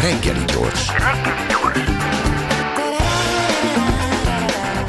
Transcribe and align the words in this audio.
Reggeli 0.00 0.44
gyors. 0.44 0.88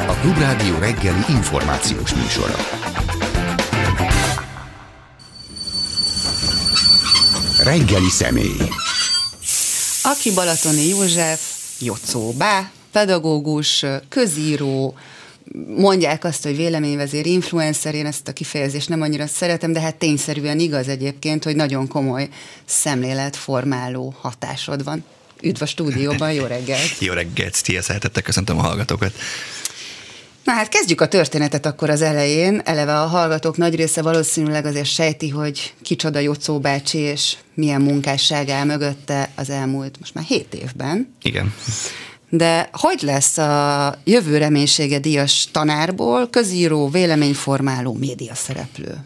A 0.07 0.13
Klubrádió 0.21 0.77
reggeli 0.79 1.23
információs 1.29 2.13
műsora. 2.13 2.55
Reggeli 7.63 8.09
személy. 8.09 8.70
Aki 10.04 10.34
Balatoni 10.34 10.88
József, 10.88 11.42
Jocó 11.80 12.32
Bá, 12.32 12.71
pedagógus, 12.92 13.86
közíró, 14.10 14.98
mondják 15.77 16.23
azt, 16.23 16.43
hogy 16.43 16.55
véleményvezér, 16.55 17.25
influencer, 17.25 17.96
én 17.96 18.05
ezt 18.05 18.27
a 18.27 18.34
kifejezést 18.34 18.89
nem 18.89 19.02
annyira 19.02 19.27
szeretem, 19.27 19.73
de 19.73 19.79
hát 19.79 19.96
tényszerűen 19.96 20.59
igaz 20.59 20.88
egyébként, 20.88 21.43
hogy 21.43 21.55
nagyon 21.55 21.88
komoly 21.88 22.29
szemléletformáló 22.66 24.15
hatásod 24.21 24.83
van. 24.83 25.04
Üdv 25.42 25.61
a 25.61 25.65
stúdióban, 25.65 26.33
jó 26.33 26.46
reggelt! 26.46 27.00
jó 27.00 27.14
reggelt, 27.14 27.54
szia, 27.54 27.82
szeretettel 27.82 28.23
köszöntöm 28.23 28.57
a 28.57 28.61
hallgatókat. 28.61 29.14
Na 30.43 30.54
hát 30.54 30.70
kezdjük 30.70 31.01
a 31.01 31.07
történetet 31.07 31.65
akkor 31.65 31.89
az 31.89 32.02
elején. 32.02 32.61
Eleve 32.66 33.02
a 33.02 33.06
hallgatók 33.06 33.58
nagy 33.58 33.75
része 33.75 34.02
valószínűleg 34.02 34.66
azért 34.66 34.86
sejti, 34.86 35.30
hogy 35.30 35.73
kicsoda 35.81 36.20
Jocó 36.20 36.59
bácsi, 36.59 36.98
és 36.98 37.36
milyen 37.53 37.81
munkásság 37.81 38.50
áll 38.50 38.66
mögötte 38.66 39.30
az 39.36 39.50
elmúlt 39.50 40.00
most 40.00 40.14
már 40.14 40.23
hét 40.23 40.53
évben. 40.53 41.14
Igen. 41.22 41.53
De 42.30 42.69
hogy 42.72 43.02
lesz 43.02 43.38
a 43.38 43.99
jövő 44.03 44.38
reménysége 44.38 44.99
díjas 44.99 45.47
tanárból 45.52 46.30
közíró, 46.30 46.89
véleményformáló, 46.89 47.94
média 47.94 48.36
szereplő? 48.36 48.97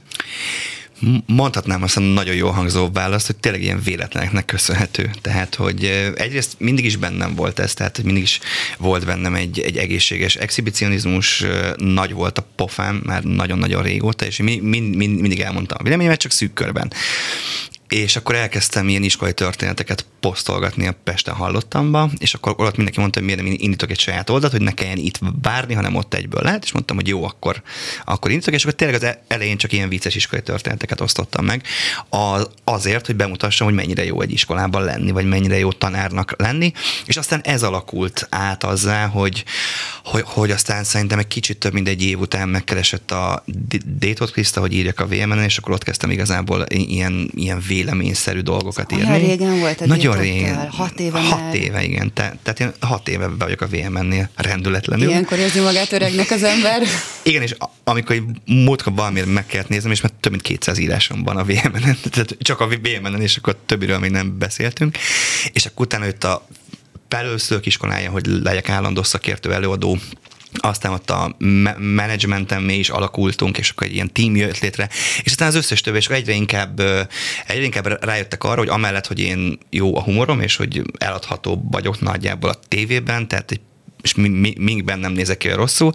Mondhatnám 1.26 1.84
azt 1.84 1.98
a 1.98 2.00
nagyon 2.00 2.36
jó 2.36 2.50
hangzó 2.50 2.90
választ, 2.92 3.26
hogy 3.26 3.36
tényleg 3.36 3.62
ilyen 3.62 3.82
véletleneknek 3.84 4.46
köszönhető. 4.46 5.10
Tehát, 5.22 5.56
hogy 5.56 6.12
egyrészt 6.16 6.56
mindig 6.58 6.86
is 6.86 6.96
bennem 6.96 7.36
volt 7.36 7.60
ez, 7.60 7.74
tehát 7.74 8.04
mindig 8.04 8.24
is 8.24 8.40
volt 8.78 9.06
bennem 9.06 9.36
egy, 9.36 9.60
egy 9.60 9.78
egészséges 9.78 10.36
exhibicionizmus, 10.36 11.46
nagy 11.76 12.14
volt 12.14 12.38
a 12.38 12.48
pofám 12.56 13.02
már 13.06 13.24
nagyon-nagyon 13.24 13.84
régóta, 13.84 14.26
és 14.26 14.38
mind, 14.38 14.62
mind, 14.62 14.96
mindig 14.96 15.40
elmondtam 15.40 15.78
a 15.80 15.84
véleményemet, 15.84 16.20
csak 16.20 16.32
szűk 16.32 16.54
körben 16.54 16.92
és 17.92 18.16
akkor 18.16 18.36
elkezdtem 18.36 18.90
ilyen 18.90 19.04
iskolai 19.04 19.34
történeteket 19.34 20.06
posztolgatni 20.20 20.88
a 20.88 20.96
Pesten 21.04 21.34
hallottamba, 21.34 22.10
és 22.18 22.34
akkor 22.34 22.56
ott 22.58 22.76
mindenki 22.76 23.00
mondta, 23.00 23.20
hogy 23.20 23.28
miért 23.28 23.44
nem 23.44 23.56
indítok 23.58 23.92
egy 23.92 24.00
saját 24.00 24.30
oldalt, 24.30 24.52
hogy 24.52 24.62
ne 24.62 24.72
kelljen 24.72 24.98
itt 24.98 25.20
várni, 25.42 25.74
hanem 25.74 25.96
ott 25.96 26.14
egyből 26.14 26.42
lehet, 26.44 26.64
és 26.64 26.72
mondtam, 26.72 26.96
hogy 26.96 27.08
jó, 27.08 27.24
akkor, 27.24 27.62
akkor 28.06 28.32
indítok, 28.32 28.54
és 28.54 28.64
akkor 28.64 28.76
tényleg 28.76 29.04
az 29.04 29.16
elején 29.28 29.58
csak 29.58 29.74
ilyen 29.74 29.90
vicces 29.90 30.16
iskolai 30.16 30.44
történeteket 30.44 31.02
osztottam 31.02 31.46
meg, 31.46 31.64
az, 32.10 32.50
azért, 32.64 33.06
hogy 33.06 33.16
bemutassam, 33.16 33.68
hogy 33.68 33.76
mennyire 33.76 34.06
jó 34.06 34.22
egy 34.22 34.32
iskolában 34.32 34.84
lenni, 34.84 35.12
vagy 35.12 35.26
mennyire 35.26 35.58
jó 35.58 35.72
tanárnak 35.72 36.34
lenni, 36.38 36.72
és 37.06 37.18
aztán 37.18 37.42
ez 37.44 37.64
alakult 37.64 38.28
át 38.30 38.64
azzá, 38.64 39.06
hogy, 39.06 39.44
hogy, 40.04 40.24
hogy 40.26 40.52
aztán 40.52 40.84
szerintem 40.84 41.20
egy 41.20 41.28
kicsit 41.28 41.58
több 41.58 41.74
mint 41.74 41.88
egy 41.88 42.04
év 42.04 42.20
után 42.20 42.50
megkeresett 42.50 43.12
a 43.12 43.44
Détot 43.86 44.32
Kriszta, 44.32 44.60
hogy 44.60 44.74
írjak 44.74 45.00
a 45.00 45.08
VMN-en, 45.08 45.44
és 45.44 45.58
akkor 45.58 45.74
ott 45.74 45.84
kezdtem 45.84 46.10
igazából 46.10 46.66
ilyen, 46.70 47.32
ilyen 47.36 47.60
véleményszerű 47.84 48.40
dolgokat 48.40 48.92
írni. 48.92 49.06
Olyan 49.06 49.20
régen 49.20 49.60
volt 49.60 49.82
a 49.82 49.86
Nagyon 49.86 50.18
régen. 50.18 50.70
Hat 50.70 51.00
éve 51.00 51.20
Hat 51.20 51.40
már. 51.40 51.56
éve, 51.56 51.84
igen. 51.84 52.14
Te, 52.14 52.38
tehát 52.44 52.60
én 52.60 52.74
hat 52.80 53.08
éve 53.10 53.28
be 53.28 53.46
vagyok 53.46 53.62
a 53.62 53.68
VMN-nél 53.68 54.30
rendületlenül. 54.36 55.10
Ilyenkor 55.10 55.38
érzi 55.38 55.60
magát 55.60 55.92
öregnek 55.92 56.32
az 56.32 56.44
ember. 56.44 56.82
Igen, 57.24 57.42
és 57.42 57.56
amikor 57.84 58.24
múltkor 58.46 58.94
valamiért 58.94 59.28
meg 59.28 59.46
kellett 59.46 59.68
néznem, 59.68 59.92
és 59.92 60.02
már 60.02 60.12
több 60.20 60.32
mint 60.32 60.44
200 60.44 60.78
írásom 60.78 61.24
van 61.24 61.38
a 61.38 61.44
VMN-en, 61.44 61.98
tehát 62.12 62.36
csak 62.40 62.60
a 62.60 62.68
VMN-en, 62.68 63.22
és 63.22 63.38
akkor 63.38 63.56
többiről 63.66 64.00
még 64.00 64.12
nem 64.12 64.38
beszéltünk. 64.38 64.98
És 65.54 65.66
akkor 65.66 65.86
utána 65.86 66.06
jött 66.06 66.24
a 66.24 66.48
felőszülők 67.08 67.66
iskolája, 67.66 68.12
hogy 68.12 68.26
legyek 68.26 68.70
állandó 68.70 69.04
szakértő 69.04 69.54
előadó, 69.54 69.98
aztán 70.54 70.92
ott 70.92 71.10
a 71.10 71.36
menedzsmenten 71.78 72.62
mi 72.62 72.74
is 72.74 72.90
alakultunk, 72.90 73.58
és 73.58 73.70
akkor 73.70 73.88
egy 73.88 73.94
ilyen 73.94 74.14
team 74.14 74.36
jött 74.36 74.60
létre, 74.60 74.90
és 75.24 75.32
aztán 75.32 75.48
az 75.48 75.56
összes 75.56 75.82
többi, 75.82 75.98
és 75.98 76.08
egyre 76.08 76.34
inkább, 76.34 76.80
egyre 77.48 77.64
inkább 77.64 78.04
rájöttek 78.04 78.44
arra, 78.44 78.58
hogy 78.58 78.70
amellett, 78.70 79.08
hogy 79.08 79.20
én 79.20 79.58
jó 79.70 79.98
a 79.98 80.02
humorom, 80.02 80.42
és 80.42 80.56
hogy 80.56 80.82
eladható 80.98 81.68
vagyok 81.72 82.02
nagyjából 82.02 82.50
a 82.50 82.60
tévében, 82.68 83.28
tehát 83.28 83.52
egy 83.52 83.62
és 84.02 84.14
mi, 84.14 84.28
mi, 84.28 84.54
még 84.58 84.84
bennem 84.84 85.12
nézek 85.12 85.38
ki 85.38 85.50
rosszul, 85.50 85.92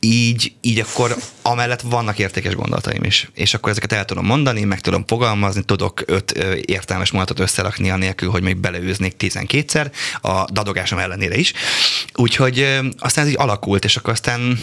így, 0.00 0.52
így 0.60 0.78
akkor 0.78 1.16
amellett 1.42 1.80
vannak 1.80 2.18
értékes 2.18 2.54
gondolataim 2.54 3.04
is. 3.04 3.30
És 3.34 3.54
akkor 3.54 3.70
ezeket 3.70 3.92
el 3.92 4.04
tudom 4.04 4.24
mondani, 4.24 4.64
meg 4.64 4.80
tudom 4.80 5.04
fogalmazni, 5.06 5.64
tudok 5.64 6.02
öt 6.06 6.30
értelmes 6.64 7.10
mondatot 7.10 7.40
összerakni, 7.40 7.90
anélkül, 7.90 8.30
hogy 8.30 8.42
még 8.42 8.56
beleőznék 8.56 9.16
tizenkétszer, 9.16 9.90
a 10.20 10.44
dadogásom 10.52 10.98
ellenére 10.98 11.36
is. 11.36 11.52
Úgyhogy 12.14 12.80
aztán 12.98 13.24
ez 13.24 13.30
így 13.30 13.38
alakult, 13.38 13.84
és 13.84 13.96
akkor 13.96 14.12
aztán 14.12 14.58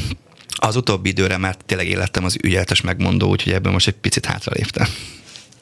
az 0.55 0.75
utóbbi 0.75 1.09
időre 1.09 1.37
már 1.37 1.57
tényleg 1.65 1.87
élettem 1.87 2.23
az 2.23 2.37
ügyeletes 2.43 2.81
megmondó, 2.81 3.29
úgyhogy 3.29 3.53
ebből 3.53 3.71
most 3.71 3.87
egy 3.87 3.93
picit 3.93 4.25
hátraléptem. 4.25 4.87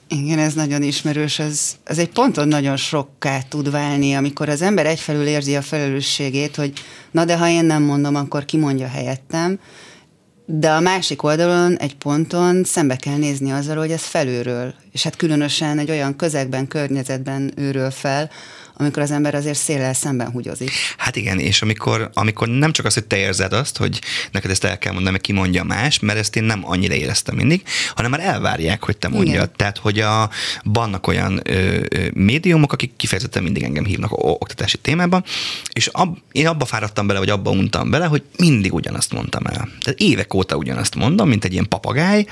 Igen, 0.09 0.40
ez 0.40 0.53
nagyon 0.53 0.84
ismerős. 0.84 1.40
Ez, 1.40 1.75
ez 1.84 1.97
egy 1.97 2.09
ponton 2.09 2.47
nagyon 2.47 2.78
sokká 2.78 3.41
tud 3.41 3.72
válni, 3.72 4.13
amikor 4.13 4.50
az 4.50 4.62
ember 4.62 4.85
egyfelül 4.85 5.28
érzi 5.28 5.56
a 5.56 5.62
felelősségét, 5.62 6.56
hogy 6.56 6.73
na 7.12 7.25
de 7.25 7.38
ha 7.38 7.47
én 7.47 7.66
nem 7.66 7.84
mondom, 7.84 8.16
akkor 8.16 8.45
ki 8.45 8.57
mondja 8.57 8.88
helyettem, 8.88 9.59
de 10.45 10.72
a 10.72 10.79
másik 10.79 11.23
oldalon 11.23 11.78
egy 11.78 11.95
ponton 11.95 12.63
szembe 12.63 12.95
kell 12.95 13.18
nézni 13.18 13.51
azzal, 13.51 13.78
hogy 13.78 13.91
ez 13.91 14.01
felülről, 14.01 14.73
és 14.91 15.03
hát 15.03 15.16
különösen 15.16 15.79
egy 15.79 15.90
olyan 15.90 16.16
közegben, 16.16 16.68
környezetben 16.68 17.51
őről 17.56 17.91
fel, 17.91 18.29
amikor 18.79 19.01
az 19.01 19.11
ember 19.11 19.35
azért 19.35 19.57
széllel 19.57 19.93
szemben 19.93 20.31
húgyozik. 20.31 20.71
Hát 20.97 21.15
igen, 21.15 21.39
és 21.39 21.61
amikor, 21.61 22.09
amikor 22.13 22.47
nem 22.47 22.71
csak 22.71 22.85
az, 22.85 22.93
hogy 22.93 23.05
te 23.05 23.17
érzed 23.17 23.53
azt, 23.53 23.77
hogy 23.77 24.01
neked 24.31 24.51
ezt 24.51 24.63
el 24.63 24.77
kell 24.77 24.91
mondani, 24.91 25.11
meg 25.11 25.21
ki 25.21 25.31
mondja 25.31 25.63
más, 25.63 25.99
mert 25.99 26.19
ezt 26.19 26.35
én 26.35 26.43
nem 26.43 26.61
annyira 26.63 26.93
éreztem 26.93 27.35
mindig, 27.35 27.63
hanem 27.95 28.11
már 28.11 28.19
elvárják, 28.19 28.83
hogy 28.83 28.97
te 28.97 29.07
mondjad. 29.07 29.33
Igen. 29.33 29.51
Tehát, 29.55 29.77
hogy 29.77 29.99
a, 29.99 30.29
vannak 30.63 31.07
olyan 31.07 31.39
ö, 31.43 31.79
ö, 31.89 32.07
médiumok, 32.13 32.73
akik 32.73 32.95
kifejezetten 32.95 33.43
mindig 33.43 33.63
engem 33.63 33.85
hívnak 33.85 34.11
oktatási 34.11 34.77
témában, 34.77 35.23
és 35.73 35.88
ab, 35.88 36.17
én 36.31 36.47
abba 36.47 36.65
fáradtam 36.65 37.07
bele, 37.07 37.19
vagy 37.19 37.29
abba 37.29 37.49
untam 37.51 37.89
bele, 37.89 38.05
hogy 38.05 38.23
mindig 38.38 38.73
ugyanazt 38.73 39.13
mondtam 39.13 39.45
el. 39.45 39.69
Tehát 39.83 39.99
évek 39.99 40.33
óta 40.33 40.55
ugyanazt 40.55 40.95
mondom, 40.95 41.27
mint 41.27 41.45
egy 41.45 41.53
ilyen 41.53 41.67
papagáj, 41.67 42.25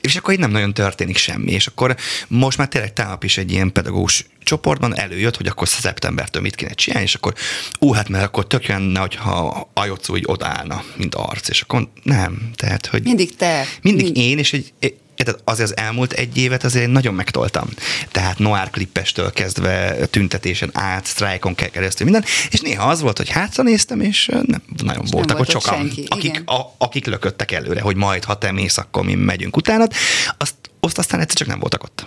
és 0.00 0.16
akkor 0.16 0.34
így 0.34 0.40
nem 0.40 0.50
nagyon 0.50 0.74
történik 0.74 1.16
semmi. 1.16 1.50
És 1.50 1.66
akkor 1.66 1.96
most 2.28 2.58
már 2.58 2.68
tényleg 2.68 2.92
tegnap 2.92 3.24
is 3.24 3.38
egy 3.38 3.52
ilyen 3.52 3.72
pedagógus 3.72 4.26
csoportban 4.44 4.98
előjött, 4.98 5.36
hogy 5.36 5.46
akkor 5.46 5.68
szeptembertől 5.68 6.42
mit 6.42 6.54
kéne 6.54 6.72
csinálni, 6.72 7.06
és 7.06 7.14
akkor 7.14 7.34
ú, 7.78 7.92
hát 7.92 8.08
mert 8.08 8.24
akkor 8.24 8.46
tök 8.46 8.66
lenne, 8.66 9.00
hogyha 9.00 9.68
a 9.74 9.84
Jocó 9.84 10.16
így 10.16 10.24
odállna, 10.26 10.84
mint 10.96 11.14
arc, 11.14 11.48
és 11.48 11.60
akkor 11.60 11.88
nem. 12.02 12.50
Tehát, 12.54 12.86
hogy 12.86 13.02
mindig 13.02 13.36
te. 13.36 13.66
Mindig 13.82 14.04
mind... 14.04 14.16
én, 14.16 14.38
és 14.38 14.52
egy, 14.52 14.72
Érted, 15.16 15.40
azért 15.44 15.70
az 15.70 15.76
elmúlt 15.76 16.12
egy 16.12 16.36
évet 16.36 16.64
azért 16.64 16.90
nagyon 16.90 17.14
megtoltam. 17.14 17.68
Tehát 18.10 18.38
noir 18.38 18.70
klippestől 18.70 19.32
kezdve 19.32 20.06
tüntetésen 20.06 20.70
át, 20.72 21.06
sztrájkon 21.06 21.54
keresztül 21.54 22.10
minden, 22.10 22.24
és 22.50 22.60
néha 22.60 22.88
az 22.88 23.00
volt, 23.00 23.16
hogy 23.16 23.28
hátra 23.28 23.62
néztem, 23.62 24.00
és 24.00 24.26
nem 24.26 24.62
nagyon 24.82 25.04
és 25.04 25.10
voltak 25.10 25.38
ott 25.38 25.50
sokan, 25.50 25.76
senki. 25.76 26.06
akik, 26.08 26.42
a, 26.46 26.74
akik 26.78 27.06
lököttek 27.06 27.52
előre, 27.52 27.80
hogy 27.80 27.96
majd, 27.96 28.24
ha 28.24 28.38
te 28.38 28.52
mész, 28.52 28.78
akkor 28.78 29.04
mi 29.04 29.14
megyünk 29.14 29.56
utánad. 29.56 29.92
Azt, 30.36 30.54
azt 30.80 30.98
aztán 30.98 31.20
egyszer 31.20 31.36
csak 31.36 31.48
nem 31.48 31.58
voltak 31.58 31.82
ott. 31.82 32.06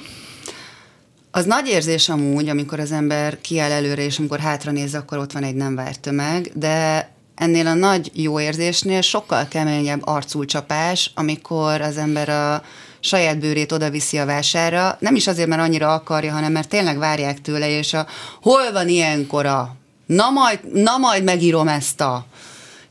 Az 1.36 1.46
nagy 1.46 1.68
érzés 1.68 2.10
amúgy, 2.10 2.50
amikor 2.50 2.80
az 2.80 2.92
ember 2.92 3.42
kiáll 3.42 3.72
előre, 3.72 4.04
és 4.04 4.20
amikor 4.20 4.40
hátra 4.40 4.72
néz, 4.72 4.94
akkor 4.94 5.18
ott 5.18 5.32
van 5.32 5.44
egy 5.44 5.56
nem 5.56 5.76
várt 5.76 6.00
tömeg, 6.00 6.52
de 6.54 7.10
ennél 7.36 7.68
a 7.68 7.74
nagy 7.74 8.12
jó 8.14 8.40
érzésnél 8.40 9.02
sokkal 9.02 9.48
keményebb 9.48 10.02
arculcsapás, 10.04 11.12
amikor 11.16 11.82
az 11.82 11.98
ember 11.98 12.30
a 12.30 12.64
saját 13.00 13.40
bőrét 13.40 13.72
oda 13.72 13.90
viszi 13.90 14.18
a 14.18 14.26
vására, 14.26 14.98
nem 15.00 15.16
is 15.16 15.28
azért, 15.28 15.48
mert 15.48 15.62
annyira 15.62 15.94
akarja, 15.94 16.32
hanem 16.32 16.52
mert 16.52 16.70
tényleg 16.70 16.98
várják 16.98 17.42
tőle, 17.42 17.70
és 17.70 17.94
a 17.94 18.08
hol 18.42 18.72
van 18.72 18.88
ilyenkora? 18.88 19.76
Na 20.06 20.30
majd, 20.30 20.60
na 20.74 20.98
majd 20.98 21.24
megírom 21.24 21.68
ezt 21.68 22.02
a 22.02 22.26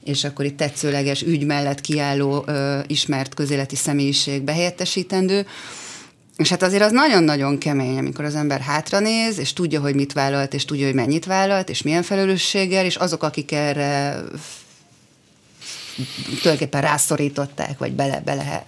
és 0.04 0.24
akkor 0.24 0.44
itt 0.44 0.56
tetszőleges 0.56 1.22
ügy 1.22 1.44
mellett 1.44 1.80
kiálló 1.80 2.44
ö, 2.46 2.78
ismert 2.86 3.34
közéleti 3.34 3.76
személyiség 3.76 4.42
behelyettesítendő. 4.42 5.46
És 6.36 6.48
hát 6.48 6.62
azért 6.62 6.82
az 6.82 6.92
nagyon-nagyon 6.92 7.58
kemény, 7.58 7.98
amikor 7.98 8.24
az 8.24 8.34
ember 8.34 8.60
hátranéz, 8.60 9.38
és 9.38 9.52
tudja, 9.52 9.80
hogy 9.80 9.94
mit 9.94 10.12
vállalt, 10.12 10.54
és 10.54 10.64
tudja, 10.64 10.86
hogy 10.86 10.94
mennyit 10.94 11.24
vállalt, 11.24 11.68
és 11.68 11.82
milyen 11.82 12.02
felelősséggel, 12.02 12.84
és 12.84 12.96
azok, 12.96 13.22
akik 13.22 13.52
erre 13.52 14.22
tulajdonképpen 16.26 16.80
rászorították, 16.80 17.78
vagy 17.78 17.92
bele, 17.92 18.20
bele 18.20 18.64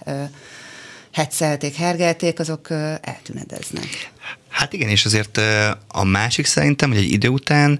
hetszelték, 1.11 1.75
hergelték, 1.75 2.39
azok 2.39 2.69
eltűnedeznek. 3.01 4.11
Hát 4.57 4.73
igen, 4.73 4.89
és 4.89 5.05
azért 5.05 5.41
a 5.87 6.03
másik 6.03 6.45
szerintem, 6.45 6.89
hogy 6.89 6.97
egy 6.97 7.11
idő 7.11 7.27
után 7.27 7.79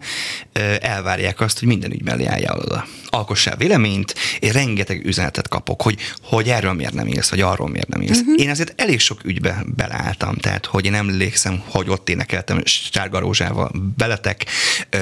elvárják 0.79 1.39
azt, 1.39 1.59
hogy 1.59 1.67
minden 1.67 1.91
ügy 1.91 2.03
mellé 2.03 2.25
álljál 2.25 2.59
oda 2.59 2.85
alkossál 3.09 3.55
véleményt, 3.55 4.15
én 4.39 4.51
rengeteg 4.51 5.05
üzenetet 5.05 5.47
kapok, 5.47 5.81
hogy, 5.81 5.97
hogy 6.23 6.49
erről 6.49 6.73
miért 6.73 6.93
nem 6.93 7.07
írsz, 7.07 7.29
vagy 7.29 7.41
arról 7.41 7.69
miért 7.69 7.87
nem 7.87 8.01
írsz. 8.01 8.19
Uh-huh. 8.19 8.41
Én 8.41 8.49
azért 8.49 8.81
elég 8.81 8.99
sok 8.99 9.19
ügybe 9.23 9.63
beleálltam, 9.75 10.35
tehát 10.35 10.65
hogy 10.65 10.85
én 10.85 10.93
emlékszem, 10.93 11.61
hogy 11.65 11.89
ott 11.89 12.09
énekeltem 12.09 12.61
Sárga 12.65 13.19
Rózsával 13.19 13.71
beletek, 13.97 14.45
ö, 14.89 14.97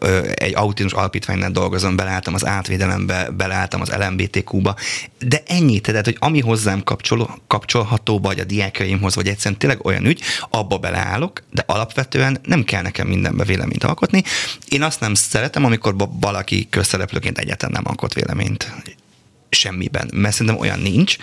ö, 0.00 0.28
egy 0.34 0.54
autizmus 0.54 0.92
alapítványnál 0.92 1.50
dolgozom, 1.50 1.96
beleálltam 1.96 2.34
az 2.34 2.46
átvédelembe, 2.46 3.30
beleálltam 3.30 3.80
az 3.80 3.92
LMBTQ-ba, 3.98 4.76
de 5.18 5.42
ennyi, 5.46 5.80
tehát 5.80 6.04
hogy 6.04 6.16
ami 6.18 6.40
hozzám 6.40 6.82
kapcsol, 6.82 7.40
kapcsolható, 7.46 8.18
vagy 8.18 8.38
a 8.38 8.44
diákjaimhoz, 8.44 9.14
vagy 9.14 9.28
egyszerűen 9.28 9.58
tényleg 9.58 9.84
olyan 9.84 10.06
ügy, 10.06 10.22
abba 10.50 10.78
beleállok, 11.10 11.42
de 11.50 11.64
alapvetően 11.66 12.38
nem 12.42 12.64
kell 12.64 12.82
nekem 12.82 13.06
mindenbe 13.06 13.44
véleményt 13.44 13.84
alkotni. 13.84 14.22
Én 14.68 14.82
azt 14.82 15.00
nem 15.00 15.14
szeretem, 15.14 15.64
amikor 15.64 15.94
valaki 16.20 16.66
közszereplőként 16.70 17.38
egyáltalán 17.38 17.74
nem 17.74 17.84
alkot 17.86 18.14
véleményt 18.14 18.72
semmiben, 19.50 20.10
mert 20.14 20.34
szerintem 20.34 20.60
olyan 20.62 20.78
nincs, 20.78 21.16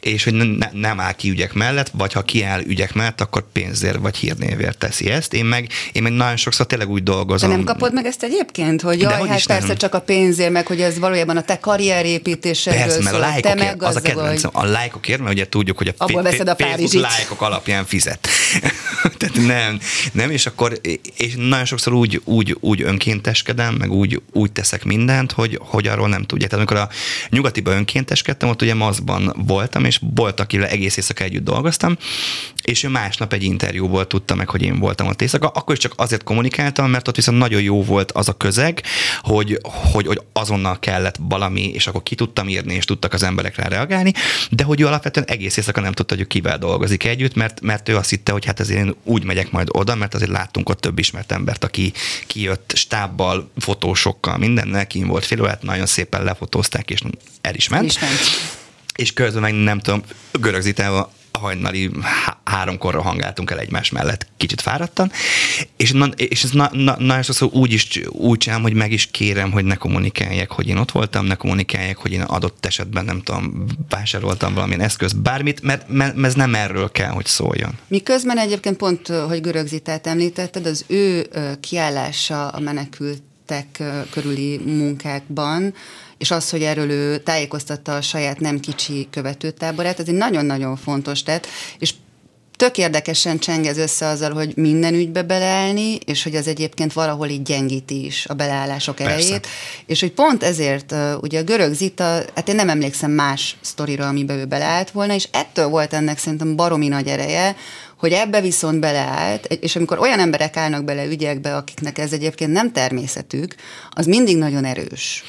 és 0.00 0.24
hogy 0.24 0.32
ne, 0.32 0.68
nem 0.72 1.00
áll 1.00 1.12
ki 1.12 1.30
ügyek 1.30 1.52
mellett, 1.52 1.90
vagy 1.92 2.12
ha 2.12 2.22
kiáll 2.22 2.60
ügyek 2.60 2.94
mellett, 2.94 3.20
akkor 3.20 3.44
pénzért 3.52 3.98
vagy 3.98 4.16
hírnévért 4.16 4.78
teszi 4.78 5.10
ezt. 5.10 5.34
Én 5.34 5.44
meg, 5.44 5.68
én 5.92 6.02
meg 6.02 6.12
nagyon 6.12 6.36
sokszor 6.36 6.66
tényleg 6.66 6.90
úgy 6.90 7.02
dolgozom. 7.02 7.50
De 7.50 7.56
nem 7.56 7.64
kapod 7.64 7.92
meg 7.92 8.06
ezt 8.06 8.22
egyébként, 8.22 8.80
hogy 8.80 9.00
jaj, 9.00 9.18
hogy 9.18 9.28
hát 9.28 9.46
persze 9.46 9.66
nem. 9.66 9.76
csak 9.76 9.94
a 9.94 10.00
pénzért, 10.00 10.50
meg 10.50 10.66
hogy 10.66 10.80
ez 10.80 10.98
valójában 10.98 11.36
a 11.36 11.42
te 11.42 11.58
karrierépítésedről 11.58 12.82
Persze, 12.82 13.02
meg 13.02 13.14
a 13.14 13.18
lájkokért, 13.18 13.82
az 13.82 13.96
a 13.96 14.00
kedvencem, 14.00 14.50
a 14.52 14.64
lájkokért, 14.64 15.20
mert 15.20 15.32
ugye 15.32 15.48
tudjuk, 15.48 15.78
hogy 15.78 15.88
a, 15.88 15.92
Abból 15.96 16.22
veszed 16.22 16.48
a 16.48 16.56
Facebook 16.56 17.02
lájkok 17.02 17.40
alapján 17.40 17.84
fizet. 17.84 18.28
Tehát 19.18 19.46
nem, 19.46 19.80
nem, 20.12 20.30
és 20.30 20.46
akkor, 20.46 20.80
és 21.16 21.34
nagyon 21.36 21.64
sokszor 21.64 21.92
úgy, 21.92 22.20
úgy, 22.24 22.56
úgy 22.60 22.82
önkénteskedem, 22.82 23.74
meg 23.74 23.90
úgy, 23.90 24.22
úgy 24.32 24.52
teszek 24.52 24.84
mindent, 24.84 25.32
hogy, 25.32 25.58
hogy 25.62 25.86
arról 25.86 26.08
nem 26.08 26.22
tudják. 26.22 26.50
Tehát 26.50 26.66
amikor 26.70 26.88
a 26.88 26.94
nyugati 27.28 27.60
Pestibe 27.62 27.76
önkénteskedtem, 27.76 28.48
ott 28.48 28.62
ugye 28.62 28.74
mazban 28.74 29.34
voltam, 29.46 29.84
és 29.84 30.00
volt, 30.14 30.40
akivel 30.40 30.68
egész 30.68 30.96
éjszaka 30.96 31.24
együtt 31.24 31.44
dolgoztam, 31.44 31.96
és 32.62 32.82
ő 32.82 32.88
másnap 32.88 33.32
egy 33.32 33.42
interjúból 33.42 34.06
tudta 34.06 34.34
meg, 34.34 34.48
hogy 34.48 34.62
én 34.62 34.78
voltam 34.78 35.06
ott 35.06 35.22
éjszaka. 35.22 35.48
Akkor 35.48 35.74
is 35.74 35.80
csak 35.80 35.92
azért 35.96 36.22
kommunikáltam, 36.22 36.90
mert 36.90 37.08
ott 37.08 37.16
viszont 37.16 37.38
nagyon 37.38 37.62
jó 37.62 37.82
volt 37.84 38.12
az 38.12 38.28
a 38.28 38.32
közeg, 38.32 38.82
hogy, 39.20 39.58
hogy, 39.62 40.06
hogy 40.06 40.20
azonnal 40.32 40.78
kellett 40.78 41.16
valami, 41.20 41.70
és 41.72 41.86
akkor 41.86 42.02
ki 42.02 42.14
tudtam 42.14 42.48
írni, 42.48 42.74
és 42.74 42.84
tudtak 42.84 43.12
az 43.12 43.22
emberek 43.22 43.56
rá 43.56 43.68
reagálni, 43.68 44.12
de 44.50 44.64
hogy 44.64 44.80
ő 44.80 44.86
alapvetően 44.86 45.26
egész 45.26 45.56
éjszaka 45.56 45.80
nem 45.80 45.92
tudta, 45.92 46.16
hogy 46.16 46.26
kivel 46.26 46.58
dolgozik 46.58 47.04
együtt, 47.04 47.34
mert, 47.34 47.60
mert 47.60 47.88
ő 47.88 47.96
azt 47.96 48.10
hitte, 48.10 48.32
hogy 48.32 48.44
hát 48.44 48.60
ezért 48.60 48.78
én 48.84 48.94
úgy 49.04 49.24
megyek 49.24 49.50
majd 49.50 49.68
oda, 49.70 49.94
mert 49.94 50.14
azért 50.14 50.30
láttunk 50.30 50.68
ott 50.68 50.80
több 50.80 50.98
ismert 50.98 51.32
embert, 51.32 51.64
aki 51.64 51.92
kijött 52.26 52.72
stábbal, 52.74 53.50
fotósokkal, 53.58 54.38
mindennel, 54.38 54.86
kim 54.86 55.06
volt 55.06 55.24
fél 55.24 55.42
órát, 55.42 55.62
nagyon 55.62 55.86
szépen 55.86 56.24
lefotózták, 56.24 56.90
és 56.90 57.00
el 57.52 57.58
is 57.58 57.68
ment. 57.68 57.84
is 57.84 57.98
ment. 57.98 58.20
És 58.96 59.12
közben 59.12 59.42
meg 59.42 59.54
nem 59.54 59.80
tudom, 59.80 60.02
görögzítálva 60.32 61.12
hajnali 61.42 61.90
há- 62.00 62.38
háromkorra 62.44 63.02
hangáltunk 63.02 63.50
el 63.50 63.58
egymás 63.58 63.90
mellett, 63.90 64.26
kicsit 64.36 64.60
fáradtan, 64.60 65.12
és, 65.76 65.92
na, 65.92 66.06
és 66.06 66.42
ez 66.44 66.50
na, 66.50 66.70
na, 66.72 66.96
nagyon 66.98 67.22
sokszor 67.22 67.48
úgy 67.52 67.72
is 67.72 68.00
úgy 68.08 68.38
csinálom, 68.38 68.62
hogy 68.62 68.74
meg 68.74 68.92
is 68.92 69.06
kérem, 69.10 69.50
hogy 69.50 69.64
ne 69.64 69.74
kommunikálják, 69.74 70.50
hogy 70.50 70.68
én 70.68 70.76
ott 70.76 70.90
voltam, 70.90 71.26
ne 71.26 71.34
kommunikálják, 71.34 71.96
hogy 71.96 72.12
én 72.12 72.20
adott 72.20 72.66
esetben 72.66 73.04
nem 73.04 73.22
tudom, 73.22 73.64
vásároltam 73.88 74.54
valamilyen 74.54 74.80
eszközt, 74.80 75.22
bármit, 75.22 75.62
mert, 75.62 75.88
mert, 75.88 76.24
ez 76.24 76.34
nem 76.34 76.54
erről 76.54 76.90
kell, 76.90 77.10
hogy 77.10 77.26
szóljon. 77.26 77.78
Miközben 77.88 78.38
egyébként 78.38 78.76
pont, 78.76 79.06
hogy 79.06 79.40
Görögzitát 79.40 80.06
említetted, 80.06 80.66
az 80.66 80.84
ő 80.86 81.26
kiállása 81.60 82.48
a 82.48 82.60
menekültek 83.52 84.10
körüli 84.10 84.58
munkákban, 84.58 85.74
és 86.18 86.30
az, 86.30 86.50
hogy 86.50 86.62
erről 86.62 86.90
ő 86.90 87.18
tájékoztatta 87.18 87.96
a 87.96 88.00
saját 88.00 88.40
nem 88.40 88.60
kicsi 88.60 89.08
követőtáborát, 89.10 90.00
ez 90.00 90.08
egy 90.08 90.14
nagyon-nagyon 90.14 90.76
fontos 90.76 91.22
tett, 91.22 91.46
és 91.78 91.94
tök 92.56 92.78
érdekesen 92.78 93.38
csengez 93.38 93.78
össze 93.78 94.06
azzal, 94.06 94.32
hogy 94.32 94.52
minden 94.56 94.94
ügybe 94.94 95.22
beleállni, 95.22 95.94
és 95.94 96.22
hogy 96.22 96.34
az 96.34 96.46
egyébként 96.46 96.92
valahol 96.92 97.28
így 97.28 97.42
gyengíti 97.42 98.04
is 98.04 98.26
a 98.26 98.34
beleállások 98.34 98.94
Persze. 98.94 99.12
erejét, 99.12 99.46
és 99.86 100.00
hogy 100.00 100.12
pont 100.12 100.42
ezért 100.42 100.94
ugye 101.20 101.38
a 101.40 101.42
görög 101.42 101.72
Zita, 101.72 102.04
hát 102.34 102.48
én 102.48 102.54
nem 102.54 102.68
emlékszem 102.68 103.10
más 103.10 103.56
sztorira, 103.60 104.08
amiben 104.08 104.38
ő 104.38 104.44
beleállt 104.44 104.90
volna, 104.90 105.14
és 105.14 105.28
ettől 105.32 105.68
volt 105.68 105.92
ennek 105.92 106.18
szerintem 106.18 106.56
baromi 106.56 106.88
nagy 106.88 107.06
ereje, 107.06 107.56
hogy 108.02 108.12
ebbe 108.12 108.40
viszont 108.40 108.80
beleállt, 108.80 109.46
és 109.46 109.76
amikor 109.76 109.98
olyan 109.98 110.18
emberek 110.18 110.56
állnak 110.56 110.84
bele 110.84 111.04
ügyekbe, 111.04 111.56
akiknek 111.56 111.98
ez 111.98 112.12
egyébként 112.12 112.52
nem 112.52 112.72
természetük, 112.72 113.54
az 113.90 114.06
mindig 114.06 114.36
nagyon 114.36 114.64
erős. 114.64 115.24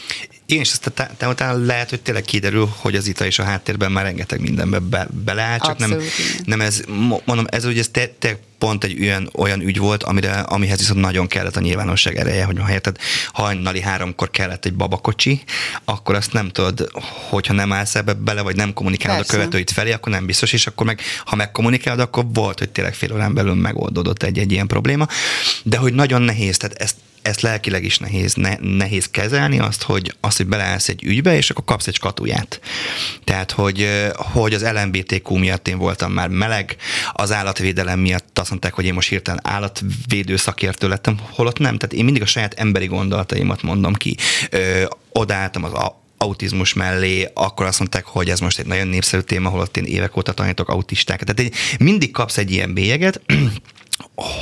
Igen, 0.53 0.65
és 0.65 0.71
aztán 0.71 1.15
te, 1.17 1.27
utána 1.27 1.65
lehet, 1.65 1.89
hogy 1.89 2.01
tényleg 2.01 2.23
kiderül, 2.23 2.73
hogy 2.75 2.95
az 2.95 3.07
ita 3.07 3.25
és 3.25 3.39
a 3.39 3.43
háttérben 3.43 3.91
már 3.91 4.03
rengeteg 4.03 4.41
mindenbe 4.41 4.79
be, 4.79 5.07
beleáll, 5.23 5.57
csak 5.57 5.69
Abszolút, 5.69 5.97
nem, 5.97 6.07
nem 6.45 6.61
ez, 6.61 6.83
mondom, 7.25 7.45
ez 7.49 7.65
ugye 7.65 7.79
ez 7.79 7.87
te, 7.91 8.07
te 8.19 8.37
pont 8.57 8.83
egy 8.83 9.01
olyan, 9.01 9.29
olyan 9.35 9.61
ügy 9.61 9.77
volt, 9.77 10.03
amire, 10.03 10.31
amihez 10.31 10.77
viszont 10.77 10.99
nagyon 10.99 11.27
kellett 11.27 11.55
a 11.55 11.59
nyilvánosság 11.59 12.15
ereje, 12.17 12.43
hogy 12.45 12.59
ha 12.59 12.71
érted, 12.71 12.97
hajnali 13.31 13.81
háromkor 13.81 14.31
kellett 14.31 14.65
egy 14.65 14.73
babakocsi, 14.73 15.43
akkor 15.85 16.15
azt 16.15 16.33
nem 16.33 16.49
tudod, 16.49 16.89
hogyha 17.29 17.53
nem 17.53 17.73
állsz 17.73 17.95
ebbe 17.95 18.13
bele, 18.13 18.41
vagy 18.41 18.55
nem 18.55 18.73
kommunikálod 18.73 19.17
Persze. 19.17 19.33
a 19.33 19.37
követőit 19.37 19.71
felé, 19.71 19.91
akkor 19.91 20.11
nem 20.11 20.25
biztos, 20.25 20.53
és 20.53 20.67
akkor 20.67 20.85
meg, 20.85 21.01
ha 21.25 21.35
megkommunikálod, 21.35 21.99
akkor 21.99 22.25
volt, 22.33 22.59
hogy 22.59 22.69
tényleg 22.69 22.93
fél 22.93 23.13
órán 23.13 23.33
belül 23.33 23.53
megoldódott 23.53 24.23
egy, 24.23 24.37
egy 24.37 24.51
ilyen 24.51 24.67
probléma, 24.67 25.07
de 25.63 25.77
hogy 25.77 25.93
nagyon 25.93 26.21
nehéz, 26.21 26.57
tehát 26.57 26.81
ezt 26.81 26.95
ezt 27.23 27.41
lelkileg 27.41 27.83
is 27.83 27.97
nehéz, 27.97 28.33
ne, 28.33 28.55
nehéz 28.59 29.09
kezelni, 29.09 29.59
azt 29.59 29.83
hogy, 29.83 30.15
azt, 30.19 30.37
hogy 30.37 30.47
beleállsz 30.47 30.89
egy 30.89 31.03
ügybe, 31.03 31.35
és 31.35 31.49
akkor 31.49 31.63
kapsz 31.63 31.87
egy 31.87 31.93
skatuját. 31.93 32.59
Tehát, 33.23 33.51
hogy, 33.51 33.87
hogy 34.15 34.53
az 34.53 34.63
LMBTQ 34.63 35.37
miatt 35.37 35.67
én 35.67 35.77
voltam 35.77 36.11
már 36.11 36.27
meleg, 36.29 36.75
az 37.11 37.31
állatvédelem 37.31 37.99
miatt 37.99 38.39
azt 38.39 38.49
mondták, 38.49 38.73
hogy 38.73 38.85
én 38.85 38.93
most 38.93 39.09
hirtelen 39.09 39.39
állatvédő 39.43 40.35
szakértő 40.35 40.87
lettem, 40.87 41.19
holott 41.29 41.59
nem. 41.59 41.77
Tehát 41.77 41.95
én 41.95 42.03
mindig 42.03 42.21
a 42.21 42.25
saját 42.25 42.53
emberi 42.53 42.85
gondolataimat 42.85 43.61
mondom 43.61 43.93
ki. 43.93 44.17
Ö, 44.49 44.83
odálltam 45.09 45.63
az 45.63 45.73
a, 45.73 46.01
autizmus 46.17 46.73
mellé, 46.73 47.31
akkor 47.33 47.65
azt 47.65 47.79
mondták, 47.79 48.05
hogy 48.05 48.29
ez 48.29 48.39
most 48.39 48.59
egy 48.59 48.65
nagyon 48.65 48.87
népszerű 48.87 49.21
téma, 49.21 49.49
holott 49.49 49.77
én 49.77 49.83
évek 49.83 50.17
óta 50.17 50.33
tanítok 50.33 50.69
autisták. 50.69 51.23
Tehát 51.23 51.53
mindig 51.79 52.11
kapsz 52.11 52.37
egy 52.37 52.51
ilyen 52.51 52.73
bélyeget, 52.73 53.21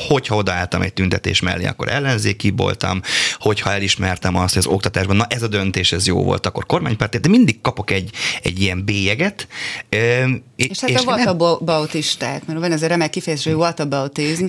hogyha 0.07 0.35
odaálltam 0.35 0.81
egy 0.81 0.93
tüntetés 0.93 1.39
mellé, 1.39 1.65
akkor 1.65 1.89
ellenzéki 1.89 2.53
voltam, 2.55 3.01
hogyha 3.39 3.71
elismertem 3.71 4.35
azt, 4.35 4.53
hogy 4.53 4.63
az 4.65 4.73
oktatásban, 4.73 5.15
na 5.15 5.25
ez 5.29 5.43
a 5.43 5.47
döntés, 5.47 5.91
ez 5.91 6.07
jó 6.07 6.23
volt, 6.23 6.45
akkor 6.45 6.65
kormánypárti, 6.65 7.17
de 7.17 7.29
mindig 7.29 7.61
kapok 7.61 7.91
egy, 7.91 8.09
egy 8.43 8.59
ilyen 8.61 8.85
bélyeget. 8.85 9.47
És, 10.55 10.67
és 10.69 10.79
hát 10.79 10.89
és 10.89 10.95
a 10.95 11.01
whataboutisták, 11.01 12.45
mert 12.45 12.59
van 12.59 12.71
ez 12.71 12.83
a 12.83 12.87
remek 12.87 13.09
kifejezés, 13.09 13.45
hogy 13.45 13.53
whataboutism, 13.53 14.45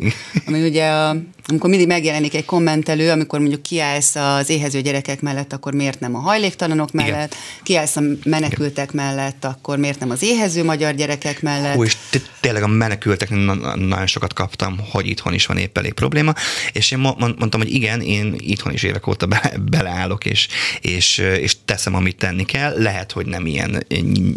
ami 0.47 0.63
ugye 0.63 0.89
a, 0.89 1.17
amikor 1.47 1.71
mindig 1.71 1.87
megjelenik 1.87 2.35
egy 2.35 2.45
kommentelő, 2.45 3.11
amikor 3.11 3.39
mondjuk 3.39 3.63
kiállsz 3.63 4.15
az 4.17 4.49
éhező 4.51 4.81
gyerekek 4.81 5.21
mellett, 5.21 5.53
akkor 5.53 5.75
miért 5.75 6.01
nem 6.01 6.15
a 6.15 6.19
hajléktalanok 6.19 6.93
mellett, 6.93 7.33
Igen. 7.33 7.63
kiállsz 7.63 7.97
a 7.97 8.03
menekültek 8.25 8.91
Igen. 8.93 9.07
mellett, 9.07 9.45
akkor 9.45 9.79
miért 9.79 10.01
nem 10.01 10.11
az 10.11 10.23
éhező 10.23 10.65
magyar 10.65 10.95
gyerekek 10.95 11.43
mellett. 11.43 11.77
Ó, 11.77 11.85
és 11.85 11.97
tényleg 12.41 12.63
a 12.63 12.67
menekültek 12.67 13.31
nagyon 13.31 14.07
sokat 14.07 14.33
kaptam, 14.33 14.81
hogy 14.91 15.07
itthon 15.07 15.35
is 15.35 15.47
van 15.47 15.57
épp 15.57 15.79
elég 15.79 15.93
probléma, 15.93 16.35
és 16.73 16.91
én 16.91 16.99
mondtam, 16.99 17.61
hogy 17.61 17.75
igen, 17.75 18.01
én 18.01 18.35
itthon 18.39 18.73
is 18.73 18.83
évek 18.83 19.07
óta 19.07 19.27
be, 19.27 19.53
beleállok, 19.71 20.25
és, 20.25 20.49
és, 20.81 21.19
és 21.19 21.57
teszem, 21.65 21.95
amit 21.95 22.17
tenni 22.17 22.45
kell. 22.45 22.75
Lehet, 22.83 23.13
hogy 23.13 23.27
nem 23.27 23.47
ilyen 23.47 23.87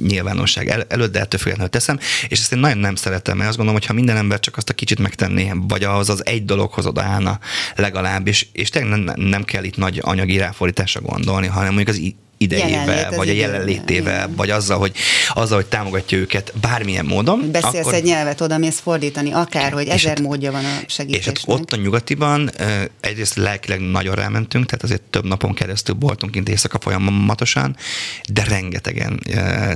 nyilvánosság 0.07 0.67
el, 0.67 0.85
előtt, 0.89 1.11
de 1.11 1.19
ettől 1.19 1.39
függetlenül 1.39 1.71
teszem, 1.71 1.99
és 2.27 2.39
ezt 2.39 2.51
én 2.51 2.59
nagyon 2.59 2.77
nem 2.77 2.95
szeretem, 2.95 3.37
mert 3.37 3.49
azt 3.49 3.57
gondolom, 3.57 3.79
hogy 3.81 3.89
ha 3.89 3.95
minden 3.95 4.17
ember 4.17 4.39
csak 4.39 4.57
azt 4.57 4.69
a 4.69 4.73
kicsit 4.73 4.99
megtenné, 4.99 5.51
vagy 5.67 5.83
ahhoz 5.83 6.09
az 6.09 6.25
egy 6.25 6.45
dologhoz 6.45 6.85
odaállna 6.95 7.39
legalább, 7.75 8.27
és, 8.27 8.47
és 8.51 8.69
tényleg 8.69 8.99
nem, 8.99 9.15
nem 9.17 9.43
kell 9.43 9.63
itt 9.63 9.77
nagy 9.77 9.99
anyagi 10.01 10.37
ráfordításra 10.37 11.01
gondolni, 11.01 11.47
hanem 11.47 11.73
mondjuk 11.73 11.95
az 11.95 12.01
idejével, 12.37 13.11
vagy 13.11 13.29
a 13.29 13.33
jelenlétével, 13.33 14.23
igen. 14.23 14.35
vagy 14.35 14.49
azzal 14.49 14.77
hogy, 14.77 14.95
azzal, 15.33 15.57
hogy 15.57 15.65
támogatja 15.65 16.17
őket 16.17 16.53
bármilyen 16.61 17.05
módon. 17.05 17.51
Beszélsz 17.51 17.75
akkor... 17.85 17.93
egy 17.93 18.03
nyelvet, 18.03 18.41
oda 18.41 18.57
mész 18.57 18.79
fordítani, 18.79 19.31
akár, 19.31 19.71
hogy 19.71 19.87
ezer 19.87 20.09
hát, 20.09 20.19
módja 20.19 20.51
van 20.51 20.65
a 20.65 20.79
segítésnek. 20.87 21.35
És 21.35 21.43
hát 21.47 21.59
ott 21.59 21.71
a 21.71 21.75
nyugatiban 21.75 22.51
egyrészt 22.99 23.35
lelkileg 23.35 23.79
nagyon 23.79 24.15
rámentünk, 24.15 24.65
tehát 24.65 24.83
azért 24.83 25.01
több 25.01 25.25
napon 25.25 25.53
keresztül 25.53 25.95
voltunk 25.99 26.31
kint 26.31 26.49
éjszaka 26.49 26.79
folyamatosan, 26.79 27.75
de 28.29 28.43
rengetegen 28.43 29.19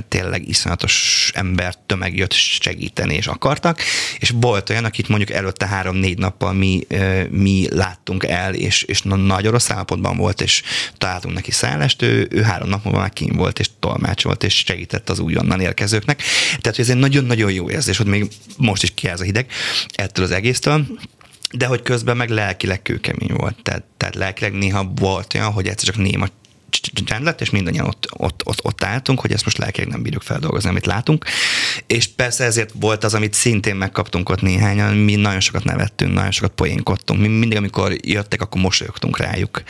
tényleg 0.08 0.48
iszonyatos 0.48 1.30
ember 1.34 1.74
tömeg 1.86 2.16
jött 2.16 2.32
segíteni, 2.32 3.14
és 3.14 3.26
akartak, 3.26 3.80
és 4.18 4.32
volt 4.40 4.70
olyan, 4.70 4.84
akit 4.84 5.08
mondjuk 5.08 5.30
előtte 5.30 5.66
három-négy 5.66 6.18
nappal 6.18 6.52
mi, 6.52 6.86
mi 7.30 7.66
láttunk 7.70 8.24
el, 8.24 8.54
és, 8.54 8.82
és 8.82 9.02
nagyon 9.02 9.52
rossz 9.52 9.70
állapotban 9.70 10.16
volt, 10.16 10.40
és 10.40 10.62
találtunk 10.98 11.34
neki 11.34 11.50
szállást, 11.50 12.02
ő, 12.02 12.28
ő 12.30 12.42
három 12.50 12.68
nap 12.68 12.84
múlva 12.84 12.98
már 12.98 13.12
kín 13.12 13.36
volt, 13.36 13.58
és 13.58 13.68
tolmácsolt, 13.78 14.44
és 14.44 14.54
segített 14.54 15.10
az 15.10 15.18
újonnan 15.18 15.60
érkezőknek. 15.60 16.22
Tehát, 16.48 16.76
hogy 16.76 16.84
ez 16.84 16.90
egy 16.90 16.96
nagyon-nagyon 16.96 17.52
jó 17.52 17.70
érzés, 17.70 17.96
hogy 17.96 18.06
még 18.06 18.28
most 18.56 18.82
is 18.82 18.94
kiáll 18.94 19.16
a 19.16 19.22
hideg 19.22 19.46
ettől 19.94 20.24
az 20.24 20.30
egésztől 20.30 20.86
de 21.52 21.66
hogy 21.66 21.82
közben 21.82 22.16
meg 22.16 22.28
lelkileg 22.28 22.82
kőkemény 22.82 23.32
volt. 23.36 23.62
Tehát, 23.62 23.82
tehát 23.96 24.14
lelkileg 24.14 24.52
néha 24.52 24.92
volt 24.94 25.34
olyan, 25.34 25.52
hogy 25.52 25.66
egyszer 25.66 25.94
csak 25.94 26.02
néma 26.02 26.26
csend 27.04 27.24
lett, 27.24 27.40
és 27.40 27.50
mindannyian 27.50 27.86
ott, 27.86 28.08
ott, 28.10 28.42
ott, 28.44 28.64
ott 28.64 28.84
álltunk, 28.84 29.20
hogy 29.20 29.32
ezt 29.32 29.44
most 29.44 29.58
lelkileg 29.58 29.88
nem 29.88 30.02
bírjuk 30.02 30.22
feldolgozni, 30.22 30.68
amit 30.68 30.86
látunk. 30.86 31.24
És 31.86 32.06
persze 32.06 32.44
ezért 32.44 32.70
volt 32.74 33.04
az, 33.04 33.14
amit 33.14 33.34
szintén 33.34 33.76
megkaptunk 33.76 34.28
ott 34.28 34.40
néhányan, 34.40 34.94
mi 34.94 35.14
nagyon 35.14 35.40
sokat 35.40 35.64
nevettünk, 35.64 36.12
nagyon 36.12 36.30
sokat 36.30 36.52
poénkodtunk. 36.52 37.20
Mi 37.20 37.28
mindig, 37.28 37.58
amikor 37.58 37.92
jöttek, 38.00 38.42
akkor 38.42 38.60
mosolyogtunk 38.60 39.18
rájuk. 39.18 39.62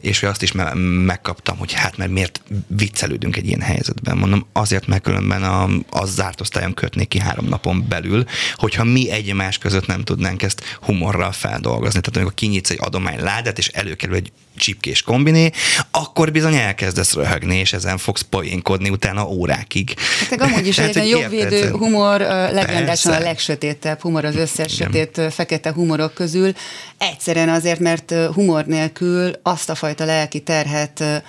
És 0.00 0.22
azt 0.22 0.42
is 0.42 0.52
me- 0.52 0.72
megkaptam, 1.04 1.56
hogy 1.56 1.72
hát 1.72 1.96
mert 1.96 2.10
miért 2.10 2.42
viccelődünk 2.66 3.36
egy 3.36 3.46
ilyen 3.46 3.60
helyzetben. 3.60 4.16
Mondom, 4.16 4.46
azért, 4.52 4.86
mert 4.86 5.02
különben 5.02 5.42
a, 5.42 5.68
az 5.90 6.14
zárt 6.14 6.40
osztályon 6.40 6.74
kötnék 6.74 7.08
ki 7.08 7.18
három 7.18 7.46
napon 7.46 7.84
belül, 7.88 8.24
hogyha 8.54 8.84
mi 8.84 9.10
egymás 9.10 9.58
között 9.58 9.86
nem 9.86 10.04
tudnánk 10.04 10.42
ezt 10.42 10.78
humorral 10.80 11.32
feldolgozni. 11.32 12.00
Tehát 12.00 12.16
amikor 12.16 12.34
kinyitsz 12.34 12.70
egy 12.70 12.80
ládát, 13.18 13.58
és 13.58 13.68
előkerül 13.68 14.14
egy 14.16 14.32
csipkés 14.56 15.02
kombiné, 15.02 15.50
akkor 15.90 16.32
bizony 16.32 16.54
elkezdesz 16.54 17.14
röhögni, 17.14 17.56
és 17.56 17.72
ezen 17.72 17.98
fogsz 17.98 18.22
poénkodni 18.22 18.90
utána 18.90 19.28
órákig. 19.28 19.94
Hát 20.30 20.40
amúgy 20.40 20.66
is 20.66 20.78
egy 20.78 21.08
jogvédő 21.08 21.70
humor, 21.70 22.20
legendásan 22.52 23.12
a 23.12 23.18
legsötétebb 23.18 24.00
humor 24.00 24.24
az 24.24 24.36
összes 24.36 24.74
Igen. 24.74 24.92
sötét 24.92 25.32
fekete 25.32 25.72
humorok 25.72 26.14
közül. 26.14 26.52
Egyszerűen 26.98 27.48
azért, 27.48 27.80
mert 27.80 28.14
humor 28.32 28.64
nélkül 28.64 29.32
azt 29.42 29.70
a 29.70 29.74
fajta 29.74 30.04
lelki 30.04 30.40
terhet 30.40 31.22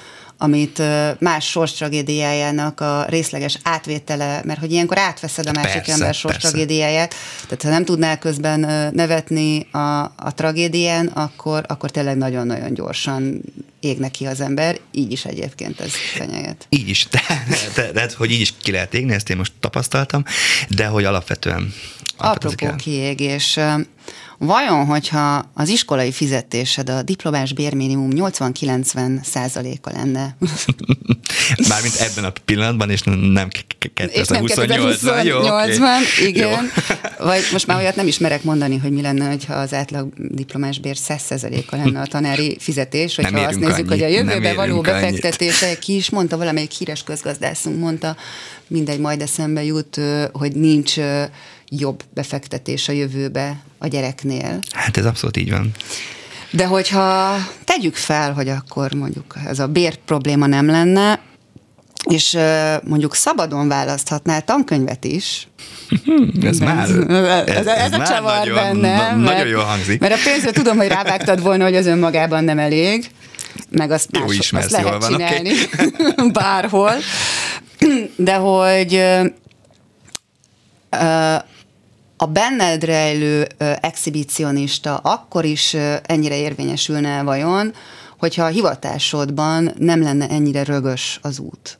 amit 0.45 0.81
más 1.19 1.49
sors 1.49 1.73
tragédiájának 1.73 2.81
a 2.81 3.05
részleges 3.09 3.57
átvétele, 3.63 4.41
mert 4.45 4.59
hogy 4.59 4.71
ilyenkor 4.71 4.97
átveszed 4.97 5.47
a 5.47 5.51
másik 5.51 5.73
persze, 5.73 5.91
ember 5.91 6.13
sors 6.13 6.33
persze. 6.33 6.49
tragédiáját, 6.49 7.15
tehát 7.43 7.63
ha 7.63 7.69
nem 7.69 7.85
tudnál 7.85 8.19
közben 8.19 8.59
nevetni 8.93 9.67
a, 9.71 10.01
a 10.01 10.33
tragédián, 10.35 11.07
akkor, 11.07 11.63
akkor 11.67 11.91
tényleg 11.91 12.17
nagyon-nagyon 12.17 12.73
gyorsan 12.73 13.41
ég 13.79 13.97
neki 13.97 14.25
az 14.25 14.41
ember, 14.41 14.79
így 14.91 15.11
is 15.11 15.25
egyébként 15.25 15.79
ez 15.79 15.91
fenyeget. 15.93 16.65
Így 16.69 16.89
is, 16.89 17.07
de, 17.75 17.91
de, 17.91 18.09
hogy 18.17 18.31
így 18.31 18.41
is 18.41 18.53
ki 18.61 18.71
lehet 18.71 18.93
égni, 18.93 19.13
ezt 19.13 19.29
én 19.29 19.37
most 19.37 19.53
tapasztaltam, 19.59 20.23
de 20.69 20.85
hogy 20.85 21.03
alapvetően... 21.03 21.73
Apropó 22.17 22.75
kiégés, 22.75 23.59
Vajon, 24.45 24.85
hogyha 24.85 25.51
az 25.53 25.69
iskolai 25.69 26.11
fizetésed 26.11 26.89
a 26.89 27.01
diplomás 27.01 27.53
bérminimum 27.53 28.09
80-90 28.13 29.23
százaléka 29.23 29.91
lenne? 29.91 30.35
Mármint 31.69 31.95
ebben 31.95 32.23
a 32.23 32.33
pillanatban, 32.45 32.89
és 32.89 33.01
nem 33.03 33.47
2028-ban. 33.95 35.23
Jó, 35.23 35.37
okay. 35.37 35.77
igen. 36.25 36.49
Jó. 36.49 36.57
Vagy 37.27 37.41
most 37.51 37.67
már 37.67 37.77
olyat 37.77 37.95
nem 37.95 38.07
ismerek 38.07 38.43
mondani, 38.43 38.77
hogy 38.77 38.91
mi 38.91 39.01
lenne, 39.01 39.35
ha 39.47 39.53
az 39.53 39.73
átlag 39.73 40.13
diplomás 40.17 40.79
bér 40.79 40.95
100%-a 41.07 41.75
lenne 41.75 42.01
a 42.01 42.05
tanári 42.05 42.57
fizetés, 42.59 43.15
hogyha 43.15 43.39
azt 43.39 43.59
nézzük, 43.59 43.73
annyit, 43.73 43.89
hogy 43.89 44.01
a 44.01 44.07
jövőbe 44.07 44.53
való 44.53 44.81
befektetése, 44.81 45.77
ki 45.79 45.95
is 45.95 46.09
mondta, 46.09 46.37
valamelyik 46.37 46.71
híres 46.71 47.03
közgazdászunk 47.03 47.79
mondta, 47.79 48.15
mindegy, 48.67 48.99
majd 48.99 49.21
eszembe 49.21 49.63
jut, 49.63 50.01
hogy 50.31 50.55
nincs 50.55 50.95
jobb 51.69 52.03
befektetés 52.13 52.87
a 52.87 52.91
jövőbe 52.91 53.61
a 53.77 53.87
gyereknél. 53.87 54.59
Hát 54.71 54.97
ez 54.97 55.05
abszolút 55.05 55.37
így 55.37 55.51
van. 55.51 55.71
De 56.51 56.65
hogyha 56.65 57.35
tegyük 57.63 57.95
fel, 57.95 58.33
hogy 58.33 58.49
akkor 58.49 58.93
mondjuk 58.93 59.35
ez 59.45 59.59
a 59.59 59.67
bér 59.67 59.95
probléma 59.95 60.45
nem 60.45 60.65
lenne, 60.65 61.19
és 62.09 62.37
mondjuk 62.83 63.15
szabadon 63.15 63.67
választhatnál 63.67 64.41
tankönyvet 64.41 65.03
is. 65.03 65.47
ez 66.41 66.57
már, 66.57 66.89
ez, 66.89 66.95
ez, 67.47 67.47
ez, 67.47 67.67
ez 67.67 67.91
a 67.91 68.03
csavar 68.03 68.37
nagyon, 68.37 68.55
benne. 68.55 68.95
Na, 68.95 69.15
mert, 69.15 69.37
nagyon 69.37 69.47
jól 69.47 69.63
hangzik. 69.63 69.99
Mert 69.99 70.13
a 70.13 70.17
pénzre 70.23 70.51
tudom, 70.51 70.77
hogy 70.77 70.87
rávágtad 70.87 71.41
volna, 71.41 71.63
hogy 71.63 71.75
az 71.75 71.85
önmagában 71.85 72.43
nem 72.43 72.59
elég, 72.59 73.09
meg 73.69 73.91
azt, 73.91 74.09
Jó 74.11 74.25
más, 74.25 74.53
azt 74.53 74.71
lehet 74.71 74.97
van, 74.99 75.11
csinálni 75.11 75.51
okay. 76.11 76.31
bárhol. 76.31 76.93
De 78.15 78.35
hogy 78.35 79.03
a 82.17 82.25
benned 82.25 82.83
rejlő 82.83 83.47
exhibicionista 83.81 84.97
akkor 84.97 85.45
is 85.45 85.73
ennyire 86.03 86.37
érvényesülne 86.37 87.23
vajon, 87.23 87.73
hogyha 88.19 88.43
a 88.43 88.47
hivatásodban 88.47 89.71
nem 89.77 90.01
lenne 90.01 90.29
ennyire 90.29 90.63
rögös 90.63 91.19
az 91.21 91.39
út? 91.39 91.77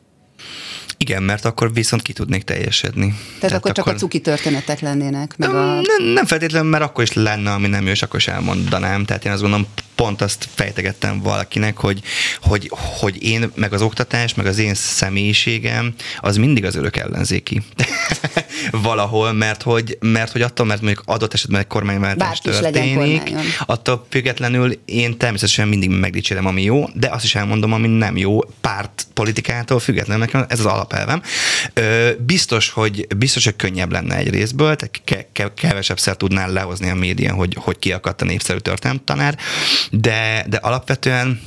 Igen, 0.98 1.24
mert 1.24 1.46
akkor 1.46 1.74
viszont 1.74 2.02
ki 2.02 2.14
tudnék 2.14 2.44
teljesedni. 2.44 3.08
Tehát, 3.08 3.40
Tehát 3.40 3.56
akkor 3.56 3.72
csak 3.72 3.86
akkor... 3.86 3.98
a 3.98 4.00
cuki 4.00 4.20
történetek 4.20 4.80
lennének? 4.80 5.38
Meg 5.38 5.50
a... 5.50 5.54
nem, 5.54 6.14
nem 6.14 6.25
feltétlenül, 6.25 6.70
mert 6.70 6.84
akkor 6.84 7.04
is 7.04 7.14
lenne, 7.14 7.52
ami 7.52 7.68
nem 7.68 7.86
jó, 7.86 7.92
és 7.92 8.02
akkor 8.02 8.20
is 8.20 8.28
elmondanám. 8.28 9.06
Tehát 9.06 9.25
én 9.25 9.32
azt 9.32 9.42
gondolom, 9.42 9.68
pont 9.96 10.22
azt 10.22 10.48
fejtegettem 10.54 11.22
valakinek, 11.22 11.78
hogy, 11.78 12.02
hogy, 12.42 12.72
hogy 13.00 13.24
én, 13.24 13.52
meg 13.56 13.74
az 13.74 13.82
oktatás, 13.82 14.34
meg 14.34 14.46
az 14.46 14.58
én 14.58 14.74
személyiségem, 14.74 15.94
az 16.20 16.38
mindig 16.38 16.66
az 16.66 16.75
örök 16.75 16.98
ellenzéki. 16.98 17.62
Valahol, 18.72 19.34
mert 19.34 19.62
hogy, 19.62 19.98
mert 20.02 20.32
hogy 20.32 20.42
attól, 20.42 20.66
mert 20.66 20.82
mondjuk 20.82 21.04
adott 21.06 21.34
esetben 21.34 21.60
egy 21.60 21.68
kormányváltás 21.68 22.40
történik, 22.40 23.32
attól 23.66 24.06
függetlenül 24.10 24.80
én 24.86 25.18
természetesen 25.18 25.68
mindig 25.68 25.90
megdicsérem, 25.90 26.46
ami 26.46 26.62
jó, 26.62 26.90
de 26.94 27.10
azt 27.10 27.24
is 27.24 27.36
elmondom, 27.36 27.74
ami 27.74 27.88
nem 27.88 28.18
jó, 28.18 28.40
párt 28.62 29.08
politikától 29.14 29.80
függetlenül, 29.80 30.24
nekem 30.24 30.46
ez 30.48 30.60
az 30.60 30.66
alapelvem. 30.86 31.22
Biztos, 32.20 32.70
hogy, 32.70 33.08
biztos, 33.18 33.44
hogy 33.44 33.56
könnyebb 33.56 33.92
lenne 33.92 34.15
egy 34.15 34.30
részből, 34.30 34.75
tehát 34.75 35.01
ke- 35.04 35.27
ke- 35.32 35.54
kevesebbszer 35.54 36.15
tudnál 36.15 36.51
lehozni 36.51 36.89
a 36.89 36.96
médián, 36.96 37.36
hogy, 37.36 37.58
hogy 37.60 37.80
kiakadt 37.80 38.22
a 38.22 38.25
népszerű 38.25 38.60
tanár, 39.06 39.38
de, 39.92 40.46
de 40.50 40.58
alapvetően 40.58 41.42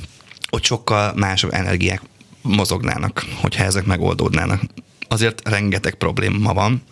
ott 0.50 0.64
sokkal 0.64 1.12
másabb 1.16 1.52
energiák 1.52 2.02
mozognának, 2.42 3.24
hogyha 3.40 3.64
ezek 3.64 3.84
megoldódnának. 3.84 4.62
Azért 5.08 5.48
rengeteg 5.48 5.94
probléma 5.94 6.52
van, 6.52 6.82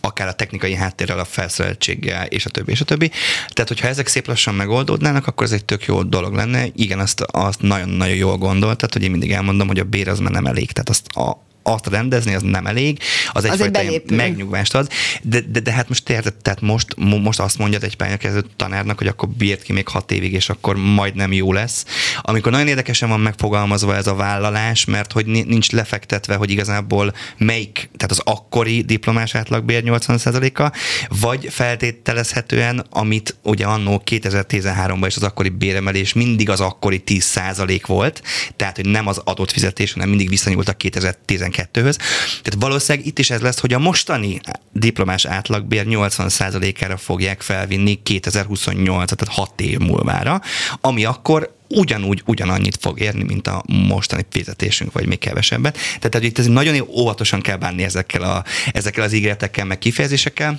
akár 0.00 0.28
a 0.28 0.32
technikai 0.32 0.74
háttérrel, 0.74 1.18
a 1.18 1.24
felszereltséggel, 1.24 2.26
és 2.26 2.46
a 2.46 2.50
többi, 2.50 2.70
és 2.70 2.80
a 2.80 2.84
többi. 2.84 3.10
Tehát, 3.48 3.68
hogyha 3.68 3.88
ezek 3.88 4.06
szép 4.06 4.26
lassan 4.26 4.54
megoldódnának, 4.54 5.26
akkor 5.26 5.46
ez 5.46 5.52
egy 5.52 5.64
tök 5.64 5.84
jó 5.84 6.02
dolog 6.02 6.34
lenne. 6.34 6.66
Igen, 6.74 6.98
azt, 6.98 7.20
azt 7.20 7.60
nagyon-nagyon 7.60 8.16
jól 8.16 8.36
gondoltad, 8.36 8.92
hogy 8.92 9.02
én 9.02 9.10
mindig 9.10 9.32
elmondom, 9.32 9.66
hogy 9.66 9.78
a 9.78 9.84
bér 9.84 10.08
az 10.08 10.18
már 10.18 10.32
nem 10.32 10.46
elég. 10.46 10.72
Tehát 10.72 10.88
azt 10.88 11.06
a, 11.06 11.50
azt 11.62 11.86
rendezni, 11.86 12.34
az 12.34 12.42
nem 12.42 12.66
elég, 12.66 12.98
az, 13.32 13.44
egyfajta 13.44 13.78
egy 13.78 14.10
megnyugvást 14.10 14.74
ad, 14.74 14.88
de, 15.22 15.40
de, 15.40 15.60
de 15.60 15.72
hát 15.72 15.88
most 15.88 16.08
érted, 16.08 16.34
tehát 16.34 16.60
most, 16.60 16.96
most 16.96 17.40
azt 17.40 17.58
mondja 17.58 17.78
egy 17.82 17.96
pályakezdő 17.96 18.44
tanárnak, 18.56 18.98
hogy 18.98 19.06
akkor 19.06 19.28
bírt 19.28 19.62
ki 19.62 19.72
még 19.72 19.88
hat 19.88 20.10
évig, 20.10 20.32
és 20.32 20.48
akkor 20.48 20.76
majdnem 20.76 21.32
jó 21.32 21.52
lesz. 21.52 21.84
Amikor 22.20 22.52
nagyon 22.52 22.66
érdekesen 22.66 23.08
van 23.08 23.20
megfogalmazva 23.20 23.96
ez 23.96 24.06
a 24.06 24.14
vállalás, 24.14 24.84
mert 24.84 25.12
hogy 25.12 25.26
nincs 25.26 25.70
lefektetve, 25.70 26.34
hogy 26.34 26.50
igazából 26.50 27.14
melyik, 27.38 27.90
tehát 27.96 28.10
az 28.10 28.20
akkori 28.24 28.82
diplomás 28.82 29.34
átlagbér 29.34 29.82
80%-a, 29.86 30.76
vagy 31.20 31.48
feltételezhetően, 31.50 32.86
amit 32.90 33.36
ugye 33.42 33.64
annó 33.64 34.02
2013-ban 34.10 35.04
is 35.06 35.16
az 35.16 35.22
akkori 35.22 35.48
béremelés 35.48 36.12
mindig 36.12 36.50
az 36.50 36.60
akkori 36.60 37.02
10% 37.06 37.82
volt, 37.86 38.22
tehát 38.56 38.76
hogy 38.76 38.86
nem 38.86 39.06
az 39.06 39.20
adott 39.24 39.50
fizetés, 39.50 39.92
hanem 39.92 40.08
mindig 40.08 40.28
visszanyúlt 40.28 40.68
a 40.68 40.72
2012 40.72 41.51
12-höz. 41.52 41.96
Tehát 42.42 42.56
valószínűleg 42.58 43.06
itt 43.06 43.18
is 43.18 43.30
ez 43.30 43.40
lesz, 43.40 43.60
hogy 43.60 43.72
a 43.72 43.78
mostani 43.78 44.40
diplomás 44.72 45.24
átlagbér 45.24 45.86
80%-ára 45.88 46.96
fogják 46.96 47.40
felvinni 47.40 48.02
2028, 48.02 49.12
tehát 49.12 49.34
6 49.34 49.60
év 49.60 49.78
múlvára, 49.78 50.40
ami 50.80 51.04
akkor 51.04 51.54
ugyanúgy, 51.68 52.22
ugyanannyit 52.26 52.76
fog 52.80 53.00
érni, 53.00 53.22
mint 53.22 53.46
a 53.46 53.62
mostani 53.66 54.26
fizetésünk, 54.30 54.92
vagy 54.92 55.06
még 55.06 55.18
kevesebbet. 55.18 55.72
Tehát, 55.72 56.10
tehát 56.10 56.26
itt 56.26 56.38
ez 56.38 56.46
nagyon 56.46 56.86
óvatosan 56.88 57.40
kell 57.40 57.56
bánni 57.56 57.82
ezekkel, 57.82 58.22
a, 58.22 58.44
ezekkel 58.72 59.04
az 59.04 59.12
ígéretekkel, 59.12 59.64
meg 59.64 59.78
kifejezésekkel, 59.78 60.58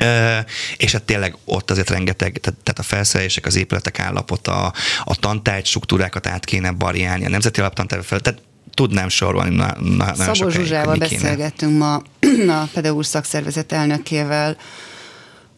Uh, 0.00 0.38
és 0.76 0.92
hát 0.92 1.02
tényleg 1.02 1.36
ott 1.44 1.70
azért 1.70 1.90
rengeteg, 1.90 2.38
tehát, 2.40 2.58
tehát 2.62 2.78
a 2.78 2.82
felszerelések, 2.82 3.46
az 3.46 3.56
épületek 3.56 3.98
állapota, 3.98 4.72
a 5.04 5.16
tantárgy 5.16 5.66
struktúrákat 5.66 6.26
át 6.26 6.44
kéne 6.44 6.74
variálni, 6.78 7.24
a 7.24 7.28
nemzeti 7.28 7.60
alaptantárgy 7.60 8.04
fel, 8.04 8.20
tehát 8.20 8.40
tudnám 8.74 9.08
sorolni 9.08 9.56
na, 9.56 9.76
na, 9.96 10.14
Szabó 10.14 10.48
Zsuzsával 10.48 10.96
beszélgettünk 10.96 11.78
ma 11.78 11.94
a 12.62 12.68
pedagógus 12.72 13.06
szakszervezet 13.06 13.72
elnökével, 13.72 14.56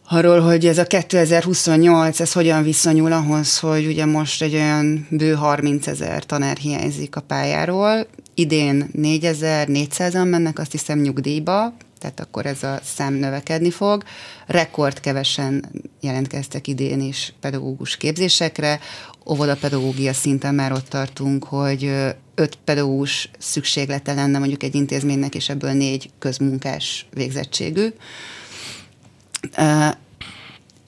arról, 0.09 0.39
hogy 0.39 0.65
ez 0.65 0.77
a 0.77 0.85
2028, 0.85 2.19
ez 2.19 2.33
hogyan 2.33 2.63
viszonyul 2.63 3.11
ahhoz, 3.11 3.59
hogy 3.59 3.85
ugye 3.85 4.05
most 4.05 4.41
egy 4.41 4.53
olyan 4.53 5.07
bő 5.09 5.33
30 5.33 5.87
ezer 5.87 6.23
tanár 6.23 6.57
hiányzik 6.57 7.15
a 7.15 7.21
pályáról, 7.21 8.07
idén 8.33 8.89
4400-an 8.97 10.29
mennek, 10.29 10.59
azt 10.59 10.71
hiszem 10.71 10.99
nyugdíjba, 10.99 11.73
tehát 12.05 12.19
akkor 12.19 12.45
ez 12.45 12.63
a 12.63 12.79
szám 12.83 13.13
növekedni 13.13 13.71
fog. 13.71 14.03
Rekord 14.47 14.99
kevesen 14.99 15.65
jelentkeztek 16.01 16.67
idén 16.67 17.01
is 17.01 17.33
pedagógus 17.39 17.97
képzésekre. 17.97 18.79
Óvodapedagógia 19.25 20.13
szinten 20.13 20.55
már 20.55 20.71
ott 20.71 20.87
tartunk, 20.89 21.43
hogy 21.43 21.91
öt 22.35 22.57
pedagógus 22.63 23.29
szükséglete 23.37 24.13
lenne 24.13 24.39
mondjuk 24.39 24.63
egy 24.63 24.75
intézménynek, 24.75 25.35
és 25.35 25.49
ebből 25.49 25.71
négy 25.71 26.09
közmunkás 26.19 27.05
végzettségű. 27.13 27.87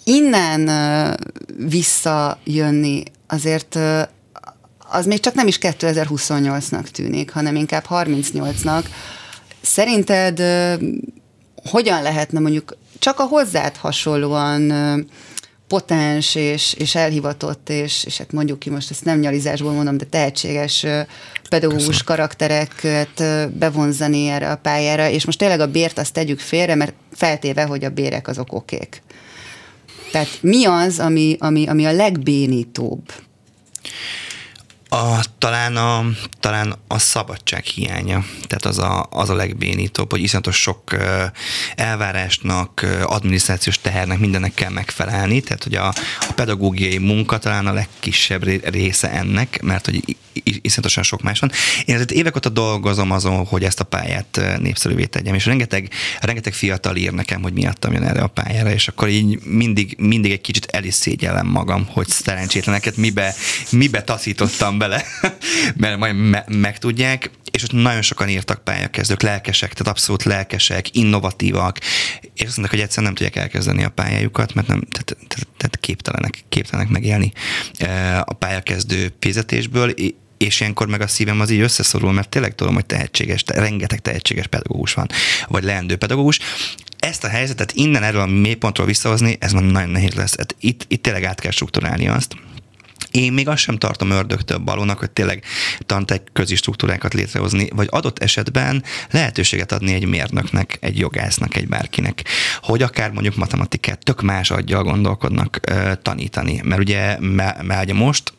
Innen 0.04 0.70
visszajönni 1.58 3.04
azért 3.28 3.80
az 4.90 5.06
még 5.06 5.20
csak 5.20 5.34
nem 5.34 5.48
is 5.48 5.58
2028-nak 5.62 6.88
tűnik, 6.88 7.32
hanem 7.32 7.56
inkább 7.56 7.86
38-nak. 7.90 8.84
Szerinted 9.62 10.42
hogyan 11.70 12.02
lehetne 12.02 12.40
mondjuk 12.40 12.78
csak 13.00 13.20
a 13.20 13.24
hozzád 13.24 13.76
hasonlóan 13.76 14.74
potens 15.68 16.36
és, 16.36 16.74
és 16.74 16.96
elhivatott, 16.96 17.70
és, 17.70 18.04
és 18.04 18.18
hát 18.18 18.32
mondjuk 18.32 18.60
ki 18.60 18.70
most 18.70 18.92
ezt 18.92 19.06
nem 19.06 19.20
nyalizásból 19.20 19.72
mondom, 19.72 19.98
de 19.98 20.06
tehetséges 20.06 20.86
pedagógus 21.50 21.86
Köszönöm. 21.86 22.06
karaktereket 22.06 23.24
bevonzani 23.54 24.28
erre 24.28 24.52
a 24.52 24.58
pályára, 24.58 25.10
és 25.10 25.26
most 25.26 25.38
tényleg 25.38 25.60
a 25.60 25.72
bért 25.72 25.98
azt 25.98 26.14
tegyük 26.14 26.40
félre, 26.40 26.76
mert 26.76 26.94
feltéve, 27.12 27.64
hogy 27.64 27.84
a 27.84 27.90
bérek 27.90 28.28
azok 28.28 28.54
okék. 28.54 29.02
Tehát 30.12 30.38
mi 30.42 30.66
az, 30.66 31.00
ami, 31.00 31.36
ami, 31.40 31.68
ami 31.68 31.86
a 31.86 31.92
legbénítóbb? 31.92 33.12
A, 34.90 35.20
talán, 35.38 35.76
a, 35.76 36.06
talán 36.40 36.76
a 36.88 37.00
szabadság 37.00 37.64
hiánya, 37.64 38.26
tehát 38.48 38.66
az 38.66 38.80
a, 38.80 39.08
az 39.10 39.30
a 39.30 39.36
legbénítóbb, 39.36 40.12
hogy 40.12 40.22
iszonyatos 40.22 40.62
sok 40.62 40.96
elvárásnak, 41.76 42.86
adminisztrációs 43.04 43.80
tehernek, 43.80 44.20
mindennek 44.20 44.54
kell 44.54 44.70
megfelelni, 44.70 45.42
tehát 45.42 45.64
hogy 45.64 45.76
a, 45.76 45.88
a 46.30 46.34
pedagógiai 46.36 46.98
munka 46.98 47.38
talán 47.38 47.68
a 47.68 47.74
legkisebb 47.74 48.44
része 48.64 49.12
ennek, 49.12 49.62
mert 49.62 49.86
hogy 49.86 50.18
iszonyatosan 50.44 51.04
sok 51.04 51.22
más 51.22 51.40
van. 51.40 51.52
Én 51.86 51.96
azért 51.96 52.12
évek 52.12 52.36
óta 52.36 52.50
dolgozom 52.50 53.12
azon, 53.12 53.46
hogy 53.46 53.64
ezt 53.64 53.80
a 53.80 53.84
pályát 53.84 54.42
népszerűvé 54.60 55.06
tegyem, 55.06 55.34
és 55.34 55.46
rengeteg, 55.46 55.90
rengeteg 56.20 56.54
fiatal 56.54 56.96
ír 56.96 57.12
nekem, 57.12 57.42
hogy 57.42 57.54
miattam 57.54 57.94
jön 57.94 58.04
erre 58.04 58.22
a 58.22 58.28
pályára, 58.28 58.72
és 58.72 58.88
akkor 58.88 59.08
így 59.08 59.40
mindig, 59.44 59.96
mindig 60.00 60.32
egy 60.32 60.42
kicsit 60.42 60.66
el 60.66 60.84
is 60.84 60.94
szégyellem 60.94 61.48
magam, 61.48 61.86
hogy 61.86 62.08
szerencsétleneket 62.08 62.98
mibe, 62.98 63.36
mibe 63.72 64.04
taszítottam 64.04 64.77
bele, 64.78 65.04
mert 65.76 65.98
majd 65.98 66.16
me- 66.16 66.48
megtudják, 66.48 67.30
és 67.52 67.64
ott 67.64 67.72
nagyon 67.72 68.02
sokan 68.02 68.30
írtak 68.30 68.64
pályakezdők, 68.64 69.22
lelkesek, 69.22 69.74
tehát 69.74 69.94
abszolút 69.94 70.24
lelkesek, 70.24 70.96
innovatívak, 70.96 71.80
és 72.34 72.44
azt 72.44 72.58
mondták, 72.58 72.70
hogy 72.70 72.80
egyszerűen 72.80 73.14
nem 73.14 73.16
tudják 73.16 73.44
elkezdeni 73.44 73.84
a 73.84 73.90
pályájukat, 73.90 74.54
mert 74.54 74.68
nem, 74.68 74.80
tehát, 74.92 75.28
tehát, 75.28 75.48
tehát 75.58 75.78
képtelenek, 75.80 76.44
képtelenek 76.50 76.92
megélni 76.92 77.32
a 78.26 78.34
pályakezdő 78.34 79.14
fizetésből, 79.20 79.94
és 80.38 80.60
ilyenkor 80.60 80.88
meg 80.88 81.02
a 81.02 81.08
szívem 81.08 81.40
az 81.40 81.50
így 81.50 81.60
összeszorul, 81.60 82.12
mert 82.12 82.30
tényleg 82.30 82.56
tudom, 82.56 82.74
hogy 82.74 82.86
tehetséges, 82.86 83.44
rengeteg 83.46 84.00
tehetséges 84.00 84.48
pedagógus 84.48 84.94
van, 84.94 85.08
vagy 85.48 85.64
leendő 85.64 85.96
pedagógus. 85.96 86.40
Ezt 87.00 87.24
a 87.24 87.28
helyzetet 87.28 87.72
innen 87.72 88.04
erről 88.04 88.22
a 88.22 88.26
mélypontról 88.26 88.86
visszahozni, 88.86 89.38
ez 89.40 89.52
már 89.52 89.64
nagyon 89.64 89.90
nehéz 89.90 90.14
lesz. 90.14 90.38
Hát 90.38 90.56
itt, 90.60 90.86
itt 90.88 91.02
tényleg 91.02 91.24
át 91.24 91.40
kell 91.40 91.52
struktúrálni 91.52 92.08
azt, 92.08 92.36
én 93.18 93.34
még 93.34 93.48
azt 93.48 93.62
sem 93.62 93.78
tartom 93.78 94.10
ördögtől 94.10 94.58
balónak, 94.58 95.00
hogy 95.00 95.12
tényleg 95.12 95.44
tantek 95.86 96.22
közi 96.34 96.56
struktúrákat 96.56 97.14
létrehozni, 97.14 97.68
vagy 97.76 97.88
adott 97.92 98.20
esetben 98.20 98.84
lehetőséget 99.12 99.72
adni 99.72 99.94
egy 99.94 100.06
mérnöknek, 100.06 100.78
egy 100.82 100.98
jogásznak, 100.98 101.56
egy 101.56 101.68
bárkinek, 101.68 102.24
hogy 102.62 102.82
akár 102.82 103.12
mondjuk 103.12 103.36
matematikát 103.36 104.04
tök 104.04 104.22
más 104.22 104.52
adja 104.52 104.84
gondolkodnak 104.84 105.60
tanítani. 106.02 106.62
Mert 106.64 106.82
ugye, 106.82 107.20
mert 107.20 107.84
ugye 107.84 107.94
most 107.94 108.34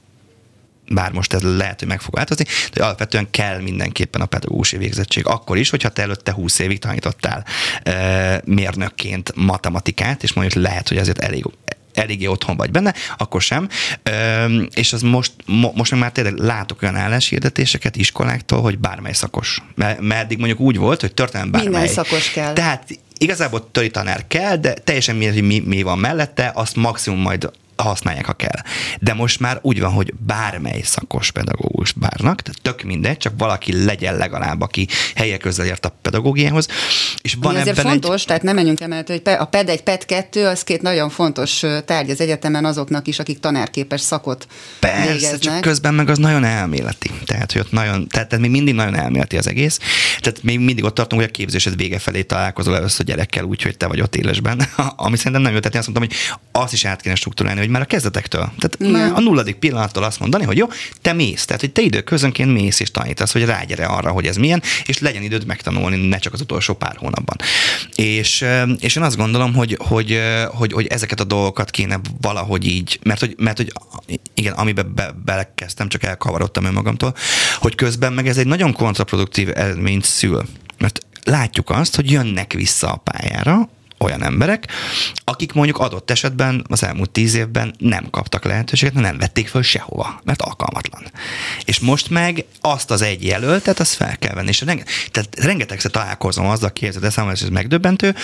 bár 0.91 1.13
most 1.13 1.33
ez 1.33 1.43
lehet, 1.43 1.79
hogy 1.79 1.89
meg 1.89 2.01
fog 2.01 2.15
változni, 2.15 2.45
de 2.73 2.85
alapvetően 2.85 3.31
kell 3.31 3.61
mindenképpen 3.61 4.21
a 4.21 4.27
pedagógusi 4.27 4.77
végzettség. 4.77 5.27
Akkor 5.27 5.57
is, 5.57 5.71
hogyha 5.71 5.89
te 5.89 6.03
előtte 6.03 6.33
20 6.33 6.59
évig 6.59 6.79
tanítottál 6.79 7.45
e, 7.83 8.43
mérnökként 8.45 9.33
matematikát, 9.35 10.23
és 10.23 10.33
mondjuk 10.33 10.65
lehet, 10.65 10.89
hogy 10.89 10.97
ezért 10.97 11.19
elég 11.19 11.45
eléggé 11.99 12.27
otthon 12.27 12.57
vagy 12.57 12.71
benne, 12.71 12.95
akkor 13.17 13.43
sem. 13.43 13.69
Ö, 14.03 14.63
és 14.75 14.93
az 14.93 15.03
most, 15.03 15.33
mo, 15.47 15.73
most 15.75 15.91
meg 15.91 16.01
már 16.01 16.13
tényleg 16.13 16.37
látok 16.37 16.83
olyan 16.83 16.97
álláshirdetéseket 16.97 17.97
iskoláktól, 17.97 18.61
hogy 18.61 18.79
bármely 18.79 19.13
szakos. 19.13 19.63
Mert, 19.75 20.01
mert 20.01 20.23
eddig 20.23 20.39
mondjuk 20.39 20.61
úgy 20.61 20.77
volt, 20.77 21.01
hogy 21.01 21.15
történelem 21.15 21.51
bármely. 21.51 21.73
Minden 21.73 21.95
szakos 21.95 22.31
kell. 22.31 22.53
Tehát 22.53 22.99
igazából 23.19 23.71
töri 23.71 23.91
tanár 23.91 24.25
kell, 24.27 24.57
de 24.57 24.75
teljesen 24.75 25.17
mindegy, 25.17 25.43
mi, 25.43 25.63
mi 25.67 25.83
van 25.83 25.99
mellette, 25.99 26.51
azt 26.55 26.77
maximum 26.77 27.21
majd 27.21 27.51
használják, 27.83 28.27
ha 28.27 28.33
kell. 28.33 28.63
De 29.01 29.15
most 29.15 29.41
már 29.41 29.59
úgy 29.63 29.81
van, 29.81 29.93
hogy 29.93 30.15
bármely 30.27 30.81
szakos 30.85 31.31
pedagógus 31.31 31.93
bárnak, 31.93 32.43
tehát 32.43 32.63
tök 32.63 32.83
mindegy, 32.83 33.17
csak 33.17 33.33
valaki 33.39 33.85
legyen 33.85 34.17
legalább, 34.17 34.61
aki 34.61 34.89
helye 35.15 35.37
közel 35.37 35.67
ért 35.67 35.85
a 35.85 35.97
pedagógiához. 36.03 36.69
És 37.23 37.37
van 37.41 37.51
Ami 37.51 37.61
azért 37.61 37.81
fontos, 37.81 38.21
egy... 38.21 38.27
tehát 38.27 38.43
nem 38.43 38.55
menjünk 38.55 38.81
emellett, 38.81 39.09
hogy 39.09 39.23
a 39.25 39.45
PED 39.45 39.69
egy, 39.69 39.83
PED 39.83 40.05
kettő, 40.05 40.47
az 40.47 40.63
két 40.65 40.83
nagyon 40.83 41.11
fontos 41.11 41.63
tárgy 41.85 42.11
az 42.11 42.21
egyetemen 42.21 42.65
azoknak 42.65 43.07
is, 43.07 43.19
akik 43.19 43.41
tanárképes 43.41 44.01
szakot 44.01 44.47
Persze, 44.79 45.13
végeznek. 45.13 45.41
csak 45.41 45.61
közben 45.61 45.95
meg 45.95 46.09
az 46.09 46.19
nagyon 46.19 46.45
elméleti. 46.45 47.11
Tehát, 47.25 47.53
hogy 47.53 47.61
ott 47.61 47.73
nagyon, 47.73 48.09
tehát, 48.09 48.29
tehát 48.29 48.45
még 48.45 48.51
mindig 48.51 48.75
nagyon 48.75 48.95
elméleti 48.95 49.37
az 49.37 49.47
egész. 49.47 49.79
Tehát 50.21 50.43
még 50.43 50.59
mindig 50.59 50.85
ott 50.85 50.95
tartunk, 50.95 51.21
hogy 51.21 51.31
a 51.31 51.35
képzésed 51.35 51.77
vége 51.77 51.99
felé 51.99 52.23
találkozol 52.23 52.77
először 52.77 53.07
gyerekkel 53.07 53.45
úgy, 53.45 53.63
hogy 53.63 53.77
te 53.77 53.87
vagy 53.87 54.01
ott 54.01 54.17
élesben. 54.17 54.63
Ami 54.97 55.17
szerintem 55.17 55.43
nem 55.43 55.53
jó. 55.53 55.59
Tehát 55.59 55.75
én 55.75 55.81
azt 55.81 55.89
mondtam, 55.89 56.09
hogy 56.09 56.39
azt 56.63 56.73
is 56.73 56.85
át 56.85 57.01
kéne 57.01 57.15
struktúrálni, 57.15 57.61
hogy 57.61 57.68
már 57.69 57.83
a 57.83 57.85
kezdetektől. 57.85 58.41
Tehát 58.41 58.77
Igen. 58.79 58.93
már 58.93 59.13
a 59.15 59.21
nulladik 59.21 59.57
pillanattól 59.57 60.03
azt 60.03 60.21
mondani, 60.21 60.45
hogy 60.45 60.57
jó, 60.57 60.67
te 61.03 61.13
mész, 61.13 61.45
tehát 61.45 61.61
hogy 61.61 61.73
te 61.73 61.83
időközönként 61.83 62.53
mész 62.53 62.81
és 62.81 62.91
tanítasz, 62.91 63.33
hogy 63.33 63.45
rágyere 63.45 63.85
arra, 63.85 64.11
hogy 64.11 64.27
ez 64.27 64.37
milyen, 64.37 64.63
és 64.85 64.99
legyen 64.99 65.23
időd 65.23 65.47
megtanulni, 65.47 66.09
ne 66.09 66.19
csak 66.19 66.33
az 66.33 66.41
utolsó 66.41 66.75
pár 66.75 66.97
hónapban. 66.97 67.37
És, 67.95 68.45
és 68.79 68.97
én 68.97 69.03
azt 69.03 69.17
gondolom, 69.17 69.55
hogy, 69.55 69.77
hogy, 69.79 70.21
hogy, 70.49 70.73
hogy 70.73 70.87
ezeket 70.87 71.21
a 71.21 71.25
dolgokat 71.25 71.71
kéne 71.71 72.01
valahogy 72.21 72.67
így, 72.67 72.99
mert 73.03 73.21
hogy, 73.21 73.35
mert 73.39 73.57
hogy 73.57 73.73
igen, 74.35 74.53
amiben 74.53 74.93
be, 74.95 75.15
belekezdtem, 75.25 75.89
csak 75.89 76.03
elkavarodtam 76.03 76.65
önmagamtól, 76.65 77.15
hogy 77.59 77.75
közben 77.75 78.13
meg 78.13 78.29
ez 78.29 78.39
egy 78.39 78.47
nagyon 78.47 78.73
kontraproduktív 78.73 79.49
eredményt 79.49 80.05
szül. 80.05 80.43
Mert 80.79 80.99
látjuk 81.25 81.71
azt, 81.71 81.97
hogy 81.97 82.11
jönnek 82.11 82.53
vissza 82.53 82.93
a 82.93 82.97
pályára, 82.97 83.69
olyan 83.99 84.23
emberek, 84.23 84.67
akik 85.25 85.53
mondjuk 85.53 85.79
adott 85.79 86.11
esetben 86.11 86.65
az 86.69 86.83
elmúlt 86.83 87.11
tíz 87.11 87.35
évben 87.35 87.75
nem 87.79 88.11
kaptak 88.11 88.45
lehetőséget, 88.45 88.95
nem 88.95 89.19
vették 89.19 89.49
föl 89.49 89.63
sehova, 89.63 90.21
mert 90.25 90.43
alkalmatlan. 90.43 91.03
És 91.65 91.79
most 91.79 92.11
meg 92.11 92.45
azt 92.61 92.91
az 92.91 93.03
egy 93.03 93.25
jelöltet, 93.25 93.81
azt 93.81 93.95
fel 93.95 94.19
kell 94.19 94.35
venni. 94.35 94.49
És 94.49 94.61
renge, 94.61 94.85
tehát 95.11 95.41
rengetegszer 95.41 95.91
találkozom 95.91 96.47
azzal, 96.47 96.73
képzeld, 96.73 97.03
de 97.05 97.11
számomra 97.11 97.37
ez 97.43 97.49
megdöbbentő, 97.49 98.15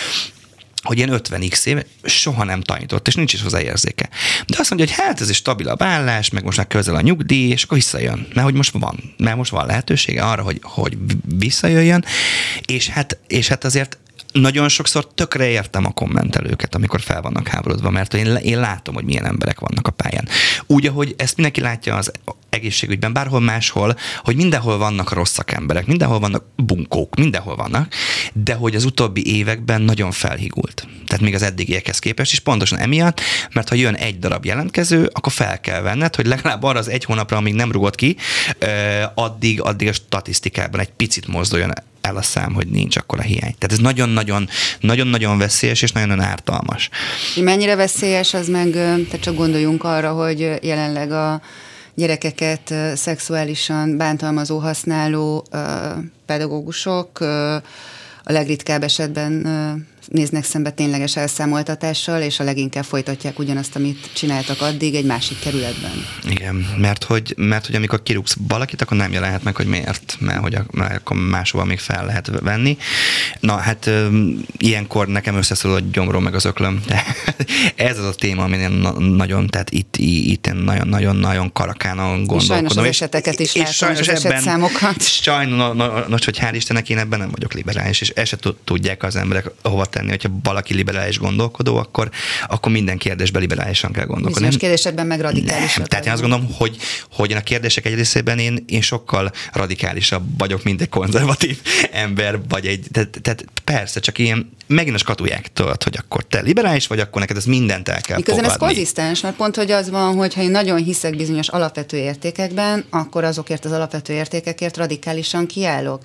hogy 0.84 0.96
ilyen 0.96 1.20
50x 1.22 1.66
éve 1.66 1.84
soha 2.02 2.44
nem 2.44 2.60
tanított, 2.60 3.06
és 3.08 3.14
nincs 3.14 3.32
is 3.32 3.42
hozzá 3.42 3.60
érzéke. 3.60 4.08
De 4.46 4.56
azt 4.58 4.70
mondja, 4.70 4.88
hogy 4.88 5.04
hát 5.04 5.20
ez 5.20 5.28
egy 5.28 5.34
stabilabb 5.34 5.82
állás, 5.82 6.30
meg 6.30 6.44
most 6.44 6.56
már 6.56 6.66
közel 6.66 6.94
a 6.94 7.00
nyugdíj, 7.00 7.50
és 7.50 7.62
akkor 7.62 7.76
visszajön. 7.76 8.26
Mert 8.34 8.46
hogy 8.46 8.54
most 8.54 8.72
van, 8.72 9.14
mert 9.16 9.36
most 9.36 9.50
van 9.50 9.66
lehetősége 9.66 10.22
arra, 10.22 10.42
hogy, 10.42 10.58
hogy 10.62 10.96
visszajöjjön, 11.38 12.04
és 12.64 12.88
hát, 12.88 13.18
és 13.26 13.48
hát 13.48 13.64
azért 13.64 13.98
nagyon 14.32 14.68
sokszor 14.68 15.14
tökre 15.14 15.48
értem 15.48 15.84
a 15.84 15.92
kommentelőket, 15.92 16.74
amikor 16.74 17.00
fel 17.00 17.22
vannak 17.22 17.48
háborodva, 17.48 17.90
mert 17.90 18.14
én, 18.14 18.26
én 18.26 18.60
látom, 18.60 18.94
hogy 18.94 19.04
milyen 19.04 19.26
emberek 19.26 19.60
vannak 19.60 19.86
a 19.86 19.90
pályán. 19.90 20.28
Úgy, 20.66 20.86
ahogy 20.86 21.14
ezt 21.16 21.34
mindenki 21.34 21.60
látja 21.60 21.96
az 21.96 22.12
egészségügyben, 22.48 23.12
bárhol 23.12 23.40
máshol, 23.40 23.96
hogy 24.22 24.36
mindenhol 24.36 24.78
vannak 24.78 25.12
rosszak 25.12 25.52
emberek, 25.52 25.86
mindenhol 25.86 26.18
vannak 26.18 26.44
bunkók, 26.56 27.16
mindenhol 27.16 27.56
vannak, 27.56 27.92
de 28.32 28.54
hogy 28.54 28.74
az 28.74 28.84
utóbbi 28.84 29.36
években 29.36 29.82
nagyon 29.82 30.10
felhigult. 30.10 30.86
Tehát 31.06 31.24
még 31.24 31.34
az 31.34 31.42
eddigiekhez 31.42 31.98
képest 31.98 32.32
is 32.32 32.38
pontosan 32.38 32.78
emiatt, 32.78 33.20
mert 33.52 33.68
ha 33.68 33.74
jön 33.74 33.94
egy 33.94 34.18
darab 34.18 34.44
jelentkező, 34.44 35.10
akkor 35.12 35.32
fel 35.32 35.60
kell 35.60 35.80
venned, 35.80 36.14
hogy 36.14 36.26
legalább 36.26 36.62
arra 36.62 36.78
az 36.78 36.88
egy 36.88 37.04
hónapra, 37.04 37.36
amíg 37.36 37.54
nem 37.54 37.72
rugott 37.72 37.94
ki, 37.94 38.16
addig, 39.14 39.60
addig 39.60 39.88
a 39.88 39.92
statisztikában 39.92 40.80
egy 40.80 40.92
picit 40.92 41.26
mozduljon 41.26 41.72
el 42.04 42.16
a 42.16 42.22
szám, 42.22 42.52
hogy 42.52 42.66
nincs 42.66 42.96
akkor 42.96 43.18
a 43.18 43.22
hiány. 43.22 43.54
Tehát 43.58 43.72
ez 43.72 43.78
nagyon-nagyon, 43.78 44.48
nagyon-nagyon 44.80 45.38
veszélyes 45.38 45.82
és 45.82 45.92
nagyon-nagyon 45.92 46.24
ártalmas. 46.24 46.88
Mennyire 47.40 47.74
veszélyes, 47.74 48.34
az 48.34 48.48
meg, 48.48 48.70
tehát 48.70 49.20
csak 49.20 49.36
gondoljunk 49.36 49.84
arra, 49.84 50.12
hogy 50.12 50.58
jelenleg 50.62 51.12
a 51.12 51.40
gyerekeket 51.94 52.74
szexuálisan 52.94 53.96
bántalmazó, 53.96 54.58
használó 54.58 55.46
pedagógusok 56.26 57.20
a 58.24 58.32
legritkább 58.32 58.82
esetben 58.82 59.46
néznek 60.08 60.44
szembe 60.44 60.70
tényleges 60.70 61.16
elszámoltatással, 61.16 62.22
és 62.22 62.40
a 62.40 62.44
leginkább 62.44 62.84
folytatják 62.84 63.38
ugyanazt, 63.38 63.76
amit 63.76 64.10
csináltak 64.12 64.60
addig 64.60 64.94
egy 64.94 65.04
másik 65.04 65.38
kerületben. 65.38 66.06
Igen, 66.28 66.54
mert 66.78 67.04
hogy, 67.04 67.34
mert 67.36 67.66
hogy 67.66 67.74
amikor 67.74 68.02
kirúgsz 68.02 68.36
valakit, 68.48 68.82
akkor 68.82 68.96
nem 68.96 69.12
jelenhet 69.12 69.42
meg, 69.42 69.56
hogy 69.56 69.66
miért, 69.66 70.16
mert 70.20 70.38
hogy 70.38 70.58
mert 70.70 70.96
akkor 70.96 71.16
máshova 71.16 71.64
még 71.64 71.78
fel 71.78 72.06
lehet 72.06 72.30
venni. 72.40 72.76
Na 73.40 73.56
hát 73.56 73.90
ilyenkor 74.56 75.06
nekem 75.06 75.36
összeszól 75.36 75.74
a 75.74 75.80
gyomrom 75.92 76.22
meg 76.22 76.34
az 76.34 76.44
öklöm. 76.44 76.82
De 76.86 77.04
ez 77.90 77.98
az 77.98 78.04
a 78.04 78.14
téma, 78.14 78.42
amin 78.42 78.60
én 78.60 78.70
nagyon, 78.98 79.46
tehát 79.46 79.70
itt, 79.70 79.96
itt 79.96 80.46
én 80.46 80.54
nagyon-nagyon-nagyon 80.54 81.52
karakánon 81.52 82.24
gondolkodom. 82.24 82.36
És 82.36 82.46
sajnos 82.46 82.76
az 82.76 82.84
eseteket 82.84 83.40
is 83.40 83.54
és, 83.54 83.54
látom, 83.54 83.70
és 83.70 83.76
sajnos 83.76 84.08
az 84.08 84.08
ebben, 84.08 84.32
esetszámokat. 84.32 85.02
Sajnos, 85.02 86.24
hogy 86.24 86.38
hál' 86.40 86.52
Istennek 86.52 86.88
én 86.88 86.98
ebben 86.98 87.18
nem 87.18 87.30
vagyok 87.30 87.52
liberális, 87.52 88.00
és 88.00 88.08
ezt 88.08 88.28
se 88.28 88.36
tudják 88.64 89.02
az 89.02 89.16
emberek 89.16 89.50
hova 89.62 89.84
tenni, 89.94 90.08
hogyha 90.08 90.28
valaki 90.42 90.74
liberális 90.74 91.18
gondolkodó, 91.18 91.76
akkor, 91.76 92.10
akkor 92.46 92.72
minden 92.72 92.98
kérdésben 92.98 93.40
liberálisan 93.40 93.92
kell 93.92 94.04
gondolkodni. 94.04 94.34
Bizonyos 94.34 94.56
kérdésekben 94.56 95.06
meg 95.06 95.20
radikális. 95.20 95.78
Tehát 95.84 96.06
én 96.06 96.12
azt 96.12 96.20
gondolom, 96.20 96.52
hogy, 96.52 96.76
hogy 97.12 97.32
a 97.32 97.40
kérdések 97.40 97.86
egy 97.86 97.94
részében 97.94 98.38
én, 98.38 98.64
én 98.66 98.80
sokkal 98.80 99.32
radikálisabb 99.52 100.24
vagyok, 100.38 100.62
mint 100.62 100.80
egy 100.80 100.88
konzervatív 100.88 101.60
ember, 102.04 102.40
vagy 102.48 102.66
egy, 102.66 102.86
tehát, 102.92 103.18
tehát 103.22 103.44
persze, 103.64 104.00
csak 104.00 104.18
ilyen 104.18 104.50
megint 104.66 104.94
a 104.94 104.98
skatulják 104.98 105.52
tudod, 105.52 105.82
hogy 105.82 105.96
akkor 105.98 106.24
te 106.24 106.40
liberális 106.40 106.86
vagy, 106.86 107.00
akkor 107.00 107.20
neked 107.20 107.36
ez 107.36 107.44
mindent 107.44 107.88
el 107.88 108.00
kell 108.00 108.16
Miközben 108.16 108.44
fogadni. 108.44 108.64
ez 108.64 108.74
konzisztens, 108.74 109.20
mert 109.20 109.36
pont, 109.36 109.56
hogy 109.56 109.70
az 109.70 109.90
van, 109.90 110.16
hogy 110.16 110.34
ha 110.34 110.42
én 110.42 110.50
nagyon 110.50 110.76
hiszek 110.76 111.16
bizonyos 111.16 111.48
alapvető 111.48 111.96
értékekben, 111.96 112.84
akkor 112.90 113.24
azokért 113.24 113.64
az 113.64 113.72
alapvető 113.72 114.12
értékekért 114.12 114.76
radikálisan 114.76 115.46
kiállok. 115.46 116.02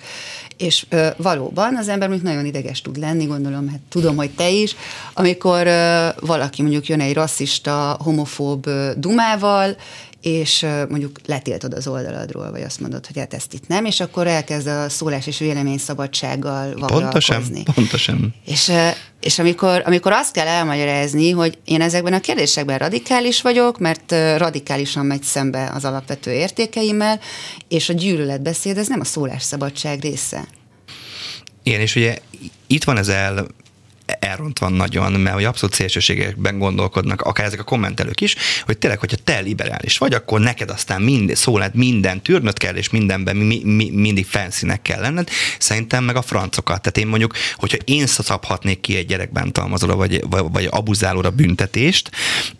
És 0.56 0.86
ö, 0.88 1.06
valóban 1.16 1.76
az 1.76 1.88
ember 1.88 2.08
mondjuk 2.08 2.30
nagyon 2.30 2.46
ideges 2.46 2.80
tud 2.82 2.98
lenni, 2.98 3.24
gondolom, 3.24 3.68
hát 3.68 3.80
tudom, 3.88 4.16
hogy 4.16 4.30
te 4.30 4.48
is, 4.48 4.76
amikor 5.12 5.66
ö, 5.66 6.08
valaki 6.20 6.62
mondjuk 6.62 6.86
jön 6.86 7.00
egy 7.00 7.14
rasszista, 7.14 7.96
homofób 8.02 8.66
ö, 8.66 8.90
dumával, 8.96 9.76
és 10.22 10.66
mondjuk 10.88 11.18
letiltod 11.26 11.74
az 11.74 11.86
oldaladról, 11.86 12.50
vagy 12.50 12.62
azt 12.62 12.80
mondod, 12.80 13.06
hogy 13.06 13.18
hát 13.18 13.34
ezt 13.34 13.52
itt 13.54 13.66
nem, 13.66 13.84
és 13.84 14.00
akkor 14.00 14.26
elkezd 14.26 14.66
a 14.66 14.88
szólás 14.88 15.26
és 15.26 15.38
vélemény 15.38 15.78
szabadsággal 15.78 16.74
Pontosan, 16.86 17.44
pontosan. 17.74 18.34
És, 18.46 18.72
és 19.20 19.38
amikor, 19.38 19.82
amikor 19.84 20.12
azt 20.12 20.32
kell 20.32 20.46
elmagyarázni, 20.46 21.30
hogy 21.30 21.58
én 21.64 21.80
ezekben 21.80 22.12
a 22.12 22.20
kérdésekben 22.20 22.78
radikális 22.78 23.42
vagyok, 23.42 23.78
mert 23.78 24.12
radikálisan 24.36 25.06
megy 25.06 25.22
szembe 25.22 25.70
az 25.74 25.84
alapvető 25.84 26.32
értékeimmel, 26.32 27.20
és 27.68 27.88
a 27.88 27.92
gyűlöletbeszéd, 27.92 28.76
ez 28.78 28.88
nem 28.88 29.00
a 29.00 29.04
szólásszabadság 29.04 30.00
része. 30.00 30.46
Igen, 31.62 31.80
és 31.80 31.96
ugye 31.96 32.18
itt 32.66 32.84
van 32.84 32.96
ez 32.96 33.08
el 33.08 33.46
elrontva 34.20 34.68
nagyon, 34.68 35.12
mert 35.12 35.34
hogy 35.34 35.44
abszolút 35.44 35.74
szélsőségekben 35.74 36.58
gondolkodnak, 36.58 37.20
akár 37.20 37.46
ezek 37.46 37.60
a 37.60 37.64
kommentelők 37.64 38.20
is, 38.20 38.36
hogy 38.64 38.78
tényleg, 38.78 38.98
hogyha 38.98 39.16
te 39.24 39.40
liberális 39.40 39.98
vagy, 39.98 40.14
akkor 40.14 40.40
neked 40.40 40.70
aztán 40.70 41.02
mind, 41.02 41.36
szó 41.36 41.58
lehet 41.58 41.74
minden 41.74 42.22
tűrnöd 42.22 42.58
kell, 42.58 42.74
és 42.74 42.90
mindenben 42.90 43.36
mi, 43.36 43.60
mi, 43.64 43.90
mindig 43.90 44.26
felszínek 44.26 44.82
kell 44.82 45.00
lenned. 45.00 45.28
Szerintem 45.58 46.04
meg 46.04 46.16
a 46.16 46.22
francokat. 46.22 46.82
Tehát 46.82 46.98
én 46.98 47.06
mondjuk, 47.06 47.34
hogyha 47.56 47.78
én 47.84 48.06
szabhatnék 48.06 48.80
ki 48.80 48.96
egy 48.96 49.06
gyerekbántalmazóra, 49.06 49.96
vagy, 49.96 50.24
vagy, 50.30 50.44
vagy 50.52 50.68
abuzálóra 50.70 51.30
büntetést, 51.30 52.10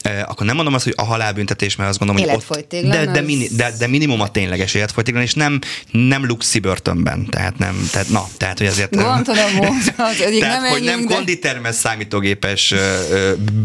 eh, 0.03 0.23
akkor 0.29 0.47
nem 0.47 0.55
mondom 0.55 0.75
azt, 0.75 0.85
hogy 0.85 0.95
a 0.97 1.05
halálbüntetés, 1.05 1.77
mert 1.77 1.91
azt 1.91 1.99
gondolom, 1.99 2.23
hogy 2.23 2.43
ott, 2.51 2.71
de, 2.71 3.07
de, 3.07 3.21
mini, 3.21 3.49
de, 3.57 3.73
de, 3.79 3.87
minimum 3.87 4.21
a 4.21 4.31
tényleges 4.31 4.75
életfolytéglen, 4.75 5.23
és 5.23 5.35
nem, 5.35 5.59
nem 5.91 6.27
luxi 6.27 6.59
börtönben. 6.59 7.27
Tehát 7.27 7.59
nem, 7.59 7.89
tehát 7.93 8.09
na, 8.09 8.27
tehát 8.37 8.59
hogy 8.59 8.67
azért... 8.67 8.97
Gondolom, 8.97 9.61
az 9.97 10.21
egyik 10.27 10.41
tehát, 10.41 10.61
nem 10.61 10.71
hogy 10.71 10.83
nem 10.83 11.07
de 11.07 11.50
kitermelt 11.51 11.75
számítógépes 11.75 12.75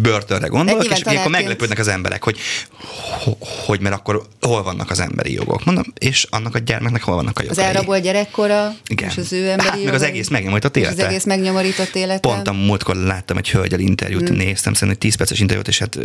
börtönre 0.01 0.47
gondolok, 0.47 0.83
és 0.83 1.01
akkor 1.01 1.31
meglepődnek 1.31 1.79
az 1.79 1.87
emberek, 1.87 2.23
hogy, 2.23 2.37
hogy 3.65 3.79
mert 3.79 3.95
akkor 3.95 4.27
hol 4.41 4.63
vannak 4.63 4.89
az 4.89 4.99
emberi 4.99 5.33
jogok. 5.33 5.65
Mondom, 5.65 5.83
és 5.97 6.27
annak 6.29 6.55
a 6.55 6.59
gyermeknek 6.59 7.03
hol 7.03 7.15
vannak 7.15 7.39
a 7.39 7.41
jogai. 7.41 7.57
Az 7.57 7.63
elrabolt 7.63 8.03
gyerekkora, 8.03 8.75
Igen. 8.87 9.09
és 9.09 9.17
az 9.17 9.33
ő 9.33 9.49
emberi 9.49 9.69
hát, 9.69 9.83
meg 9.83 9.93
az 9.93 10.01
egész 10.01 10.27
megnyomorított 10.27 10.77
élete. 10.77 11.03
Az 11.03 11.09
egész 11.09 11.23
megnyomorított 11.23 11.95
élete. 11.95 12.19
Pont 12.19 12.47
a 12.47 12.53
múltkor 12.53 12.95
láttam 12.95 13.37
egy 13.37 13.49
hölgyel 13.49 13.79
interjút, 13.79 14.27
hmm. 14.27 14.37
néztem, 14.37 14.73
szerintem 14.73 14.89
egy 14.89 14.97
10 14.97 15.15
perces 15.15 15.39
interjút, 15.39 15.67
és 15.67 15.79
hát 15.79 15.99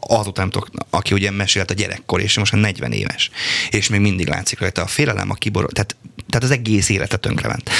azután, 0.00 0.52
aki 0.90 1.14
ugye 1.14 1.30
mesélt 1.30 1.70
a 1.70 1.74
gyerekkor, 1.74 2.20
és 2.20 2.38
most 2.38 2.52
40 2.52 2.92
éves, 2.92 3.30
és 3.70 3.88
még 3.88 4.00
mindig 4.00 4.28
látszik 4.28 4.60
rajta 4.60 4.82
a 4.82 4.86
félelem, 4.86 5.30
a 5.30 5.34
kiborul, 5.34 5.70
tehát, 5.70 5.96
tehát 6.28 6.44
az 6.44 6.50
egész 6.50 6.88
élete 6.88 7.16
tönkrement. 7.16 7.70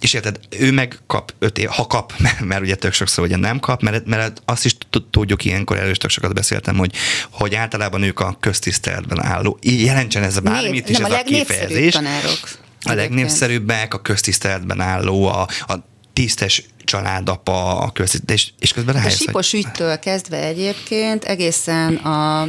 És 0.00 0.12
érted, 0.12 0.40
ő 0.58 0.72
meg 0.72 0.98
kap 1.06 1.34
öt 1.38 1.58
év, 1.58 1.68
ha 1.68 1.86
kap, 1.86 2.12
mert 2.40 2.60
ugye 2.60 2.74
tök 2.74 2.92
sokszor 2.92 3.24
ugye 3.24 3.36
nem 3.36 3.60
kap, 3.60 3.82
mert, 3.82 4.06
mert 4.06 4.42
azt 4.44 4.64
is 4.64 4.76
tudjuk 5.10 5.44
ilyenkor, 5.44 5.76
erről 5.76 5.90
is 5.90 5.96
tök 5.96 6.10
sokat 6.10 6.34
beszéltem, 6.34 6.76
hogy, 6.76 6.92
hogy 7.30 7.54
általában 7.54 8.02
ők 8.02 8.20
a 8.20 8.36
köztiszteletben 8.40 9.24
álló, 9.24 9.58
jelentsen 9.60 10.22
ez 10.22 10.38
bármit 10.38 10.88
is, 10.88 10.98
ez 10.98 11.10
a, 11.10 11.18
a 11.18 11.22
kifejezés. 11.22 11.92
Tanárok. 11.92 12.38
A 12.82 12.92
legnépszerűbbek, 12.92 13.94
a 13.94 13.98
köztiszteletben 13.98 14.80
álló, 14.80 15.26
a, 15.26 15.48
a 15.66 15.74
tisztes 16.12 16.64
családapa, 16.84 17.78
a 17.78 17.90
köztisztelet, 17.90 18.40
és, 18.40 18.48
és 18.58 18.72
közben 18.72 18.94
rájössz, 18.94 19.14
A 19.14 19.16
Sipos 19.16 19.52
ügytől 19.52 19.98
kezdve 19.98 20.44
egyébként 20.44 21.24
egészen 21.24 21.94
a 21.94 22.48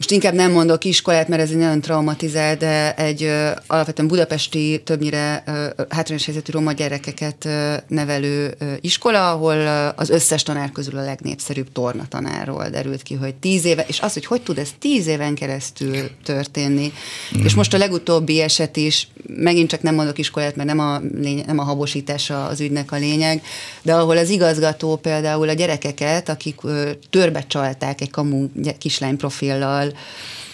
most 0.00 0.12
inkább 0.12 0.34
nem 0.34 0.52
mondok 0.52 0.84
iskolát, 0.84 1.28
mert 1.28 1.42
ez 1.42 1.50
egy 1.50 1.56
nagyon 1.56 1.80
traumatizált, 1.80 2.58
de 2.58 2.94
egy 2.94 3.22
ö, 3.22 3.50
alapvetően 3.66 4.08
budapesti, 4.08 4.80
többnyire 4.84 5.42
ö, 5.46 5.66
hátrányos 5.88 6.24
helyzetű 6.24 6.52
roma 6.52 6.72
gyerekeket 6.72 7.44
ö, 7.44 7.74
nevelő 7.88 8.54
ö, 8.58 8.72
iskola, 8.80 9.30
ahol 9.30 9.54
ö, 9.54 9.88
az 9.96 10.10
összes 10.10 10.42
tanár 10.42 10.72
közül 10.72 10.98
a 10.98 11.04
legnépszerűbb 11.04 11.72
torna 11.72 12.08
tanárról 12.08 12.68
derült 12.68 13.02
ki, 13.02 13.14
hogy 13.14 13.34
tíz 13.34 13.64
éve, 13.64 13.84
és 13.88 14.00
az, 14.00 14.12
hogy 14.12 14.26
hogy 14.26 14.42
tud 14.42 14.58
ez 14.58 14.68
tíz 14.78 15.06
éven 15.06 15.34
keresztül 15.34 16.10
történni. 16.24 16.92
Mm. 17.38 17.44
És 17.44 17.54
most 17.54 17.74
a 17.74 17.78
legutóbbi 17.78 18.40
eset 18.40 18.76
is, 18.76 19.08
megint 19.26 19.70
csak 19.70 19.82
nem 19.82 19.94
mondok 19.94 20.18
iskolát, 20.18 20.56
mert 20.56 20.68
nem 20.68 20.78
a, 20.78 21.00
lény, 21.20 21.42
nem 21.46 21.58
a 21.58 21.62
habosítása 21.62 22.44
az 22.44 22.60
ügynek 22.60 22.92
a 22.92 22.96
lényeg, 22.96 23.42
de 23.82 23.94
ahol 23.94 24.16
az 24.16 24.28
igazgató 24.30 24.96
például 24.96 25.48
a 25.48 25.52
gyerekeket, 25.52 26.28
akik 26.28 26.56
ö, 26.62 26.90
törbe 27.10 27.44
csalták 27.46 28.00
egy 28.00 28.10
kamu 28.10 28.48
kislány 28.78 29.16
profillal, 29.16 29.89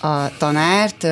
a 0.01 0.31
tanárt, 0.39 1.07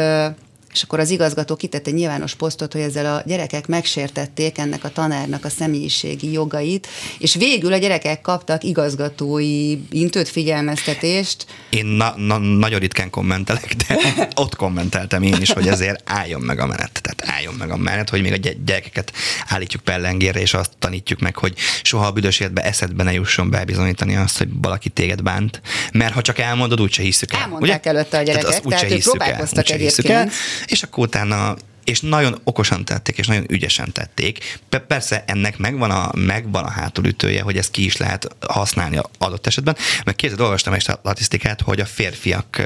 és 0.74 0.82
akkor 0.82 1.00
az 1.00 1.10
igazgató 1.10 1.56
kitett 1.56 1.86
egy 1.86 1.94
nyilvános 1.94 2.34
posztot, 2.34 2.72
hogy 2.72 2.80
ezzel 2.80 3.14
a 3.14 3.22
gyerekek 3.26 3.66
megsértették 3.66 4.58
ennek 4.58 4.84
a 4.84 4.88
tanárnak 4.88 5.44
a 5.44 5.48
személyiségi 5.48 6.32
jogait, 6.32 6.86
és 7.18 7.34
végül 7.34 7.72
a 7.72 7.76
gyerekek 7.76 8.20
kaptak 8.20 8.64
igazgatói 8.64 9.78
intőt 9.90 10.28
figyelmeztetést. 10.28 11.46
Én 11.70 11.86
na- 11.86 12.14
na- 12.16 12.38
nagyon 12.38 12.78
ritkán 12.78 13.10
kommentelek, 13.10 13.74
de 13.74 13.98
ott 14.42 14.56
kommenteltem 14.56 15.22
én 15.22 15.36
is, 15.40 15.52
hogy 15.52 15.68
ezért 15.68 16.10
álljon 16.10 16.40
meg 16.40 16.60
a 16.60 16.66
menet. 16.66 17.00
Tehát 17.02 17.34
álljon 17.36 17.54
meg 17.54 17.70
a 17.70 17.76
menet, 17.76 18.10
hogy 18.10 18.22
még 18.22 18.32
a 18.32 18.50
gyerekeket 18.64 19.12
állítjuk 19.46 19.82
pellengérre, 19.82 20.40
és 20.40 20.54
azt 20.54 20.70
tanítjuk 20.78 21.20
meg, 21.20 21.36
hogy 21.36 21.54
soha 21.82 22.06
a 22.06 22.10
büdös 22.10 22.40
életbe 22.40 22.62
eszedbe 22.62 23.02
ne 23.02 23.12
jusson 23.12 23.50
bebizonyítani 23.50 24.16
azt, 24.16 24.38
hogy 24.38 24.48
valaki 24.62 24.88
téged 24.88 25.22
bánt. 25.22 25.60
Mert 25.92 26.14
ha 26.14 26.20
csak 26.20 26.38
elmondod, 26.38 26.80
úgyse 26.80 27.02
hiszük 27.02 27.32
el. 27.32 27.40
Elmondták 27.40 27.80
ugye? 27.80 27.90
előtte 27.90 28.18
a 28.18 28.22
gyerekek, 28.22 28.48
tehát, 28.48 28.62
tehát 28.68 28.90
ők 28.90 29.02
próbálkoztak 29.02 29.70
egyébként 29.70 30.32
és 30.66 30.82
akkor 30.82 31.04
utána 31.06 31.56
és 31.84 32.00
nagyon 32.00 32.40
okosan 32.44 32.84
tették, 32.84 33.18
és 33.18 33.26
nagyon 33.26 33.44
ügyesen 33.48 33.92
tették. 33.92 34.58
Persze 34.86 35.24
ennek 35.26 35.58
megvan 35.58 35.90
a, 35.90 36.10
megvan 36.14 36.64
a 36.64 36.70
hátulütője, 36.70 37.42
hogy 37.42 37.56
ezt 37.56 37.70
ki 37.70 37.84
is 37.84 37.96
lehet 37.96 38.36
használni 38.40 38.98
adott 39.18 39.46
esetben, 39.46 39.76
mert 40.04 40.16
képzeld, 40.16 40.40
olvastam 40.40 40.72
egy 40.72 40.80
statisztikát, 40.80 41.60
hogy 41.60 41.80
a 41.80 41.84
férfiak 41.84 42.62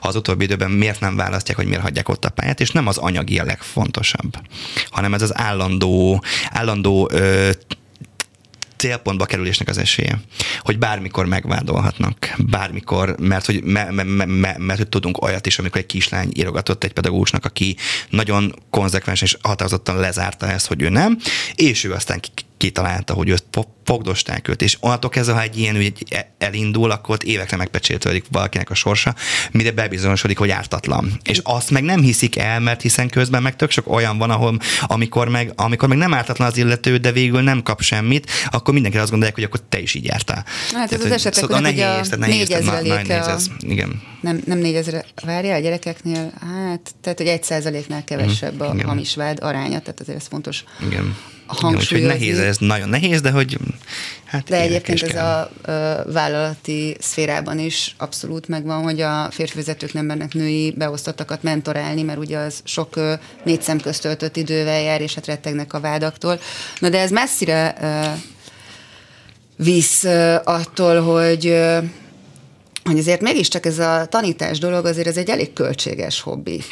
az 0.00 0.16
utóbbi 0.16 0.44
időben 0.44 0.70
miért 0.70 1.00
nem 1.00 1.16
választják, 1.16 1.56
hogy 1.56 1.66
miért 1.66 1.82
hagyják 1.82 2.08
ott 2.08 2.24
a 2.24 2.30
pályát, 2.30 2.60
és 2.60 2.70
nem 2.70 2.86
az 2.86 2.98
anyagi 2.98 3.38
a 3.38 3.44
legfontosabb, 3.44 4.38
hanem 4.90 5.14
ez 5.14 5.22
az 5.22 5.38
állandó, 5.38 6.24
állandó 6.50 7.08
ö, 7.12 7.50
célpontba 8.76 9.24
kerülésnek 9.24 9.68
az 9.68 9.78
esélye, 9.78 10.20
hogy 10.60 10.78
bármikor 10.78 11.26
megvádolhatnak, 11.26 12.34
bármikor, 12.38 13.16
mert 13.18 13.46
hogy, 13.46 13.62
me, 13.62 13.90
me, 13.90 14.02
me, 14.02 14.24
me, 14.24 14.56
mert 14.58 14.78
hogy 14.78 14.88
tudunk 14.88 15.22
olyat 15.22 15.46
is, 15.46 15.58
amikor 15.58 15.80
egy 15.80 15.86
kislány 15.86 16.30
írogatott 16.34 16.84
egy 16.84 16.92
pedagógusnak, 16.92 17.44
aki 17.44 17.76
nagyon 18.10 18.54
konzekvens 18.70 19.22
és 19.22 19.36
határozottan 19.42 19.96
lezárta 19.96 20.50
ezt, 20.50 20.66
hogy 20.66 20.82
ő 20.82 20.88
nem, 20.88 21.18
és 21.54 21.84
ő 21.84 21.92
aztán 21.92 22.20
kitalálta, 22.56 23.14
hogy 23.14 23.28
őt 23.28 23.44
fogdosták 23.84 24.48
őt, 24.48 24.62
és 24.62 24.76
onnantól 24.80 25.10
kezdve, 25.10 25.34
ha 25.34 25.42
egy 25.42 25.58
ilyen 25.58 25.76
ügy 25.76 26.26
elindul, 26.38 26.90
akkor 26.90 27.14
ott 27.14 27.22
évekre 27.22 27.56
megpecsétődik 27.56 28.24
valakinek 28.30 28.70
a 28.70 28.74
sorsa, 28.74 29.14
mire 29.52 29.70
bebizonyosodik, 29.70 30.38
hogy 30.38 30.50
ártatlan. 30.50 31.20
És 31.22 31.40
azt 31.42 31.70
meg 31.70 31.82
nem 31.82 32.00
hiszik 32.00 32.36
el, 32.36 32.60
mert 32.60 32.82
hiszen 32.82 33.08
közben 33.08 33.42
meg 33.42 33.56
tök 33.56 33.70
sok 33.70 33.88
olyan 33.88 34.18
van, 34.18 34.30
ahol 34.30 34.58
amikor 34.86 35.28
meg, 35.28 35.52
amikor 35.56 35.88
meg 35.88 35.98
nem 35.98 36.14
ártatlan 36.14 36.48
az 36.48 36.56
illető, 36.56 36.96
de 36.96 37.12
végül 37.12 37.40
nem 37.40 37.62
kap 37.62 37.80
semmit, 37.80 38.30
akkor 38.50 38.74
mindenki 38.74 38.98
azt 38.98 39.10
gondolják, 39.10 39.36
hogy 39.36 39.44
akkor 39.44 39.60
te 39.68 39.80
is 39.80 39.94
így 39.94 40.04
jártál. 40.04 40.44
Hát 40.72 40.92
ez 40.92 41.04
az 41.04 41.10
esetek, 41.10 41.42
szóval 41.42 41.60
nehéz, 41.60 41.78
tehát 41.78 42.18
nehéz, 42.18 42.48
tehát 42.48 42.82
nehéz, 42.82 43.26
ez. 43.26 43.46
Igen. 43.60 44.02
Nem, 44.20 44.42
nem 44.46 44.58
négyezre 44.58 45.04
várja 45.24 45.54
a 45.54 45.58
gyerekeknél, 45.58 46.32
hát, 46.40 46.94
tehát 47.00 47.18
hogy 47.18 47.26
egy 47.26 47.42
százaléknál 47.42 48.04
kevesebb 48.04 48.60
a 48.60 48.64
mhm, 48.64 48.74
Igen. 48.74 48.88
hamis 48.88 49.14
vád 49.14 49.38
aránya, 49.42 49.80
tehát 49.80 50.00
azért 50.00 50.18
ez 50.18 50.26
fontos 50.26 50.64
Igen 50.86 51.16
hangsúlyozni. 51.46 51.96
Úgyhogy 51.96 52.02
nehéz, 52.02 52.38
ez 52.38 52.56
nagyon 52.58 52.88
nehéz, 52.88 53.20
de 53.20 53.30
hogy 53.30 53.58
hát 54.24 54.48
De 54.48 54.60
egyébként 54.60 55.02
ez 55.02 55.14
a 55.14 55.50
ö, 55.62 55.94
vállalati 56.12 56.96
szférában 57.00 57.58
is 57.58 57.94
abszolút 57.98 58.48
megvan, 58.48 58.82
hogy 58.82 59.00
a 59.00 59.28
férfi 59.30 59.56
vezetők 59.56 59.92
nem 59.92 60.04
mennek 60.04 60.34
női 60.34 60.74
beosztottakat 60.76 61.42
mentorálni, 61.42 62.02
mert 62.02 62.18
ugye 62.18 62.38
az 62.38 62.60
sok 62.64 62.96
ö, 62.96 63.12
négy 63.44 63.62
szem 63.62 63.80
közt 63.80 64.02
töltött 64.02 64.36
idővel 64.36 64.80
jár, 64.80 65.00
és 65.00 65.14
hát 65.14 65.26
rettegnek 65.26 65.72
a 65.72 65.80
vádaktól. 65.80 66.40
Na 66.78 66.88
de 66.88 66.98
ez 66.98 67.10
messzire 67.10 67.76
ö, 67.80 68.06
visz 69.64 70.04
ö, 70.04 70.34
attól, 70.44 71.00
hogy 71.00 71.46
ö, 71.46 71.78
hogy 72.84 72.98
azért 72.98 73.20
mégiscsak 73.20 73.66
ez 73.66 73.78
a 73.78 74.06
tanítás 74.10 74.58
dolog 74.58 74.84
azért 74.86 75.06
ez 75.06 75.16
egy 75.16 75.28
elég 75.28 75.52
költséges 75.52 76.20
hobbi. 76.20 76.62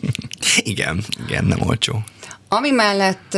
igen, 0.62 1.04
igen, 1.26 1.44
nem 1.44 1.60
olcsó. 1.60 2.04
Ami 2.48 2.70
mellett, 2.70 3.34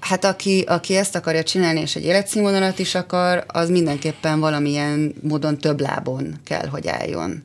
hát 0.00 0.24
aki, 0.24 0.64
aki 0.66 0.96
ezt 0.96 1.14
akarja 1.14 1.42
csinálni, 1.42 1.80
és 1.80 1.96
egy 1.96 2.04
életszínvonalat 2.04 2.78
is 2.78 2.94
akar, 2.94 3.44
az 3.46 3.68
mindenképpen 3.68 4.40
valamilyen 4.40 5.14
módon 5.22 5.58
több 5.58 5.80
lábon 5.80 6.40
kell, 6.44 6.66
hogy 6.66 6.88
álljon. 6.88 7.44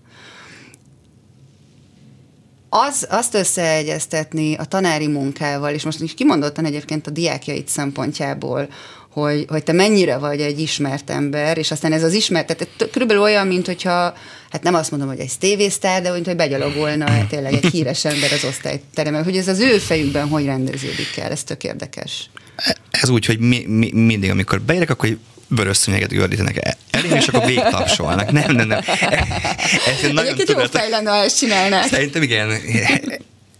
Az, 2.69 3.07
azt 3.09 3.33
összeegyeztetni 3.33 4.55
a 4.55 4.63
tanári 4.63 5.07
munkával, 5.07 5.73
és 5.73 5.83
most 5.83 6.01
is 6.01 6.13
kimondottan 6.13 6.65
egyébként 6.65 7.07
a 7.07 7.11
diákjait 7.11 7.67
szempontjából, 7.67 8.67
hogy, 9.15 9.45
hogy 9.47 9.63
te 9.63 9.71
mennyire 9.71 10.17
vagy 10.17 10.41
egy 10.41 10.59
ismert 10.59 11.09
ember, 11.09 11.57
és 11.57 11.71
aztán 11.71 11.93
ez 11.93 12.03
az 12.03 12.13
ismert, 12.13 12.45
tehát 12.45 12.91
körülbelül 12.91 13.23
olyan, 13.23 13.47
mint 13.47 13.65
hogyha, 13.65 14.13
hát 14.49 14.63
nem 14.63 14.73
azt 14.73 14.91
mondom, 14.91 15.09
hogy 15.09 15.19
egy 15.19 15.31
tévésztár, 15.39 16.01
de 16.01 16.11
mint 16.11 16.25
hogy 16.25 16.35
begyalogolna 16.35 17.05
tényleg 17.29 17.53
egy 17.53 17.65
híres 17.65 18.05
ember 18.05 18.31
az 18.31 18.43
osztályteremben, 18.43 19.23
hogy 19.23 19.37
ez 19.37 19.47
az 19.47 19.59
ő 19.59 19.77
fejükben 19.77 20.27
hogy 20.27 20.45
rendeződik 20.45 21.17
el, 21.17 21.31
ez 21.31 21.43
tök 21.43 21.63
érdekes. 21.63 22.29
Ez 22.91 23.09
úgy, 23.09 23.25
hogy 23.25 23.39
mi, 23.39 23.65
mi, 23.67 23.91
mindig, 23.91 24.29
amikor 24.29 24.61
beérek, 24.61 24.89
akkor 24.89 25.17
vörös 25.47 25.77
szőnyeget 25.77 26.09
gördítenek 26.09 26.75
elém, 26.91 27.11
és 27.15 27.27
akkor 27.27 27.45
végtapsolnak. 27.45 28.31
Nem, 28.31 28.55
nem, 28.55 28.67
nem. 28.67 28.81
Ez 28.89 30.01
nagyon 30.01 30.17
Egyébként 30.17 30.49
jó 30.49 30.65
fej 30.71 30.89
lenne, 30.89 31.09
ha 31.09 31.23
ezt 31.23 31.37
csinálnák. 31.37 31.87
Szerintem 31.87 32.21
igen. 32.21 32.49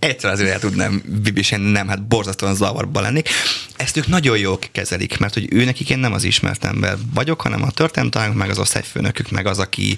Egyszer 0.06 0.32
azért 0.32 0.50
el 0.50 0.60
tudnám 0.60 1.04
viselni, 1.34 1.72
nem, 1.72 1.88
hát 1.88 2.08
borzasztóan 2.08 2.56
zavarba 2.56 3.02
lennék. 3.02 3.30
Ezt 3.76 3.98
ők 3.98 4.08
nagyon 4.08 4.38
jól 4.38 4.60
kezelik, 4.72 5.18
mert 5.18 5.34
hogy 5.34 5.48
ő 5.50 5.64
nekik 5.64 5.90
én 5.90 5.98
nem 5.98 6.14
az 6.14 6.24
ismert 6.24 6.66
ember 6.66 6.98
vagyok, 7.14 7.42
hanem 7.42 7.64
a 7.64 7.72
történetanárunk, 7.72 8.38
meg 8.38 8.50
az 8.50 8.60
osztályfőnökük, 8.60 9.30
meg 9.30 9.46
az, 9.46 9.60
aki 9.60 9.98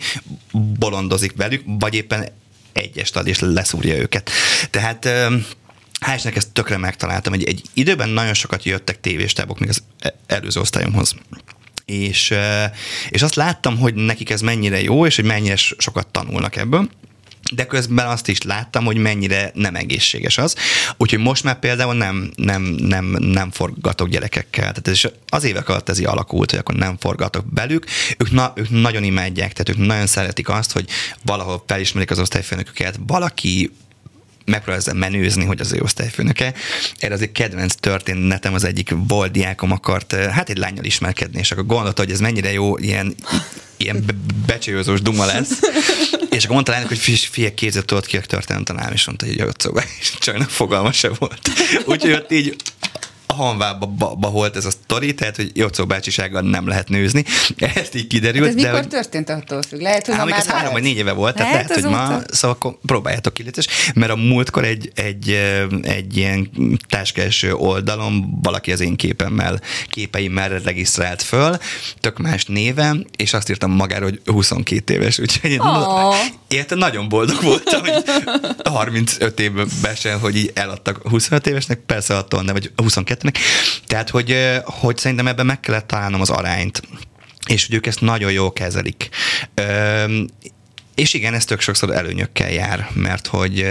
bolondozik 0.51 1.35
velük, 1.35 1.63
vagy 1.65 1.93
éppen 1.93 2.27
egyest 2.73 3.15
ad 3.15 3.27
és 3.27 3.39
leszúrja 3.39 3.95
őket. 3.95 4.29
Tehát 4.69 5.09
Istennek 6.13 6.35
ezt 6.35 6.51
tökre 6.51 6.77
megtaláltam. 6.77 7.33
Egy, 7.33 7.43
egy 7.43 7.61
időben 7.73 8.09
nagyon 8.09 8.33
sokat 8.33 8.63
jöttek 8.63 8.99
tévéstábok 8.99 9.59
még 9.59 9.69
az 9.69 9.83
előző 10.27 10.59
osztályomhoz 10.59 11.15
és, 11.87 12.33
és 13.09 13.21
azt 13.21 13.35
láttam, 13.35 13.77
hogy 13.77 13.93
nekik 13.93 14.29
ez 14.29 14.41
mennyire 14.41 14.81
jó, 14.81 15.05
és 15.05 15.15
hogy 15.15 15.25
mennyire 15.25 15.55
sokat 15.55 16.07
tanulnak 16.07 16.55
ebből. 16.55 16.89
De 17.51 17.65
közben 17.65 18.07
azt 18.07 18.27
is 18.27 18.41
láttam, 18.41 18.85
hogy 18.85 18.97
mennyire 18.97 19.51
nem 19.53 19.75
egészséges 19.75 20.37
az. 20.37 20.55
Úgyhogy 20.97 21.19
most 21.19 21.43
már 21.43 21.59
például 21.59 21.93
nem, 21.93 22.31
nem, 22.35 22.61
nem, 22.61 23.05
nem 23.19 23.51
forgatok 23.51 24.09
gyerekekkel. 24.09 24.73
Tehát 24.73 24.87
ez 24.87 25.11
az 25.29 25.43
évek 25.43 25.69
alatt 25.69 25.89
ez 25.89 25.99
így 25.99 26.05
alakult, 26.05 26.49
hogy 26.49 26.59
akkor 26.59 26.75
nem 26.75 26.97
forgatok 26.99 27.53
belük. 27.53 27.85
Ők, 28.17 28.31
na, 28.31 28.53
ők 28.55 28.69
nagyon 28.69 29.03
imádják, 29.03 29.53
tehát 29.53 29.69
ők 29.69 29.87
nagyon 29.87 30.07
szeretik 30.07 30.49
azt, 30.49 30.71
hogy 30.71 30.89
valahol 31.23 31.63
felismerik 31.67 32.11
az 32.11 32.19
osztályfőnöküket, 32.19 32.99
valaki 33.07 33.71
megpróbál 34.47 34.79
ezzel 34.79 34.93
menőzni, 34.93 35.45
hogy 35.45 35.59
az 35.59 35.71
ő 35.71 35.81
osztályfőnöke. 35.81 36.53
Erre 36.99 37.13
az 37.13 37.21
egy 37.21 37.31
kedvenc 37.31 37.75
történetem 37.75 38.53
az 38.53 38.63
egyik 38.63 38.93
volt 39.07 39.31
diákom 39.31 39.71
akart, 39.71 40.13
hát 40.13 40.49
egy 40.49 40.57
lányjal 40.57 40.85
ismerkedni, 40.85 41.39
és 41.39 41.51
akkor 41.51 41.65
gondolta, 41.65 42.01
hogy 42.01 42.11
ez 42.11 42.19
mennyire 42.19 42.51
jó, 42.51 42.77
ilyen, 42.77 43.15
ilyen 43.77 44.05
becsőzős 44.45 45.01
duma 45.01 45.25
lesz. 45.25 45.59
és 46.37 46.43
akkor 46.43 46.53
mondta 46.53 46.71
lánynak, 46.71 46.87
hogy 46.87 46.99
fia, 47.31 47.53
kézzel 47.53 47.83
tudod 47.83 48.05
ki 48.05 48.17
a 48.17 48.21
történet 48.21 48.63
tanám, 48.63 48.91
és 48.91 49.05
mondta, 49.05 49.25
hogy 49.25 49.37
jött 49.37 49.61
szóba, 49.61 49.83
és 49.99 50.13
csak 50.19 50.49
fogalma 50.49 50.91
se 50.91 51.09
volt. 51.19 51.49
Úgyhogy 51.85 52.11
ott 52.11 52.31
így 52.31 52.55
hanvába 53.33 54.29
volt 54.31 54.55
ez 54.55 54.65
a 54.65 54.69
sztori, 54.69 55.13
tehát, 55.13 55.35
hogy 55.35 55.51
Jocó 55.53 55.85
bácsisággal 55.85 56.41
nem 56.41 56.67
lehet 56.67 56.89
nőzni. 56.89 57.23
Ezt 57.75 57.95
így 57.95 58.07
kiderült. 58.07 58.45
Hát 58.45 58.55
ez 58.55 58.61
de 58.61 58.67
mikor 58.67 58.79
hogy... 58.79 58.89
történt 58.89 59.29
attól 59.29 59.61
függ? 59.61 59.81
Lehet, 59.81 60.05
hogy 60.05 60.17
ma 60.17 60.25
már 60.25 60.39
ez 60.39 60.47
három 60.47 60.73
vagy 60.73 60.81
négy 60.81 60.97
éve 60.97 61.11
volt, 61.11 61.35
tehát 61.35 61.51
lehet, 61.53 61.69
lehet 61.69 61.83
hogy 61.83 61.93
ma, 61.93 62.21
szóval 62.31 62.55
akkor 62.59 62.77
próbáljátok 62.85 63.33
ki, 63.33 63.43
mert 63.93 64.11
a 64.11 64.15
múltkor 64.15 64.63
egy, 64.63 64.91
egy, 64.95 65.29
egy 65.81 66.17
ilyen 66.17 66.49
táskás 66.89 67.45
oldalon 67.51 68.39
valaki 68.41 68.71
az 68.71 68.79
én 68.79 68.95
képemmel, 68.95 69.61
képeimmel 69.87 70.49
regisztrált 70.49 71.21
föl, 71.21 71.57
tök 71.99 72.17
más 72.17 72.45
néven, 72.45 73.07
és 73.15 73.33
azt 73.33 73.49
írtam 73.49 73.71
magára, 73.71 74.03
hogy 74.03 74.21
22 74.25 74.93
éves, 74.93 75.19
úgyhogy 75.19 75.57
oh. 75.59 76.15
Érte 76.47 76.75
nagyon 76.75 77.09
boldog 77.09 77.41
voltam, 77.41 77.81
hogy 77.81 78.03
35 78.63 79.39
évben 79.39 79.95
sem, 79.95 80.19
hogy 80.19 80.35
így 80.35 80.51
eladtak. 80.53 81.07
25 81.07 81.47
évesnek, 81.47 81.79
persze 81.79 82.17
attól 82.17 82.43
nem, 82.43 82.53
vagy 82.53 82.71
22-nek, 82.77 83.35
tehát, 83.85 84.09
hogy, 84.09 84.35
hogy 84.63 84.97
szerintem 84.97 85.27
ebben 85.27 85.45
meg 85.45 85.59
kellett 85.59 85.87
találnom 85.87 86.21
az 86.21 86.29
arányt. 86.29 86.81
És 87.47 87.65
hogy 87.65 87.75
ők 87.75 87.85
ezt 87.85 88.01
nagyon 88.01 88.31
jól 88.31 88.53
kezelik. 88.53 89.09
És 90.95 91.13
igen, 91.13 91.33
ez 91.33 91.45
tök 91.45 91.61
sokszor 91.61 91.91
előnyökkel 91.91 92.51
jár, 92.51 92.89
mert 92.93 93.27
hogy 93.27 93.65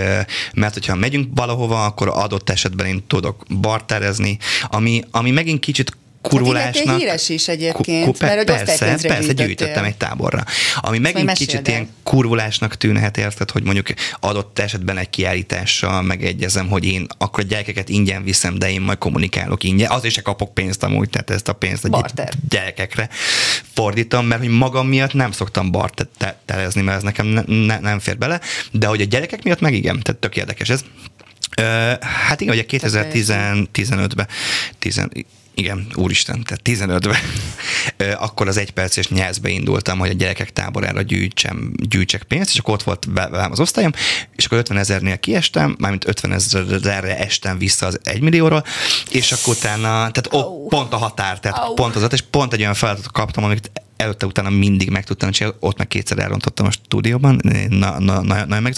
mert 0.54 0.72
hogyha 0.72 0.94
megyünk 0.94 1.28
valahova, 1.34 1.84
akkor 1.84 2.08
adott 2.08 2.50
esetben 2.50 2.86
én 2.86 3.06
tudok 3.06 3.44
barterezni, 3.60 4.38
ami, 4.68 5.02
ami 5.10 5.30
megint 5.30 5.60
kicsit 5.60 5.96
kurulásnak. 6.28 6.86
Hát 6.86 6.98
híres 6.98 7.28
is 7.28 7.48
egyébként, 7.48 8.04
ku, 8.04 8.12
ku, 8.12 8.16
mert 8.20 8.36
hogy 8.36 8.46
persze, 8.46 9.08
persze, 9.08 9.32
gyűjtöttem 9.32 9.84
egy 9.84 9.96
táborra. 9.96 10.44
Ami 10.76 10.98
megint 10.98 11.32
kicsit 11.32 11.68
ilyen 11.68 11.88
kurvulásnak 12.02 12.76
tűnhet, 12.76 13.16
érted, 13.16 13.50
hogy 13.50 13.62
mondjuk 13.62 13.86
adott 14.20 14.58
esetben 14.58 14.98
egy 14.98 15.10
kiállítással 15.10 16.02
megegyezem, 16.02 16.68
hogy 16.68 16.84
én 16.84 17.06
akkor 17.18 17.44
a 17.44 17.46
gyerekeket 17.46 17.88
ingyen 17.88 18.24
viszem, 18.24 18.58
de 18.58 18.70
én 18.70 18.80
majd 18.80 18.98
kommunikálok 18.98 19.64
ingyen. 19.64 19.90
Azért 19.90 20.14
se 20.14 20.22
kapok 20.22 20.54
pénzt 20.54 20.82
amúgy, 20.82 21.10
tehát 21.10 21.30
ezt 21.30 21.48
a 21.48 21.52
pénzt 21.52 21.84
a 21.84 21.88
Barter. 21.88 22.32
gyerekekre 22.48 23.08
fordítom, 23.74 24.26
mert 24.26 24.40
hogy 24.40 24.50
magam 24.50 24.88
miatt 24.88 25.12
nem 25.12 25.32
szoktam 25.32 25.70
barterezni, 25.70 26.82
mert 26.82 26.96
ez 26.96 27.02
nekem 27.02 27.26
ne, 27.26 27.42
ne, 27.46 27.78
nem 27.78 27.98
fér 27.98 28.18
bele, 28.18 28.40
de 28.70 28.86
hogy 28.86 29.00
a 29.00 29.04
gyerekek 29.04 29.42
miatt 29.42 29.60
meg 29.60 29.74
igen, 29.74 30.00
tehát 30.02 30.20
tök 30.20 30.36
érdekes 30.36 30.68
ez. 30.68 30.84
Hát 32.00 32.40
igen, 32.40 32.54
ugye 32.54 32.64
2015-ben, 32.68 34.28
igen, 35.58 35.86
úristen, 35.94 36.42
tehát 36.42 36.60
15-ben, 36.64 37.20
akkor 38.26 38.48
az 38.48 38.56
egyperces 38.56 39.08
nyelzbe 39.08 39.48
indultam, 39.48 39.98
hogy 39.98 40.10
a 40.10 40.12
gyerekek 40.12 40.52
táborára 40.52 41.02
gyűjtsem, 41.02 41.72
gyűjtsek 41.76 42.22
pénzt, 42.22 42.50
és 42.50 42.58
akkor 42.58 42.74
ott 42.74 42.82
volt 42.82 43.06
velem 43.10 43.50
az 43.50 43.60
osztályom, 43.60 43.92
és 44.36 44.44
akkor 44.44 44.58
50 44.58 44.76
ezernél 44.76 45.18
kiestem, 45.18 45.76
mármint 45.78 46.08
50 46.08 46.32
ezerre 46.32 47.18
estem 47.18 47.58
vissza 47.58 47.86
az 47.86 47.98
1 48.02 48.20
millióról, 48.20 48.64
és 49.10 49.32
akkor 49.32 49.54
utána, 49.54 49.88
tehát 49.88 50.28
oh. 50.30 50.68
pont 50.68 50.92
a 50.92 50.96
határ, 50.96 51.40
tehát 51.40 51.68
oh. 51.68 51.74
pont 51.74 51.96
az, 51.96 52.06
és 52.12 52.22
pont 52.30 52.52
egy 52.52 52.60
olyan 52.60 52.74
feladatot 52.74 53.12
kaptam, 53.12 53.44
amit 53.44 53.70
előtte 53.96 54.26
utána 54.26 54.50
mindig 54.50 54.90
meg 54.90 55.04
tudtam 55.04 55.30
csinálni, 55.30 55.56
ott 55.60 55.78
meg 55.78 55.88
kétszer 55.88 56.18
elrontottam 56.18 56.66
a 56.66 56.70
stúdióban, 56.70 57.40
na, 57.68 57.98
na, 57.98 58.22
na, 58.22 58.44
nagyon 58.44 58.72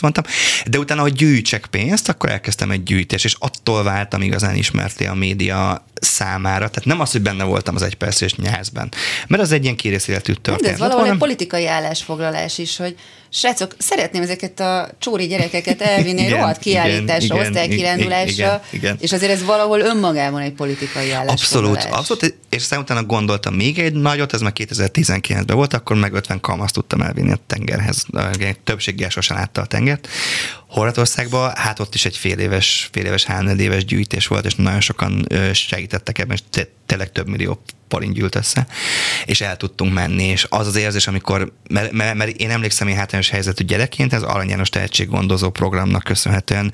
de 0.67 0.79
utána, 0.79 1.01
hogy 1.01 1.13
gyűjtsek 1.13 1.67
pénzt, 1.67 2.09
akkor 2.09 2.31
elkezdtem 2.31 2.71
egy 2.71 2.83
gyűjtés, 2.83 3.25
és 3.25 3.37
attól 3.39 3.83
váltam 3.83 4.23
igazán 4.23 4.55
ismerté 4.55 5.07
a 5.07 5.15
média 5.15 5.85
számára, 6.01 6.69
tehát 6.69 6.85
nem 6.85 7.01
az, 7.01 7.13
hogy 7.13 7.23
benne 7.23 7.45
voltam 7.45 7.75
az 7.75 7.83
egyperces 7.83 8.35
nyelzben, 8.35 8.89
mert 9.27 9.43
az 9.43 9.53
egy 9.53 9.63
ilyen 9.63 9.77
kérészéletű 9.77 10.33
történet. 10.33 10.61
De 10.61 10.85
ez 10.85 10.91
valahol 10.91 11.11
egy 11.13 11.19
politikai 11.19 11.67
állásfoglalás 11.67 12.59
is, 12.59 12.77
hogy 12.77 12.97
srácok, 13.31 13.75
szeretném 13.79 14.23
ezeket 14.23 14.61
a 14.61 14.91
csóri 14.99 15.27
gyerekeket 15.27 15.83
elvinni 15.83 16.25
egy 16.25 16.31
rohadt 16.31 16.59
kiállításra, 16.59 17.37
osztálykirándulásra, 17.37 18.63
és 18.99 19.13
azért 19.13 19.33
ez 19.33 19.45
valahol 19.45 19.81
önmagában 19.81 20.41
egy 20.41 20.53
politikai 20.53 21.11
állásfoglalás. 21.11 21.85
Abszolút, 21.85 21.99
abszolút, 21.99 22.39
és 22.49 22.71
utána 22.71 23.05
gondoltam 23.05 23.55
még 23.55 23.79
egy 23.79 23.93
nagyot, 23.93 24.33
ez 24.33 24.41
már 24.41 24.53
2019-ben 24.55 25.57
volt, 25.57 25.75
akkor 25.75 25.97
meg 25.97 26.13
50 26.13 26.41
kalmaszt 26.41 26.75
tudtam 26.75 27.01
elvinni 27.01 27.33
a 27.33 27.39
tengerhez. 27.47 28.07
Többséggel 28.65 29.09
sosem 29.09 29.37
látta 29.37 29.61
a 29.61 29.67
tengert. 29.67 30.09
Horvátországban, 30.69 31.53
hát 31.57 31.79
ott 31.79 31.95
is 31.95 32.05
egy 32.05 32.17
fél 32.17 32.39
éves, 32.39 32.89
fél 32.93 33.05
éves, 33.05 33.25
három 33.25 33.59
éves 33.59 33.85
gyűjtés 33.85 34.27
volt, 34.27 34.45
és 34.45 34.55
nagyon 34.55 34.81
sokan 34.81 35.27
segítettek 35.53 36.19
ebben, 36.19 36.37
és 36.37 36.67
tényleg 36.89 37.13
több 37.13 37.29
millió 37.29 37.63
porint 37.89 38.15
gyűlt 38.15 38.35
össze, 38.35 38.67
és 39.25 39.41
el 39.41 39.57
tudtunk 39.57 39.93
menni, 39.93 40.25
és 40.25 40.47
az 40.49 40.67
az 40.67 40.77
érzés, 40.77 41.07
amikor, 41.07 41.53
mert, 41.71 41.93
mert, 41.93 42.15
mert 42.15 42.31
én 42.31 42.51
emlékszem, 42.51 42.89
én 42.89 42.97
hátrányos 42.97 43.29
helyzetű 43.29 43.65
gyerekként, 43.65 44.13
ez 44.13 44.23
Arany 44.23 44.49
János 44.49 44.69
tehetséggondozó 44.69 45.51
programnak 45.51 46.03
köszönhetően 46.03 46.73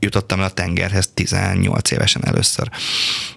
jutottam 0.00 0.38
el 0.38 0.44
a 0.44 0.50
tengerhez 0.50 1.10
18 1.14 1.90
évesen 1.90 2.26
először. 2.26 2.68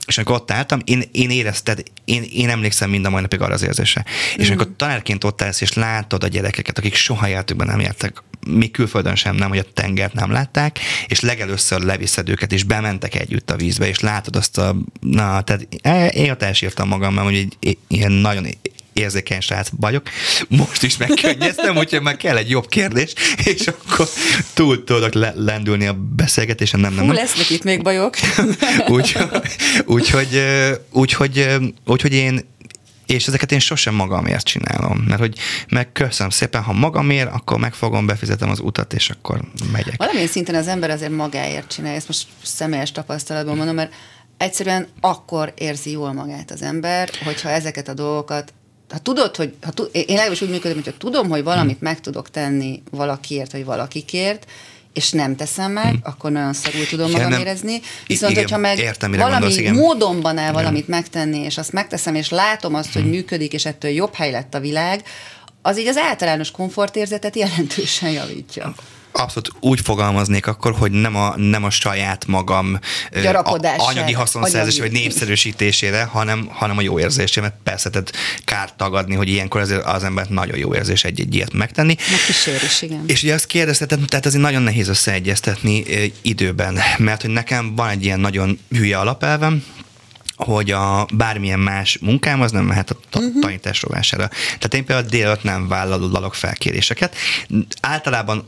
És 0.05 0.17
amikor 0.17 0.35
ott 0.35 0.51
álltam, 0.51 0.81
én, 0.83 1.03
én 1.11 1.29
éreztem, 1.29 1.75
én, 2.05 2.23
én 2.23 2.49
emlékszem 2.49 2.89
mind 2.89 3.05
a 3.05 3.09
mai 3.09 3.21
napig 3.21 3.41
arra 3.41 3.53
az 3.53 3.63
érzésre. 3.63 4.05
És 4.35 4.47
mm. 4.47 4.51
amikor 4.51 4.73
tanárként 4.75 5.23
ott 5.23 5.41
állsz, 5.41 5.61
és 5.61 5.73
látod 5.73 6.23
a 6.23 6.27
gyerekeket, 6.27 6.77
akik 6.77 6.95
soha 6.95 7.29
életükben 7.29 7.67
nem 7.67 7.79
értek, 7.79 8.23
mi 8.47 8.67
külföldön 8.67 9.15
sem 9.15 9.35
nem, 9.35 9.49
hogy 9.49 9.57
a 9.57 9.71
tengert 9.73 10.13
nem 10.13 10.31
látták, 10.31 10.79
és 11.07 11.19
legelőször 11.19 11.81
leviszed 11.81 12.29
őket, 12.29 12.51
és 12.53 12.63
bementek 12.63 13.15
együtt 13.15 13.51
a 13.51 13.55
vízbe, 13.55 13.87
és 13.87 13.99
látod 13.99 14.35
azt 14.35 14.57
a, 14.57 14.75
na, 14.99 15.41
tehát 15.41 15.67
én 16.15 16.31
ott 16.31 16.43
elsírtam 16.43 16.87
magam, 16.87 17.13
mert 17.13 17.27
hogy 17.27 17.47
egy 17.59 17.77
ilyen 17.87 18.11
nagyon 18.11 18.47
érzékeny 18.95 19.39
srác 19.39 19.69
vagyok. 19.79 20.09
Most 20.47 20.83
is 20.83 20.97
megkönnyeztem, 20.97 21.77
úgyhogy 21.77 22.01
már 22.01 22.17
kell 22.17 22.37
egy 22.37 22.49
jobb 22.49 22.67
kérdés, 22.67 23.13
és 23.43 23.67
akkor 23.67 24.09
túl 24.53 24.83
tudok 24.83 25.13
le- 25.13 25.33
lendülni 25.35 25.87
a 25.87 25.93
beszélgetésen. 26.15 26.79
Nem, 26.79 26.93
nem, 26.93 26.99
Hú, 26.99 27.07
nem. 27.07 27.15
lesznek 27.15 27.49
itt 27.49 27.63
még 27.63 27.81
bajok. 27.81 28.15
úgyhogy, 28.87 29.29
úgyhogy, 29.85 30.41
úgyhogy, 30.91 31.47
úgyhogy 31.85 32.13
én 32.13 32.53
és 33.05 33.27
ezeket 33.27 33.51
én 33.51 33.59
sosem 33.59 33.93
magamért 33.95 34.45
csinálom, 34.45 34.97
mert 35.07 35.19
hogy 35.19 35.37
megköszönöm 35.69 36.29
szépen, 36.29 36.63
ha 36.63 36.73
magamért, 36.73 37.33
akkor 37.33 37.59
megfogom, 37.59 38.05
befizetem 38.05 38.49
az 38.49 38.59
utat, 38.59 38.93
és 38.93 39.09
akkor 39.09 39.41
megyek. 39.71 39.97
Valamilyen 39.97 40.27
szinten 40.27 40.55
az 40.55 40.67
ember 40.67 40.89
azért 40.89 41.11
magáért 41.11 41.73
csinálja, 41.73 41.97
ezt 41.97 42.07
most 42.07 42.27
személyes 42.43 42.91
tapasztalatban 42.91 43.55
mondom, 43.55 43.75
mert 43.75 43.93
egyszerűen 44.37 44.87
akkor 45.01 45.53
érzi 45.57 45.91
jól 45.91 46.13
magát 46.13 46.51
az 46.51 46.61
ember, 46.61 47.09
hogyha 47.23 47.49
ezeket 47.49 47.87
a 47.87 47.93
dolgokat 47.93 48.53
ha 48.89 48.97
tudod, 48.97 49.35
hogy 49.35 49.53
ha 49.61 49.71
tud, 49.71 49.89
én 49.91 50.05
legalábbis 50.07 50.41
úgy 50.41 50.49
működöm, 50.49 50.81
hogy 50.83 50.95
tudom, 50.97 51.29
hogy 51.29 51.43
valamit 51.43 51.81
meg 51.81 51.99
tudok 51.99 52.29
tenni 52.29 52.83
valakiért, 52.91 53.51
vagy 53.51 53.65
valakikért, 53.65 54.45
és 54.95 55.11
nem 55.11 55.35
teszem 55.35 55.71
meg, 55.71 55.89
hmm. 55.89 55.99
akkor 56.03 56.31
nagyon 56.31 56.53
szarul 56.53 56.87
tudom 56.87 57.11
magam 57.11 57.29
nem, 57.29 57.39
érezni. 57.39 57.81
Viszont, 58.07 58.31
igen, 58.31 58.43
hogyha 58.43 58.59
meg 58.59 58.77
értem, 58.77 59.11
valami 59.11 59.31
gondolsz, 59.31 59.57
igen. 59.57 59.73
módonban 59.73 60.37
el 60.37 60.53
valamit 60.53 60.87
igen. 60.87 60.99
megtenni, 60.99 61.39
és 61.39 61.57
azt 61.57 61.71
megteszem, 61.71 62.15
és 62.15 62.29
látom 62.29 62.73
azt, 62.73 62.93
hogy 62.93 63.01
hmm. 63.01 63.11
működik, 63.11 63.53
és 63.53 63.65
ettől 63.65 63.91
jobb 63.91 64.13
hely 64.13 64.31
lett 64.31 64.53
a 64.53 64.59
világ, 64.59 65.03
az 65.61 65.79
így 65.79 65.87
az 65.87 65.97
általános 65.97 66.51
komfortérzetet 66.51 67.35
jelentősen 67.35 68.09
javítja 68.09 68.75
abszolút 69.17 69.51
úgy 69.59 69.79
fogalmaznék 69.79 70.47
akkor, 70.47 70.73
hogy 70.73 70.91
nem 70.91 71.15
a, 71.15 71.33
nem 71.37 71.63
a 71.63 71.69
saját 71.69 72.25
magam 72.25 72.79
a, 73.23 73.59
anyagi 73.77 74.13
haszonszerzés 74.13 74.79
vagy 74.79 74.91
népszerűsítésére, 74.91 76.03
hanem, 76.03 76.47
hanem 76.51 76.77
a 76.77 76.81
jó 76.81 76.99
érzésére, 76.99 77.41
mert 77.41 77.55
persze 77.63 77.89
tehát 77.89 78.11
kár 78.43 78.75
tagadni, 78.75 79.15
hogy 79.15 79.27
ilyenkor 79.29 79.61
az, 79.61 79.75
az 79.83 80.03
embert 80.03 80.29
nagyon 80.29 80.57
jó 80.57 80.75
érzés 80.75 81.03
egy-egy 81.03 81.35
ilyet 81.35 81.53
megtenni. 81.53 81.95
Megkísér 82.11 82.63
is, 82.63 82.81
igen. 82.81 83.03
És 83.07 83.23
ugye 83.23 83.33
azt 83.33 83.45
kérdezted, 83.45 83.99
tehát 84.07 84.25
azért 84.25 84.43
nagyon 84.43 84.61
nehéz 84.61 84.87
összeegyeztetni 84.87 85.83
időben, 86.21 86.79
mert 86.97 87.21
hogy 87.21 87.31
nekem 87.31 87.75
van 87.75 87.89
egy 87.89 88.03
ilyen 88.03 88.19
nagyon 88.19 88.59
hülye 88.69 88.97
alapelvem, 88.97 89.63
hogy 90.35 90.71
a 90.71 91.07
bármilyen 91.13 91.59
más 91.59 91.97
munkám 92.01 92.41
az 92.41 92.51
nem 92.51 92.65
mehet 92.65 92.89
a 92.89 92.97
uh-huh. 93.13 93.41
tanítás 93.41 93.81
rovására. 93.81 94.27
Tehát 94.27 94.73
én 94.73 94.85
például 94.85 95.09
délután 95.09 95.39
nem 95.43 95.67
vállalok 95.67 96.35
felkéréseket. 96.35 97.15
Általában 97.81 98.45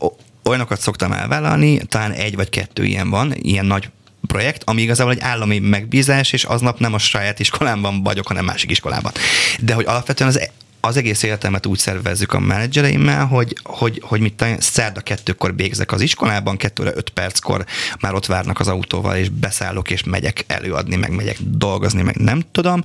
olyanokat 0.48 0.82
szoktam 0.82 1.12
elvállalni, 1.12 1.78
talán 1.78 2.12
egy 2.12 2.36
vagy 2.36 2.50
kettő 2.50 2.84
ilyen 2.84 3.10
van, 3.10 3.34
ilyen 3.36 3.66
nagy 3.66 3.90
projekt, 4.28 4.62
ami 4.66 4.82
igazából 4.82 5.14
egy 5.14 5.22
állami 5.22 5.60
megbízás, 5.60 6.34
és 6.34 6.44
aznap 6.44 6.80
nem 6.80 6.94
a 6.94 6.98
saját 6.98 7.40
iskolámban 7.40 8.04
vagyok, 8.04 8.28
hanem 8.28 8.46
másik 8.46 8.72
iskolában. 8.72 9.12
De 9.60 9.74
hogy 9.74 9.86
alapvetően 9.86 10.30
az 10.30 10.50
az 10.88 10.98
egész 10.98 11.24
életemet 11.24 11.66
úgy 11.66 11.78
szervezzük 11.78 12.34
a 12.34 12.40
menedzsereimmel, 12.40 13.26
hogy, 13.26 13.58
hogy, 13.64 14.02
hogy 14.04 14.20
mit 14.20 14.46
szerda 14.60 15.02
kettőkor 15.02 15.56
végzek 15.56 15.92
az 15.92 16.02
iskolában, 16.02 16.58
kettőre 16.58 16.92
öt 16.96 17.10
perckor 17.10 17.66
már 18.00 18.14
ott 18.14 18.26
várnak 18.26 18.60
az 18.60 18.68
autóval, 18.68 19.16
és 19.16 19.30
beszállok, 19.30 19.90
és 19.90 20.04
megyek 20.04 20.44
előadni, 20.48 20.96
meg 20.96 21.12
megyek 21.12 21.38
dolgozni, 21.40 22.02
meg 22.02 22.16
nem 22.16 22.42
tudom. 22.52 22.84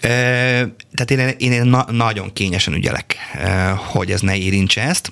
Tehát 0.00 1.10
én, 1.10 1.28
én 1.28 1.64
na, 1.64 1.86
nagyon 1.90 2.32
kényesen 2.32 2.74
ügyelek, 2.74 3.16
hogy 3.76 4.10
ez 4.10 4.20
ne 4.20 4.36
érintse 4.36 4.82
ezt 4.82 5.10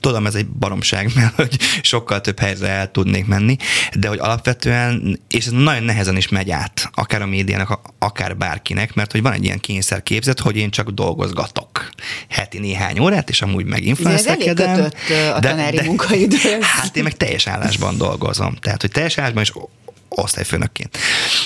tudom, 0.00 0.26
ez 0.26 0.34
egy 0.34 0.46
baromság, 0.46 1.10
mert 1.16 1.34
hogy 1.34 1.58
sokkal 1.82 2.20
több 2.20 2.38
helyre 2.38 2.68
el 2.68 2.90
tudnék 2.90 3.26
menni, 3.26 3.56
de 3.92 4.08
hogy 4.08 4.18
alapvetően, 4.18 5.20
és 5.28 5.46
ez 5.46 5.52
nagyon 5.52 5.82
nehezen 5.82 6.16
is 6.16 6.28
megy 6.28 6.50
át, 6.50 6.90
akár 6.94 7.22
a 7.22 7.26
médiának, 7.26 7.80
akár 7.98 8.36
bárkinek, 8.36 8.94
mert 8.94 9.12
hogy 9.12 9.22
van 9.22 9.32
egy 9.32 9.44
ilyen 9.44 9.60
kényszer 9.60 10.02
képzet, 10.02 10.40
hogy 10.40 10.56
én 10.56 10.70
csak 10.70 10.90
dolgozgatok 10.90 11.88
heti 12.28 12.58
néhány 12.58 12.98
órát, 12.98 13.30
és 13.30 13.42
amúgy 13.42 13.64
meginfluencerkedem. 13.64 14.68
Ez 14.68 14.92
elég 15.08 15.32
a 15.34 15.38
tanári 15.38 15.76
de, 15.76 15.82
de, 15.82 15.88
munkaidő. 15.88 16.36
Hát 16.78 16.96
én 16.96 17.02
meg 17.02 17.16
teljes 17.16 17.46
állásban 17.46 17.96
dolgozom. 17.96 18.54
Tehát, 18.54 18.80
hogy 18.80 18.90
teljes 18.90 19.18
állásban 19.18 19.42
is 19.42 19.52
osztályfőnökként. 20.08 20.98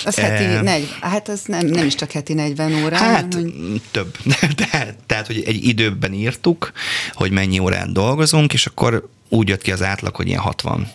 Az 0.05 0.15
heti 0.15 0.43
e, 0.43 0.61
40, 0.61 0.87
hát 1.01 1.29
az 1.29 1.41
nem, 1.45 1.65
nem 1.65 1.85
is 1.85 1.95
csak 1.95 2.11
heti 2.11 2.33
40 2.33 2.83
óra. 2.83 2.97
Hát 2.97 3.33
hanem, 3.33 3.51
hogy... 3.71 3.81
több. 3.91 4.17
De, 4.71 4.95
tehát, 5.05 5.27
hogy 5.27 5.43
egy 5.45 5.67
időben 5.67 6.13
írtuk, 6.13 6.71
hogy 7.13 7.31
mennyi 7.31 7.59
órán 7.59 7.93
dolgozunk, 7.93 8.53
és 8.53 8.65
akkor 8.65 9.09
úgy 9.33 9.47
jött 9.47 9.61
ki 9.61 9.71
az 9.71 9.81
átlag, 9.81 10.15
hogy 10.15 10.27
ilyen 10.27 10.39
60, 10.39 10.87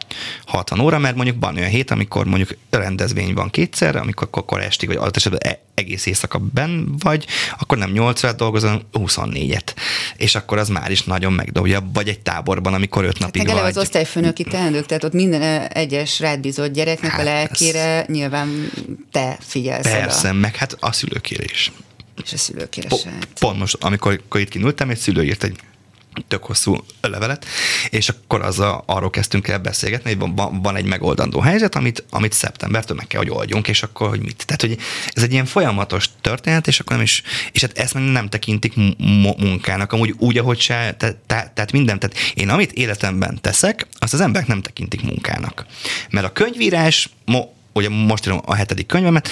60 0.47 0.81
óra, 0.81 0.99
mert 0.99 1.15
mondjuk 1.15 1.37
van 1.41 1.57
olyan 1.57 1.69
hét, 1.69 1.91
amikor 1.91 2.27
mondjuk 2.27 2.57
rendezvény 2.71 3.35
van 3.35 3.51
kétszer, 3.51 3.97
amikor 3.97 4.29
akkor 4.31 4.61
estig, 4.61 4.89
vagy 4.89 4.97
adott 4.97 5.17
esetben 5.17 5.41
e- 5.43 5.61
egész 5.75 6.07
éjszaka 6.07 6.39
ben 6.39 6.97
vagy, 6.99 7.27
akkor 7.59 7.79
nem 7.79 7.91
8 7.91 8.25
órát 8.25 8.37
dolgozom, 8.37 8.81
24-et. 8.93 9.75
És 10.17 10.35
akkor 10.35 10.59
az 10.59 10.69
már 10.69 10.91
is 10.91 11.03
nagyon 11.03 11.33
megdobja, 11.33 11.91
vagy 11.93 12.09
egy 12.09 12.21
táborban, 12.21 12.75
amikor 12.75 13.05
5 13.05 13.19
napig 13.19 13.49
hát 13.49 13.61
vagy. 13.61 13.71
az 13.71 13.79
osztályfőnöki 13.79 14.45
teendők, 14.45 14.87
tehát 14.87 15.05
ott 15.05 15.13
minden 15.13 15.43
e- 15.43 15.69
egyes 15.73 16.21
rád 16.21 16.41
bizott 16.41 16.73
gyereknek 16.73 17.11
hát 17.11 17.21
a 17.21 17.25
lelkére 17.25 17.81
ez... 17.81 18.07
nyilván 18.07 18.71
te 19.13 19.39
figyelsz 19.41 19.91
Persze, 19.91 20.33
meg 20.33 20.57
hát 20.57 20.77
a 20.81 20.93
szülőkérés. 20.93 21.73
És 22.25 22.33
a 22.33 22.37
szülőkérés. 22.37 22.89
Po- 22.89 23.09
pont 23.41 23.59
most, 23.59 23.77
amikor, 23.81 24.13
amikor 24.13 24.41
itt 24.41 24.49
kinültem, 24.49 24.91
egy 24.91 24.99
szülő 24.99 25.25
írt 25.25 25.45
egy 25.45 25.61
tök 26.29 26.45
hosszú 26.45 26.85
levelet, 27.01 27.47
és 27.91 28.09
akkor 28.09 28.43
az 28.43 28.61
a, 28.61 28.83
arról 28.87 29.11
kezdtünk 29.11 29.49
el 29.49 29.59
beszélgetni, 29.59 30.15
hogy 30.15 30.33
van, 30.35 30.63
van 30.63 30.77
egy 30.77 30.85
megoldandó 30.85 31.41
helyzet, 31.41 31.75
amit, 31.75 32.05
amit 32.11 32.33
szeptembertől 32.33 32.97
meg 32.97 33.07
kell, 33.07 33.21
hogy 33.21 33.31
oldjunk, 33.31 33.69
és 33.69 33.83
akkor, 33.83 34.09
hogy 34.09 34.21
mit. 34.21 34.47
Tehát, 34.47 34.61
hogy 34.61 34.79
ez 35.13 35.23
egy 35.23 35.33
ilyen 35.33 35.45
folyamatos 35.45 36.09
történet, 36.21 36.67
és 36.67 36.81
akkor 36.81 36.93
nem 36.93 37.05
is, 37.05 37.23
és 37.53 37.61
hát 37.61 37.79
ezt 37.79 37.95
nem 37.95 38.29
tekintik 38.29 38.75
munkának, 39.39 39.93
amúgy 39.93 40.15
úgy, 40.19 40.39
ahogy 40.39 40.61
se, 40.61 40.95
te, 40.99 41.21
te, 41.27 41.53
tehát 41.55 41.73
minden, 41.73 41.99
tehát 41.99 42.17
én 42.35 42.49
amit 42.49 42.73
életemben 42.73 43.39
teszek, 43.41 43.87
azt 43.99 44.15
az 44.15 44.21
emberek 44.21 44.49
nem 44.49 44.63
tekintik 44.63 45.03
munkának. 45.03 45.67
Mert 46.11 46.27
a 46.27 46.33
könyvírás, 46.33 47.09
mo, 47.25 47.45
ugye 47.79 47.89
most 47.89 48.27
írom 48.27 48.41
a 48.45 48.55
hetedik 48.55 48.87
könyvemet, 48.87 49.29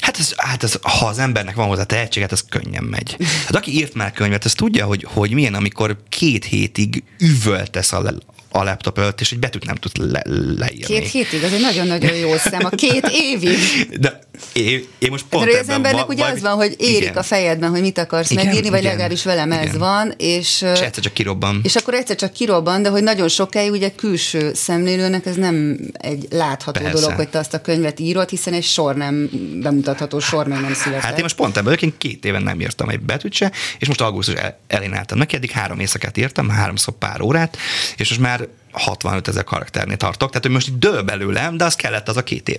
hát, 0.00 0.18
ez, 0.18 0.32
hát 0.36 0.62
ez, 0.62 0.78
ha 0.82 1.06
az 1.06 1.18
embernek 1.18 1.54
van 1.54 1.66
hozzá 1.66 1.82
tehetséget, 1.82 2.32
az 2.32 2.44
könnyen 2.48 2.84
megy. 2.84 3.16
Hát 3.44 3.56
aki 3.56 3.76
írt 3.76 3.94
már 3.94 4.12
könyvet, 4.12 4.44
az 4.44 4.52
tudja, 4.52 4.86
hogy, 4.86 5.06
hogy 5.08 5.32
milyen, 5.32 5.54
amikor 5.54 5.96
két 6.08 6.44
hétig 6.44 7.02
üvöltesz 7.18 7.92
a, 7.92 8.14
a 8.48 8.62
laptop 8.64 8.98
előtt, 8.98 9.20
és 9.20 9.32
egy 9.32 9.38
betűt 9.38 9.64
nem 9.64 9.74
tud 9.74 10.10
le, 10.10 10.22
leírni. 10.58 10.94
Két 10.94 11.10
hétig, 11.10 11.42
az 11.42 11.52
egy 11.52 11.60
nagyon-nagyon 11.60 12.14
jó 12.14 12.36
szem. 12.36 12.64
A 12.64 12.68
két 12.68 13.08
évig. 13.12 13.58
De 14.00 14.20
én, 14.52 14.84
én 14.98 15.10
most 15.10 15.24
pont 15.28 15.50
De 15.50 15.58
az 15.58 15.68
embernek 15.68 16.06
va, 16.06 16.12
ugye 16.12 16.24
az 16.24 16.40
van, 16.40 16.54
hogy 16.54 16.74
érik 16.78 17.00
igen. 17.00 17.16
a 17.16 17.22
fejedben, 17.22 17.70
hogy 17.70 17.80
mit 17.80 17.98
akarsz 17.98 18.30
igen, 18.30 18.44
megírni, 18.44 18.68
vagy 18.68 18.78
igen, 18.78 18.90
legalábbis 18.90 19.24
velem 19.24 19.52
igen. 19.52 19.66
ez 19.66 19.76
van. 19.76 20.14
És, 20.16 20.62
és 20.62 20.80
egyszer 20.80 21.02
csak 21.02 21.12
kirobban. 21.12 21.60
És 21.62 21.76
akkor 21.76 21.94
egyszer 21.94 22.16
csak 22.16 22.32
kirobban, 22.32 22.82
de 22.82 22.88
hogy 22.88 23.02
nagyon 23.02 23.28
sokáig 23.28 23.70
ugye 23.70 23.90
külső 23.90 24.54
szemlélőnek 24.54 25.26
ez 25.26 25.36
nem 25.36 25.78
egy 25.92 26.26
látható 26.30 26.80
Persze. 26.80 27.00
dolog, 27.00 27.16
hogy 27.16 27.28
te 27.28 27.38
azt 27.38 27.54
a 27.54 27.60
könyvet 27.60 28.00
írod, 28.00 28.28
hiszen 28.28 28.52
egy 28.52 28.64
sor 28.64 28.94
nem 28.94 29.30
bemutatható, 29.62 30.18
sor 30.18 30.46
még 30.46 30.60
nem 30.60 30.74
született. 30.74 31.02
Hát 31.02 31.16
én 31.16 31.22
most 31.22 31.36
pont 31.36 31.56
ebből, 31.56 31.72
én 31.72 31.94
két 31.98 32.24
éven 32.24 32.42
nem 32.42 32.60
írtam 32.60 32.88
egy 32.88 33.00
betűt 33.00 33.32
se, 33.32 33.52
és 33.78 33.86
most 33.86 34.00
augusztus 34.00 34.34
elén 34.66 34.94
álltam 34.94 35.18
neki, 35.18 35.36
eddig 35.36 35.50
három 35.50 35.80
éjszakát 35.80 36.16
írtam, 36.16 36.48
háromszor 36.48 36.94
pár 36.98 37.20
órát, 37.20 37.56
és 37.96 38.08
most 38.08 38.20
már 38.20 38.48
65 38.72 39.28
ezer 39.28 39.44
karakternél 39.44 39.96
tartok, 39.96 40.28
tehát 40.28 40.44
hogy 40.44 40.52
most 40.54 40.68
itt 40.68 40.78
dől 40.78 41.02
belőlem, 41.02 41.56
de 41.56 41.64
az 41.64 41.76
kellett 41.76 42.08
az 42.08 42.16
a 42.16 42.22
két 42.22 42.48
év. 42.48 42.58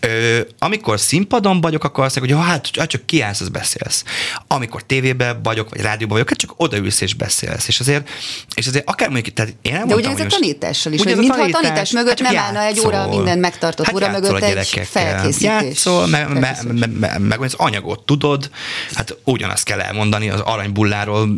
Ö, 0.00 0.40
amikor 0.58 1.00
színpadon 1.00 1.60
vagyok, 1.60 1.84
akkor 1.84 2.04
azt 2.04 2.18
mondják, 2.18 2.38
hogy 2.38 2.48
hát, 2.48 2.70
hát 2.78 2.88
csak 2.88 3.06
kiállsz, 3.06 3.40
az 3.40 3.48
beszélsz. 3.48 4.04
Amikor 4.46 4.82
tévében 4.82 5.42
vagyok, 5.42 5.70
vagy 5.70 5.80
rádióban 5.80 6.08
vagyok, 6.08 6.28
hát 6.28 6.38
csak 6.38 6.52
odaülsz 6.56 7.00
és 7.00 7.14
beszélsz. 7.14 7.68
És 7.68 7.80
azért, 7.80 8.08
és 8.54 8.66
azért 8.66 8.88
akár 8.88 9.08
mondjuk, 9.08 9.34
tehát 9.34 9.54
én 9.62 9.72
nem 9.72 9.86
De 9.86 9.94
ugye 9.94 10.10
ez 10.10 10.20
a 10.20 10.26
tanítással 10.26 10.92
is, 10.92 11.02
hogy 11.02 11.16
mintha 11.16 11.42
a 11.42 11.50
tanítás 11.50 11.90
mögött 11.90 12.20
hát 12.20 12.32
nem 12.32 12.42
állna 12.42 12.62
egy 12.62 12.80
óra 12.80 13.08
minden 13.08 13.38
megtartott 13.38 13.86
hát 13.86 13.94
óra 13.94 14.10
mögött 14.10 14.40
egy 14.40 14.88
felkészítés. 14.90 15.42
Játszol, 15.42 16.06
meg, 16.06 16.28
me, 16.28 16.58
me, 16.72 16.86
me, 16.86 17.18
meg 17.18 17.40
az 17.40 17.54
anyagot 17.54 18.00
tudod, 18.04 18.50
hát 18.94 19.16
ugyanazt 19.24 19.64
kell 19.64 19.80
elmondani 19.80 20.30
az 20.30 20.40
aranybulláról 20.40 21.28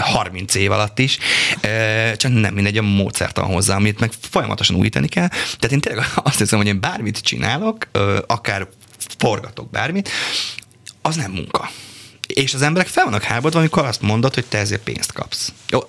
30 0.00 0.54
év 0.54 0.70
alatt 0.70 0.98
is, 0.98 1.18
csak 2.16 2.32
nem 2.32 2.54
mindegy 2.54 2.78
a 2.78 2.82
módszertan 2.82 3.44
hozzá, 3.60 3.76
amit 3.76 4.00
meg 4.00 4.12
folyamatosan 4.30 4.76
újítani 4.76 5.08
kell. 5.08 5.28
Tehát 5.28 5.72
én 5.72 5.80
tényleg 5.80 6.06
azt 6.14 6.38
hiszem, 6.38 6.58
hogy 6.58 6.66
én 6.66 6.80
bármit 6.80 7.18
csinálok, 7.18 7.88
akár 8.26 8.68
forgatok 9.18 9.70
bármit, 9.70 10.08
az 11.02 11.16
nem 11.16 11.30
munka. 11.30 11.70
És 12.26 12.54
az 12.54 12.62
emberek 12.62 12.88
fel 12.88 13.04
vannak 13.04 13.22
háborodva, 13.22 13.58
amikor 13.58 13.84
azt 13.84 14.02
mondod, 14.02 14.34
hogy 14.34 14.46
te 14.46 14.58
ezért 14.58 14.82
pénzt 14.82 15.12
kapsz. 15.12 15.52
Jó, 15.68 15.80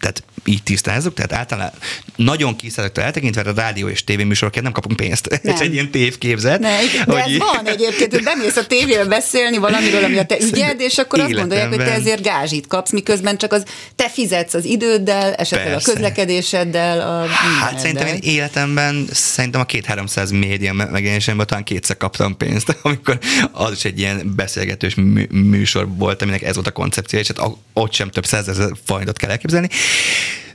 tehát 0.00 0.22
így 0.44 0.62
tisztázzuk, 0.62 1.14
tehát 1.14 1.32
általában 1.32 1.78
nagyon 2.16 2.56
kiszerektől 2.56 3.04
eltekintve 3.04 3.40
a 3.40 3.52
rádió 3.54 3.88
és 3.88 4.04
tévéműsorokért 4.04 4.64
nem 4.64 4.72
kapunk 4.72 4.96
pénzt. 4.96 5.28
Nem. 5.42 5.54
Ez 5.54 5.60
egy 5.60 5.72
ilyen 5.72 5.90
tévképzet. 5.90 6.60
Ne, 6.60 6.76
de 7.06 7.12
hogy... 7.12 7.32
ez 7.32 7.38
van 7.38 7.66
egyébként, 7.66 8.12
hogy 8.12 8.22
bemész 8.22 8.56
a 8.56 8.66
tévébe 8.66 9.04
beszélni 9.04 9.58
valamiről, 9.58 10.04
ami 10.04 10.18
a 10.18 10.24
te 10.24 10.36
ügyed, 10.40 10.80
és 10.80 10.98
akkor 10.98 11.20
azt 11.20 11.32
gondolják, 11.32 11.68
hogy 11.68 11.78
te 11.78 11.92
ezért 11.92 12.22
gázsit 12.22 12.66
kapsz, 12.66 12.92
miközben 12.92 13.38
csak 13.38 13.52
az 13.52 13.62
te 13.96 14.08
fizetsz 14.08 14.54
az 14.54 14.64
időddel, 14.64 15.34
esetleg 15.34 15.68
Persze. 15.68 15.90
a 15.90 15.94
közlekedéseddel. 15.94 17.00
A 17.00 17.26
hát 17.60 17.78
szerintem 17.78 18.06
én 18.06 18.18
életemben 18.22 19.06
szerintem 19.12 19.60
a 19.60 19.64
két-háromszáz 19.64 20.30
média 20.30 20.72
megjelenésemben 20.72 21.46
talán 21.46 21.64
kétszer 21.64 21.96
kaptam 21.96 22.36
pénzt, 22.36 22.76
amikor 22.82 23.18
az 23.52 23.72
is 23.72 23.84
egy 23.84 23.98
ilyen 23.98 24.32
beszélgetős 24.36 24.94
műsor 25.30 25.88
volt, 25.96 26.22
aminek 26.22 26.42
ez 26.42 26.54
volt 26.54 26.66
a 26.66 26.72
koncepció, 26.72 27.18
és 27.18 27.26
hát 27.26 27.50
ott 27.72 27.92
sem 27.92 28.10
több 28.10 28.26
százezer 28.26 28.70
forintot 28.84 29.16
kell 29.16 29.30
elképzelni, 29.30 29.57
elképzelni. 29.58 29.68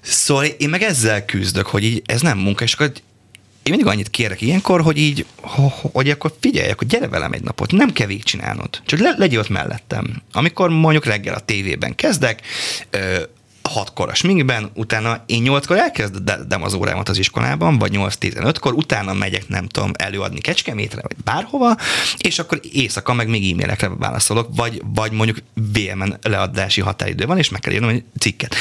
Szóval 0.02 0.46
én 0.46 0.70
meg 0.70 0.82
ezzel 0.82 1.26
küzdök, 1.26 1.66
hogy 1.66 1.84
így 1.84 2.02
ez 2.06 2.22
nem 2.22 2.38
munka, 2.38 2.64
és 2.64 2.74
akkor 2.74 2.92
én 3.64 3.74
mindig 3.74 3.88
annyit 3.88 4.10
kérek 4.10 4.42
ilyenkor, 4.42 4.82
hogy 4.82 4.98
így, 4.98 5.26
hogy 5.92 6.10
akkor 6.10 6.34
figyelj, 6.40 6.72
akkor 6.72 6.88
gyere 6.88 7.08
velem 7.08 7.32
egy 7.32 7.44
napot, 7.44 7.72
nem 7.72 7.94
kell 7.94 8.08
végigcsinálnod, 8.08 8.82
csak 8.86 9.00
le, 9.00 9.14
legyél 9.18 9.40
ott 9.40 9.50
mellettem. 9.50 10.22
Amikor 10.32 10.70
mondjuk 10.70 11.06
reggel 11.06 11.34
a 11.34 11.40
tévében 11.40 11.96
kezdek, 11.96 12.42
hatkor 13.70 14.10
a 14.10 14.14
sminkben, 14.14 14.72
utána 14.74 15.24
én 15.26 15.42
nyolckor 15.42 15.78
elkezdem 15.78 16.64
az 16.64 16.74
órámat 16.74 17.10
az 17.10 17.18
iskolában, 17.18 17.78
vagy 17.78 17.92
8-15-kor, 17.96 18.74
utána 18.74 19.14
megyek, 19.14 19.48
nem 19.48 19.68
tudom, 19.68 19.92
előadni 19.94 20.40
Kecskemétre, 20.40 21.02
vagy 21.02 21.16
bárhova, 21.24 21.78
és 22.18 22.40
akkor 22.40 22.60
éjszaka 22.72 23.14
meg 23.14 23.28
még 23.28 23.52
e-mailekre 23.52 23.90
válaszolok, 23.90 24.48
vagy, 24.56 24.82
vagy 24.94 25.12
mondjuk 25.12 25.38
VMN 25.54 26.18
leadási 26.22 26.82
határidő 26.82 27.26
van, 27.26 27.38
és 27.38 27.50
meg 27.50 27.62
kell 27.62 27.74
írnom 27.74 27.90
egy 27.90 28.04
cikket. 28.20 28.56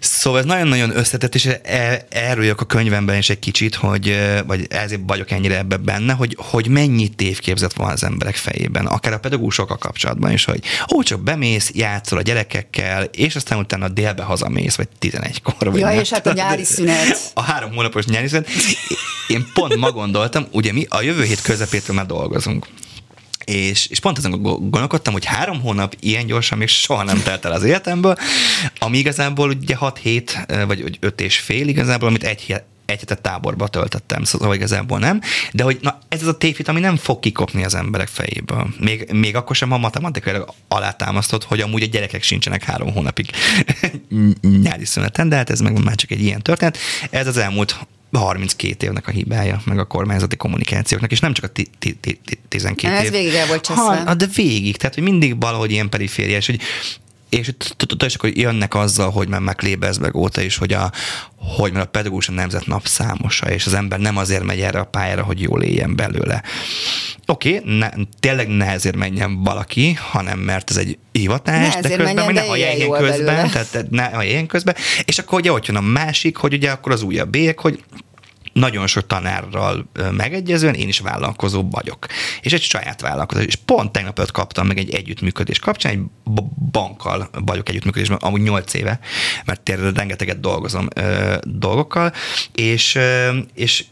Szóval 0.00 0.40
ez 0.40 0.44
nagyon-nagyon 0.44 0.96
összetett, 0.96 1.34
és 1.34 1.46
e, 1.62 2.06
erről 2.08 2.54
a 2.56 2.64
könyvemben 2.64 3.16
is 3.16 3.30
egy 3.30 3.38
kicsit, 3.38 3.74
hogy, 3.74 4.18
vagy 4.46 4.66
ezért 4.70 5.00
vagyok 5.06 5.30
ennyire 5.30 5.58
ebbe 5.58 5.76
benne, 5.76 6.12
hogy, 6.12 6.36
hogy 6.38 6.68
mennyi 6.68 7.08
tévképzet 7.08 7.74
van 7.74 7.90
az 7.90 8.04
emberek 8.04 8.36
fejében, 8.36 8.86
akár 8.86 9.12
a 9.12 9.18
pedagógusokkal 9.18 9.76
kapcsolatban 9.76 10.32
is, 10.32 10.44
hogy 10.44 10.60
ó, 10.94 11.02
csak 11.02 11.20
bemész, 11.20 11.70
játszol 11.74 12.18
a 12.18 12.22
gyerekekkel, 12.22 13.02
és 13.02 13.36
aztán 13.36 13.58
utána 13.58 13.88
délbe 13.88 14.22
hazamész, 14.22 14.74
vagy 14.74 14.88
11-kor. 15.00 15.70
Vagy 15.70 15.80
ja, 15.80 15.92
és 15.92 16.10
hát 16.10 16.26
a 16.26 16.32
nyári 16.32 16.64
szünet. 16.64 17.30
A 17.34 17.42
három 17.42 17.74
hónapos 17.74 18.04
nyári 18.04 18.28
szünet. 18.28 18.48
Én 19.28 19.46
pont 19.54 19.76
ma 19.76 19.90
gondoltam, 19.90 20.46
ugye 20.50 20.72
mi 20.72 20.86
a 20.88 21.02
jövő 21.02 21.24
hét 21.24 21.42
közepétől 21.42 21.96
már 21.96 22.06
dolgozunk. 22.06 22.66
És, 23.44 23.86
és 23.86 24.00
pont 24.00 24.18
azon 24.18 24.42
gondolkodtam, 24.70 25.12
hogy 25.12 25.24
három 25.24 25.60
hónap 25.60 25.96
ilyen 26.00 26.26
gyorsan 26.26 26.58
még 26.58 26.68
soha 26.68 27.02
nem 27.02 27.22
telt 27.22 27.44
el 27.44 27.52
az 27.52 27.62
életemből, 27.62 28.16
ami 28.78 28.98
igazából 28.98 29.48
ugye 29.48 29.74
6 29.74 29.98
hét, 29.98 30.46
vagy 30.66 30.96
5 31.00 31.20
és 31.20 31.38
fél 31.38 31.68
igazából, 31.68 32.08
amit 32.08 32.24
egy, 32.24 32.54
egy 32.86 32.98
hetet 32.98 33.22
táborba 33.22 33.68
töltöttem, 33.68 34.24
szóval 34.24 34.54
igazából 34.54 34.98
nem, 34.98 35.20
de 35.52 35.62
hogy 35.62 35.78
na, 35.80 35.98
ez 36.08 36.22
az 36.22 36.28
a 36.28 36.36
tévhit, 36.36 36.68
ami 36.68 36.80
nem 36.80 36.96
fog 36.96 37.20
kikopni 37.20 37.64
az 37.64 37.74
emberek 37.74 38.08
fejéből. 38.08 38.74
Még, 38.80 39.10
még 39.12 39.36
akkor 39.36 39.56
sem, 39.56 39.70
ha 39.70 39.78
matematikailag 39.78 40.54
alátámasztott, 40.68 41.44
hogy 41.44 41.60
amúgy 41.60 41.82
a 41.82 41.86
gyerekek 41.86 42.22
sincsenek 42.22 42.62
három 42.62 42.92
hónapig 42.92 43.30
nyári 44.62 44.84
szüneten, 44.84 45.28
de 45.28 45.36
hát 45.36 45.50
ez 45.50 45.60
meg 45.60 45.84
már 45.84 45.94
csak 45.94 46.10
egy 46.10 46.22
ilyen 46.22 46.42
történet. 46.42 46.78
Ez 47.10 47.26
az 47.26 47.36
elmúlt 47.36 47.76
32 48.18 48.86
évnek 48.86 49.08
a 49.08 49.10
hibája, 49.10 49.60
meg 49.64 49.78
a 49.78 49.84
kormányzati 49.84 50.36
kommunikációknak, 50.36 51.10
és 51.10 51.20
nem 51.20 51.32
csak 51.32 51.44
a 51.44 51.62
12 52.48 52.92
év. 52.92 53.00
Ez 53.04 53.10
végig 53.10 53.34
el 53.34 53.46
volt 53.46 53.66
ha, 53.66 54.14
De 54.14 54.26
végig, 54.34 54.76
tehát 54.76 54.94
hogy 54.94 55.04
mindig 55.04 55.40
valahogy 55.40 55.70
ilyen 55.70 55.88
perifériás, 55.88 56.46
hogy 56.46 56.60
és 57.28 57.50
tudod, 57.76 58.02
és 58.02 58.14
akkor 58.14 58.30
jönnek 58.36 58.74
azzal, 58.74 59.10
hogy 59.10 59.28
már 59.28 59.40
McLean 59.40 60.10
óta 60.14 60.40
is, 60.40 60.56
hogy 60.56 60.72
a, 60.72 60.92
hogy 61.36 61.72
mert 61.72 61.86
a 61.86 61.88
pedagógus 61.88 62.28
a 62.28 62.32
nemzet 62.32 62.66
napszámosa, 62.66 63.50
és 63.50 63.66
az 63.66 63.74
ember 63.74 63.98
nem 63.98 64.16
azért 64.16 64.42
megy 64.42 64.60
erre 64.60 64.78
a 64.78 64.84
pályára, 64.84 65.22
hogy 65.22 65.40
jól 65.40 65.62
éljen 65.62 65.96
belőle. 65.96 66.42
Oké, 67.26 67.58
okay, 67.58 67.78
ne, 67.78 67.88
tényleg 68.20 68.48
ne 68.48 68.66
ezért 68.66 68.96
menjen 68.96 69.42
valaki, 69.42 69.92
hanem 69.92 70.38
mert 70.38 70.70
ez 70.70 70.76
egy 70.76 70.98
hivatás, 71.12 71.74
de 71.74 71.88
közben 71.88 72.14
menjen, 72.14 72.32
ne 72.32 72.40
hallják 72.40 72.88
közben, 72.88 73.50
tehát, 73.50 73.70
tehát 73.70 73.90
ne 73.90 74.04
hallják 74.04 74.46
közben, 74.46 74.74
és 75.04 75.18
akkor 75.18 75.38
ugye 75.38 75.52
ott 75.52 75.66
jön 75.66 75.76
a 75.76 75.80
másik, 75.80 76.36
hogy 76.36 76.52
ugye 76.52 76.70
akkor 76.70 76.92
az 76.92 77.02
újabb 77.02 77.30
bélyek, 77.30 77.60
hogy 77.60 77.84
nagyon 78.54 78.86
sok 78.86 79.06
tanárral 79.06 79.90
megegyezően 80.10 80.74
én 80.74 80.88
is 80.88 80.98
vállalkozó 80.98 81.68
vagyok. 81.70 82.06
És 82.40 82.52
egy 82.52 82.62
saját 82.62 83.00
vállalkozás. 83.00 83.44
És 83.44 83.54
pont 83.54 83.92
tegnap 83.92 84.18
öt 84.18 84.30
kaptam 84.30 84.66
meg 84.66 84.78
egy 84.78 84.94
együttműködés 84.94 85.58
kapcsán, 85.58 85.92
egy 85.92 86.32
bankkal 86.70 87.30
vagyok 87.44 87.68
együttműködésben, 87.68 88.18
amúgy 88.20 88.42
nyolc 88.42 88.74
éve, 88.74 88.98
mert 89.44 89.60
tényleg 89.60 89.94
rengeteget 89.94 90.40
dolgozom 90.40 90.88
ö, 90.94 91.36
dolgokkal, 91.42 92.12
és, 92.52 92.94
ö, 92.94 93.36
és, 93.54 93.84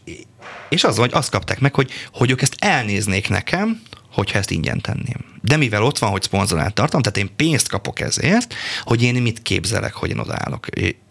és 0.69 0.83
az, 0.83 0.97
hogy 0.97 1.11
azt 1.13 1.29
kapták 1.29 1.59
meg, 1.59 1.75
hogy, 1.75 1.91
hogy 2.13 2.31
ők 2.31 2.41
ezt 2.41 2.55
elnéznék 2.59 3.29
nekem, 3.29 3.81
hogyha 4.11 4.37
ezt 4.37 4.51
ingyen 4.51 4.81
tenném. 4.81 5.25
De 5.41 5.57
mivel 5.57 5.83
ott 5.83 5.97
van, 5.97 6.09
hogy 6.09 6.21
szponzorált 6.21 6.73
tartom, 6.73 7.01
tehát 7.01 7.17
én 7.17 7.35
pénzt 7.35 7.67
kapok 7.67 7.99
ezért, 7.99 8.53
hogy 8.81 9.03
én 9.03 9.21
mit 9.21 9.41
képzelek, 9.41 9.93
hogy 9.93 10.09
én 10.09 10.19
odaállok, 10.19 10.67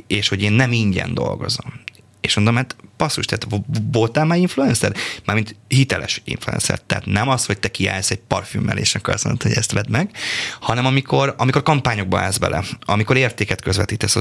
és 0.06 0.28
hogy 0.28 0.42
én 0.42 0.52
nem 0.52 0.72
ingyen 0.72 1.14
dolgozom. 1.14 1.72
És 2.22 2.34
mondom, 2.34 2.56
hát 2.56 2.76
passzus, 2.96 3.24
tehát 3.24 3.64
voltál 3.92 4.24
már 4.24 4.38
influencer? 4.38 4.92
Mármint 5.24 5.56
hiteles 5.68 6.22
influencer. 6.24 6.80
Tehát 6.80 7.06
nem 7.06 7.28
az, 7.28 7.46
hogy 7.46 7.58
te 7.58 7.70
kiállsz 7.70 8.10
egy 8.10 8.20
parfümmel, 8.28 8.78
és 8.78 8.94
akkor 8.94 9.14
azt 9.14 9.24
mondod, 9.24 9.42
hogy 9.42 9.52
ezt 9.52 9.72
vedd 9.72 9.90
meg, 9.90 10.10
hanem 10.60 10.86
amikor, 10.86 11.34
amikor 11.38 11.62
kampányokba 11.62 12.18
állsz 12.18 12.38
bele, 12.38 12.64
amikor 12.80 13.16
értéket 13.16 13.60
közvetítesz, 13.60 14.14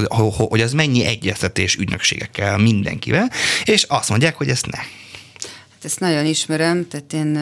hogy 0.49 0.61
az 0.61 0.73
mennyi 0.73 1.05
egyeztetés 1.05 1.75
ügynökségekkel, 1.75 2.57
mindenkivel, 2.57 3.31
és 3.63 3.83
azt 3.83 4.09
mondják, 4.09 4.35
hogy 4.35 4.49
ezt 4.49 4.65
ne. 4.65 4.77
Hát 4.77 5.85
ezt 5.89 5.99
nagyon 5.99 6.25
ismerem, 6.25 6.87
tehát 6.87 7.13
én 7.13 7.37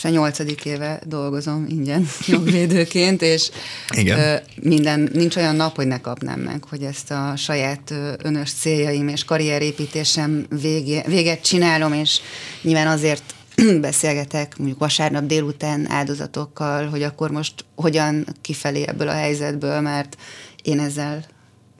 és 0.00 0.06
a 0.06 0.08
nyolcadik 0.08 0.64
éve 0.64 1.00
dolgozom 1.06 1.66
ingyen 1.68 2.08
jogvédőként, 2.26 3.22
és 3.22 3.50
Igen. 3.96 4.40
minden, 4.62 5.10
nincs 5.12 5.36
olyan 5.36 5.56
nap, 5.56 5.76
hogy 5.76 5.86
ne 5.86 6.00
kapnám 6.00 6.40
meg, 6.40 6.64
hogy 6.64 6.82
ezt 6.82 7.10
a 7.10 7.32
saját 7.36 7.94
önös 8.22 8.52
céljaim 8.52 9.08
és 9.08 9.24
karrierépítésem 9.24 10.46
vége, 10.60 11.02
véget 11.06 11.42
csinálom, 11.42 11.92
és 11.92 12.20
nyilván 12.62 12.86
azért 12.86 13.34
beszélgetek 13.80 14.58
mondjuk 14.58 14.78
vasárnap 14.78 15.26
délután 15.26 15.90
áldozatokkal, 15.90 16.88
hogy 16.88 17.02
akkor 17.02 17.30
most 17.30 17.64
hogyan 17.74 18.26
kifelé 18.40 18.86
ebből 18.86 19.08
a 19.08 19.12
helyzetből, 19.12 19.80
mert 19.80 20.16
én 20.62 20.80
ezzel 20.80 21.24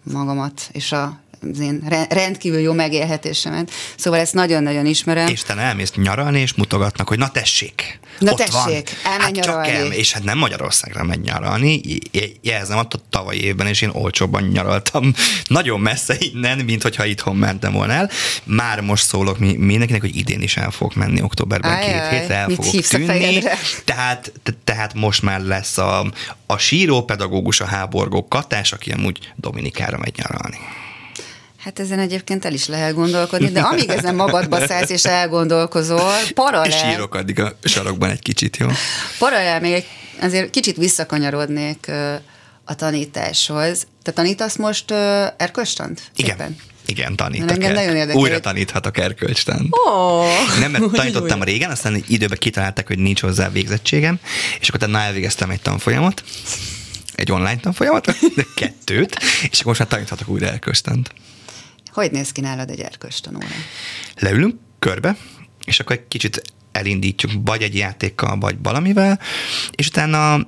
magamat 0.02 0.68
és 0.72 0.92
a 0.92 1.20
az 1.53 1.59
én 1.59 2.07
rendkívül 2.09 2.59
jó 2.61 2.72
megélhetésemet. 2.72 3.70
Szóval 3.97 4.20
ezt 4.20 4.34
nagyon-nagyon 4.34 4.86
ismerem. 4.86 5.28
És 5.28 5.43
te 5.43 5.57
elmész 5.57 5.93
nyaralni, 5.93 6.41
és 6.41 6.55
mutogatnak, 6.55 7.09
hogy 7.09 7.18
na 7.18 7.28
tessék, 7.28 8.01
Na 8.18 8.30
ott 8.30 8.36
tessék, 8.38 8.97
van. 9.05 9.20
hát 9.20 9.32
nyaralni. 9.32 9.66
Csak 9.66 9.76
el, 9.76 9.93
és 9.93 10.12
hát 10.12 10.22
nem 10.22 10.38
Magyarországra 10.38 11.05
megy 11.05 11.20
nyaralni, 11.20 11.80
jelzem, 12.41 12.78
a 12.78 12.86
tavaly 13.11 13.36
évben, 13.36 13.66
és 13.66 13.82
én 13.82 13.91
olcsóban 13.93 14.43
nyaraltam 14.43 15.14
nagyon 15.47 15.80
messze 15.80 16.14
innen, 16.18 16.59
mint 16.59 16.82
hogyha 16.82 17.05
itthon 17.05 17.36
mentem 17.36 17.72
volna 17.72 17.93
el. 17.93 18.11
Már 18.45 18.80
most 18.80 19.07
szólok 19.07 19.38
mindenkinek, 19.38 20.01
hogy 20.01 20.16
idén 20.16 20.43
is 20.43 20.57
el 20.57 20.70
fogok 20.70 20.95
menni 20.95 21.22
októberben 21.22 21.72
Ajaj, 21.72 22.11
két 22.11 22.18
hétre, 22.18 22.34
el 22.34 22.49
fogok 22.49 22.86
tűnni. 22.86 23.43
Tehát, 23.84 24.32
tehát 24.64 24.95
most 24.95 25.22
már 25.22 25.41
lesz 25.41 25.78
a, 25.78 26.07
a 26.47 26.59
sírópedagógus, 26.59 27.61
a 27.61 27.66
háborgó 27.66 28.28
katás, 28.28 28.72
aki 28.72 28.91
amúgy 28.91 29.18
Dominikára 29.36 29.99
megy 29.99 30.14
nyaralni. 30.16 30.59
Hát 31.62 31.78
ezen 31.78 31.98
egyébként 31.98 32.44
el 32.44 32.52
is 32.52 32.66
lehet 32.66 32.94
gondolkodni, 32.94 33.50
de 33.50 33.61
amíg 33.61 33.88
ezen 33.88 34.14
magadba 34.14 34.66
szállsz 34.66 34.90
és 34.90 35.04
elgondolkozol, 35.04 36.12
paralel... 36.34 36.68
És 36.68 36.82
írok 36.92 37.14
addig 37.14 37.40
a 37.40 37.56
sarokban 37.62 38.11
egy 38.11 38.22
kicsit, 38.22 38.56
jó? 38.56 38.68
Paralel 39.18 39.61
még 39.61 39.84
azért 40.20 40.50
kicsit 40.50 40.76
visszakanyarodnék 40.76 41.90
a 42.64 42.74
tanításhoz. 42.74 43.86
Te 44.02 44.12
tanítasz 44.12 44.56
most 44.56 44.90
erkölcstant? 45.36 46.02
Igen. 46.16 46.36
Éppen? 46.36 46.56
Igen, 46.86 47.16
tanítok. 47.16 47.50
Engem 47.50 47.72
nagyon 47.72 47.96
érdekel. 47.96 48.20
Újra 48.20 48.40
taníthatok 48.40 48.98
erkölcstant. 48.98 49.66
Oh, 49.70 50.26
nem, 50.61 50.70
mert 50.70 50.90
tanítottam 50.92 51.42
régen, 51.42 51.70
aztán 51.70 51.94
egy 51.94 52.04
időben 52.11 52.38
kitalálták, 52.38 52.86
hogy 52.86 52.98
nincs 52.98 53.20
hozzá 53.20 53.50
végzettségem, 53.50 54.18
és 54.61 54.68
akkor 54.68 54.82
utána 54.82 55.04
elvégeztem 55.04 55.50
egy 55.50 55.61
tanfolyamot, 55.61 56.24
egy 57.14 57.32
online 57.32 57.61
tanfolyamot, 57.61 58.06
de 58.34 58.44
kettőt, 58.54 59.18
és 59.50 59.61
akkor 59.61 59.66
most 59.66 59.78
már 59.78 59.88
taníthatok 59.88 60.28
újra 60.28 60.46
erkölcstant. 60.46 61.12
Hogy 61.93 62.11
néz 62.11 62.32
ki 62.32 62.41
nálad 62.41 62.70
egy 62.70 62.80
erkölcstanóra? 62.80 63.47
Leülünk 64.18 64.55
körbe, 64.78 65.16
és 65.64 65.80
akkor 65.80 65.97
egy 65.97 66.09
kicsit 66.09 66.43
elindítjuk 66.72 67.32
vagy 67.44 67.62
egy 67.62 67.76
játékkal, 67.76 68.38
vagy 68.38 68.56
valamivel, 68.62 69.20
és 69.70 69.86
utána 69.86 70.46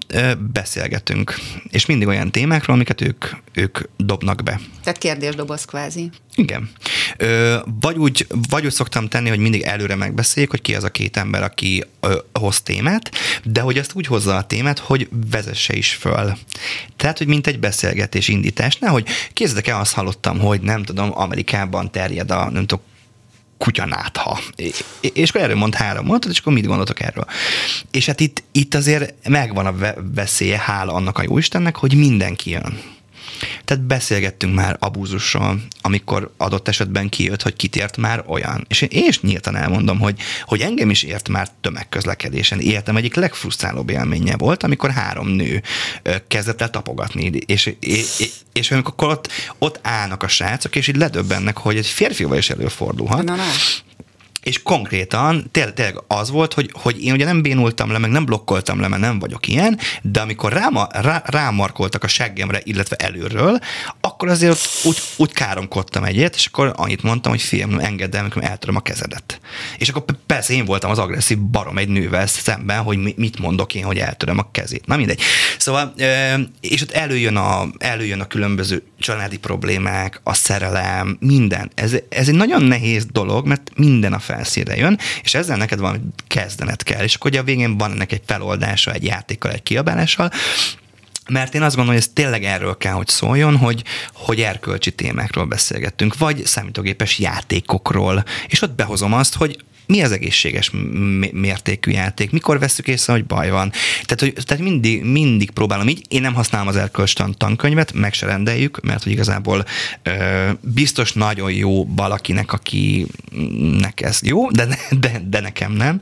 beszélgetünk. 0.52 1.38
És 1.70 1.86
mindig 1.86 2.08
olyan 2.08 2.30
témákról, 2.30 2.76
amiket 2.76 3.00
ők, 3.00 3.24
ők 3.52 3.78
dobnak 3.96 4.42
be. 4.42 4.60
Tehát 4.82 4.98
kérdésdoboz 4.98 5.64
kvázi. 5.64 6.10
Igen. 6.34 6.70
Ö, 7.16 7.58
vagy, 7.80 7.96
úgy, 7.96 8.26
vagy 8.48 8.64
úgy 8.64 8.72
szoktam 8.72 9.08
tenni, 9.08 9.28
hogy 9.28 9.38
mindig 9.38 9.62
előre 9.62 9.94
megbeszéljük, 9.94 10.50
hogy 10.50 10.62
ki 10.62 10.74
az 10.74 10.84
a 10.84 10.90
két 10.90 11.16
ember, 11.16 11.42
aki 11.42 11.84
ö, 12.00 12.18
hoz 12.32 12.60
témát, 12.60 13.10
de 13.44 13.60
hogy 13.60 13.78
azt 13.78 13.94
úgy 13.94 14.06
hozza 14.06 14.36
a 14.36 14.46
témát, 14.46 14.78
hogy 14.78 15.08
vezesse 15.30 15.74
is 15.74 15.92
föl. 15.92 16.36
Tehát, 16.96 17.18
hogy 17.18 17.26
mint 17.26 17.46
egy 17.46 17.58
beszélgetés 17.58 18.28
indítás, 18.28 18.78
hogy 18.80 19.06
kézzedek 19.32 19.66
el, 19.66 19.80
azt 19.80 19.94
hallottam, 19.94 20.38
hogy 20.38 20.60
nem 20.60 20.82
tudom, 20.82 21.10
Amerikában 21.14 21.90
terjed 21.90 22.30
a, 22.30 22.50
nem 22.50 22.66
tudom, 22.66 22.84
kutyanátha. 23.62 24.38
És 25.00 25.28
akkor 25.28 25.40
erről 25.40 25.56
mond 25.56 25.74
három 25.74 26.04
mondatot, 26.04 26.32
és 26.32 26.38
akkor 26.38 26.52
mit 26.52 26.66
gondoltok 26.66 27.00
erről? 27.00 27.24
És 27.90 28.06
hát 28.06 28.20
itt, 28.20 28.42
itt 28.52 28.74
azért 28.74 29.28
megvan 29.28 29.66
a 29.66 29.94
veszélye, 30.14 30.58
hála 30.58 30.92
annak 30.92 31.18
a 31.18 31.22
Jóistennek, 31.22 31.76
hogy 31.76 31.94
mindenki 31.94 32.50
jön. 32.50 32.80
Tehát 33.64 33.82
beszélgettünk 33.82 34.54
már 34.54 34.76
abúzusról, 34.80 35.60
amikor 35.80 36.32
adott 36.36 36.68
esetben 36.68 37.08
kijött, 37.08 37.42
hogy 37.42 37.56
kitért 37.56 37.96
már 37.96 38.24
olyan. 38.26 38.64
És 38.68 38.82
én 38.82 39.08
is 39.08 39.20
nyíltan 39.20 39.56
elmondom, 39.56 39.98
hogy, 39.98 40.18
hogy 40.44 40.60
engem 40.60 40.90
is 40.90 41.02
ért 41.02 41.28
már 41.28 41.48
tömegközlekedésen. 41.60 42.60
Életem 42.60 42.96
egyik 42.96 43.14
legfrusztrálóbb 43.14 43.90
élménye 43.90 44.36
volt, 44.36 44.62
amikor 44.62 44.90
három 44.90 45.28
nő 45.28 45.62
kezdett 46.28 46.60
el 46.60 46.70
tapogatni. 46.70 47.30
És, 47.46 47.74
és, 47.80 48.30
és 48.52 48.70
amikor 48.70 49.08
ott, 49.08 49.28
ott 49.58 49.78
állnak 49.82 50.22
a 50.22 50.28
srácok, 50.28 50.76
és 50.76 50.88
így 50.88 50.96
ledöbbennek, 50.96 51.58
hogy 51.58 51.76
egy 51.76 51.86
férfival 51.86 52.38
is 52.38 52.50
előfordulhat. 52.50 53.22
Na, 53.22 53.34
na 53.34 53.42
és 54.42 54.62
konkrétan 54.62 55.48
tényleg, 55.50 55.74
tényleg 55.74 56.02
az 56.06 56.30
volt, 56.30 56.54
hogy, 56.54 56.70
hogy 56.72 57.04
én 57.04 57.12
ugye 57.12 57.24
nem 57.24 57.42
bénultam 57.42 57.90
le, 57.90 57.98
meg 57.98 58.10
nem 58.10 58.24
blokkoltam 58.24 58.80
le, 58.80 58.88
mert 58.88 59.02
nem 59.02 59.18
vagyok 59.18 59.48
ilyen, 59.48 59.78
de 60.02 60.20
amikor 60.20 60.52
ráma, 60.52 60.88
rá, 60.90 61.22
rámarkoltak 61.26 62.04
a 62.04 62.08
seggemre, 62.08 62.60
illetve 62.64 62.96
előről, 62.96 63.58
akkor 64.00 64.28
azért 64.28 64.58
úgy, 64.84 64.98
úgy 65.16 65.32
káromkodtam 65.32 66.04
egyet, 66.04 66.34
és 66.34 66.46
akkor 66.46 66.72
annyit 66.76 67.02
mondtam, 67.02 67.32
hogy 67.32 67.42
fiam, 67.42 67.78
engedd 67.78 68.14
el, 68.14 68.20
amikor 68.20 68.44
eltöröm 68.44 68.76
a 68.76 68.80
kezedet. 68.80 69.40
És 69.78 69.88
akkor 69.88 70.04
persze 70.26 70.52
én 70.52 70.64
voltam 70.64 70.90
az 70.90 70.98
agresszív 70.98 71.38
barom 71.38 71.78
egy 71.78 71.88
nővel 71.88 72.26
szemben, 72.26 72.82
hogy 72.82 72.98
mit 73.16 73.38
mondok 73.38 73.74
én, 73.74 73.84
hogy 73.84 73.98
eltöröm 73.98 74.38
a 74.38 74.50
kezét. 74.50 74.86
Na 74.86 74.96
mindegy. 74.96 75.20
Szóval, 75.58 75.94
és 76.60 76.82
ott 76.82 76.90
előjön 76.90 77.36
a, 77.36 77.66
előjön 77.78 78.20
a 78.20 78.26
különböző 78.26 78.82
családi 78.98 79.36
problémák, 79.38 80.20
a 80.22 80.34
szerelem, 80.34 81.16
minden. 81.20 81.70
Ez, 81.74 81.92
ez 82.08 82.28
egy 82.28 82.34
nagyon 82.34 82.62
nehéz 82.62 83.06
dolog, 83.06 83.46
mert 83.46 83.70
minden 83.76 84.12
a 84.12 84.18
felszínre 84.32 84.76
jön, 84.76 84.98
és 85.22 85.34
ezzel 85.34 85.56
neked 85.56 85.78
valami 85.78 85.98
kezdenet 86.26 86.82
kell, 86.82 87.02
és 87.02 87.14
akkor 87.14 87.30
ugye 87.30 87.40
a 87.40 87.44
végén 87.44 87.78
van 87.78 87.90
ennek 87.90 88.12
egy 88.12 88.22
feloldása, 88.26 88.92
egy 88.92 89.04
játékkal, 89.04 89.50
egy 89.50 89.62
kiabálással, 89.62 90.30
mert 91.28 91.54
én 91.54 91.62
azt 91.62 91.76
gondolom, 91.76 92.00
hogy 92.00 92.08
ez 92.08 92.12
tényleg 92.14 92.44
erről 92.44 92.76
kell, 92.76 92.92
hogy 92.92 93.08
szóljon, 93.08 93.56
hogy, 93.56 93.84
hogy 94.12 94.40
erkölcsi 94.40 94.90
témákról 94.90 95.44
beszélgettünk, 95.44 96.18
vagy 96.18 96.46
számítógépes 96.46 97.18
játékokról, 97.18 98.24
és 98.46 98.62
ott 98.62 98.74
behozom 98.74 99.12
azt, 99.12 99.34
hogy 99.34 99.64
mi 99.92 100.02
az 100.02 100.12
egészséges 100.12 100.70
mértékű 101.32 101.90
játék, 101.90 102.30
mikor 102.30 102.58
veszük 102.58 102.88
észre, 102.88 103.12
hogy 103.12 103.24
baj 103.24 103.50
van. 103.50 103.70
Tehát, 104.04 104.20
hogy, 104.20 104.44
tehát 104.44 104.62
mindig, 104.62 105.04
mindig 105.04 105.50
próbálom 105.50 105.88
így, 105.88 106.04
én 106.08 106.20
nem 106.20 106.34
használom 106.34 106.68
az 106.68 106.76
erkölcstan 106.76 107.34
tankönyvet, 107.38 107.92
meg 107.92 108.12
se 108.12 108.26
rendeljük, 108.26 108.80
mert 108.80 109.02
hogy 109.02 109.12
igazából 109.12 109.64
ö, 110.02 110.50
biztos 110.60 111.12
nagyon 111.12 111.52
jó 111.52 111.84
valakinek, 111.94 112.52
akinek 112.52 114.00
ez 114.00 114.18
jó, 114.22 114.50
de, 114.50 114.78
de, 114.90 115.22
de 115.28 115.40
nekem 115.40 115.72
nem, 115.72 116.00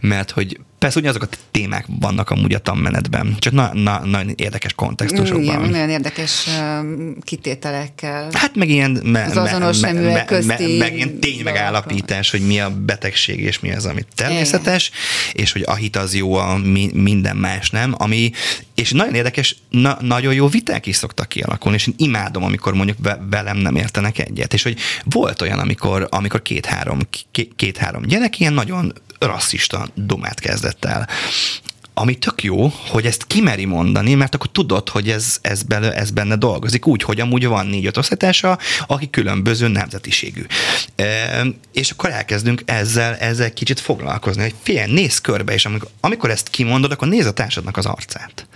mert 0.00 0.30
hogy 0.30 0.60
Persze 0.80 0.98
ugyanazok 0.98 1.22
a 1.22 1.36
témák 1.50 1.86
vannak 2.00 2.30
amúgy 2.30 2.54
a 2.54 2.58
tanmenetben, 2.58 3.36
csak 3.38 3.52
na, 3.52 3.70
na, 3.74 4.04
nagyon 4.04 4.32
érdekes 4.36 4.72
kontextusokban. 4.72 5.42
Igen, 5.42 5.60
nagyon 5.60 5.88
érdekes 5.88 6.48
kitételekkel. 7.22 8.28
Hát 8.32 8.54
meg 8.54 8.68
ilyen 8.68 8.90
me, 9.04 9.24
az 9.24 9.36
azonos 9.36 9.80
me, 9.80 9.92
me, 9.92 10.00
me, 10.00 10.40
me, 10.46 10.56
meg 10.78 10.96
ilyen 10.96 11.18
ténymegállapítás, 11.18 12.30
hogy 12.30 12.46
mi 12.46 12.60
a 12.60 12.70
betegség 12.70 13.40
és 13.40 13.60
mi 13.60 13.72
az, 13.72 13.86
amit 13.86 14.06
természetes, 14.14 14.90
Igen. 15.30 15.42
és 15.44 15.52
hogy 15.52 15.62
a 15.66 15.74
hit 15.74 15.96
az 15.96 16.14
jó, 16.14 16.34
a 16.34 16.56
mi, 16.56 16.90
minden 16.92 17.36
más 17.36 17.70
nem, 17.70 17.94
ami, 17.98 18.30
és 18.80 18.92
nagyon 18.92 19.14
érdekes, 19.14 19.56
na, 19.70 19.96
nagyon 20.00 20.34
jó 20.34 20.48
viták 20.48 20.86
is 20.86 20.96
szoktak 20.96 21.28
kialakulni, 21.28 21.76
és 21.76 21.86
én 21.86 21.94
imádom, 21.96 22.44
amikor 22.44 22.74
mondjuk 22.74 22.98
velem 23.30 23.56
nem 23.56 23.76
értenek 23.76 24.18
egyet, 24.18 24.54
és 24.54 24.62
hogy 24.62 24.78
volt 25.04 25.42
olyan, 25.42 25.58
amikor, 25.58 26.06
amikor 26.10 26.42
két-három 26.42 26.98
két-három 27.56 28.02
gyerek 28.02 28.40
ilyen 28.40 28.52
nagyon 28.52 28.92
rasszista 29.18 29.88
domát 29.94 30.40
kezdett 30.40 30.84
el 30.84 31.08
ami 32.00 32.14
tök 32.14 32.42
jó, 32.42 32.72
hogy 32.88 33.06
ezt 33.06 33.26
kimeri 33.26 33.64
mondani, 33.64 34.14
mert 34.14 34.34
akkor 34.34 34.50
tudod, 34.50 34.88
hogy 34.88 35.08
ez, 35.08 35.38
ez, 35.40 35.62
bele, 35.62 35.92
ez 35.92 36.10
benne 36.10 36.36
dolgozik, 36.36 36.86
úgy, 36.86 37.02
hogy 37.02 37.20
amúgy 37.20 37.46
van 37.46 37.66
négy-öt 37.66 37.96
osztálytársa, 37.96 38.58
aki 38.86 39.10
különböző 39.10 39.68
nemzetiségű. 39.68 40.44
E, 40.96 41.44
és 41.72 41.90
akkor 41.90 42.10
elkezdünk 42.10 42.62
ezzel, 42.64 43.16
ezzel 43.16 43.52
kicsit 43.52 43.80
foglalkozni, 43.80 44.42
hogy 44.42 44.54
figyelj, 44.62 44.92
nézz 44.92 45.18
körbe, 45.18 45.52
és 45.52 45.64
amikor, 45.64 45.90
amikor 46.00 46.30
ezt 46.30 46.48
kimondod, 46.48 46.92
akkor 46.92 47.08
nézz 47.08 47.26
a 47.26 47.32
társadnak 47.32 47.76
az 47.76 47.86
arcát 47.86 48.46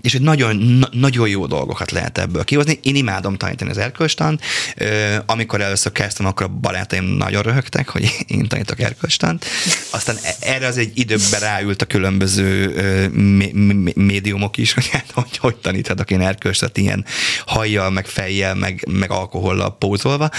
és 0.00 0.12
hogy 0.12 0.20
nagyon, 0.20 0.56
na, 0.56 0.88
nagyon 0.92 1.28
jó 1.28 1.46
dolgokat 1.46 1.90
lehet 1.90 2.18
ebből 2.18 2.44
kihozni. 2.44 2.78
Én 2.82 2.96
imádom 2.96 3.36
tanítani 3.36 3.70
az 3.70 3.78
erkölcstant. 3.78 4.42
Amikor 5.26 5.60
először 5.60 5.92
kezdtem, 5.92 6.26
akkor 6.26 6.46
a 6.46 6.58
barátaim 6.60 7.04
nagyon 7.04 7.42
röhögtek, 7.42 7.88
hogy 7.88 8.16
én 8.26 8.48
tanítok 8.48 8.80
erkölcstant. 8.80 9.44
Aztán 9.90 10.16
e, 10.22 10.34
erre 10.40 10.66
az 10.66 10.78
egy 10.78 10.90
időben 10.94 11.40
ráült 11.40 11.82
a 11.82 11.86
különböző 11.86 12.74
médiumok 13.94 14.56
is, 14.56 14.72
hogy 14.72 14.88
hát, 14.88 15.10
hogy, 15.14 15.36
hogy 15.36 15.56
taníthatok 15.56 16.10
én 16.10 16.20
erkölcstant 16.20 16.76
ilyen 16.76 17.04
hajjal, 17.46 17.90
meg 17.90 18.06
fejjel, 18.06 18.54
meg, 18.54 18.86
meg 18.90 19.10
alkohollal 19.10 19.76
pózolva. 19.78 20.30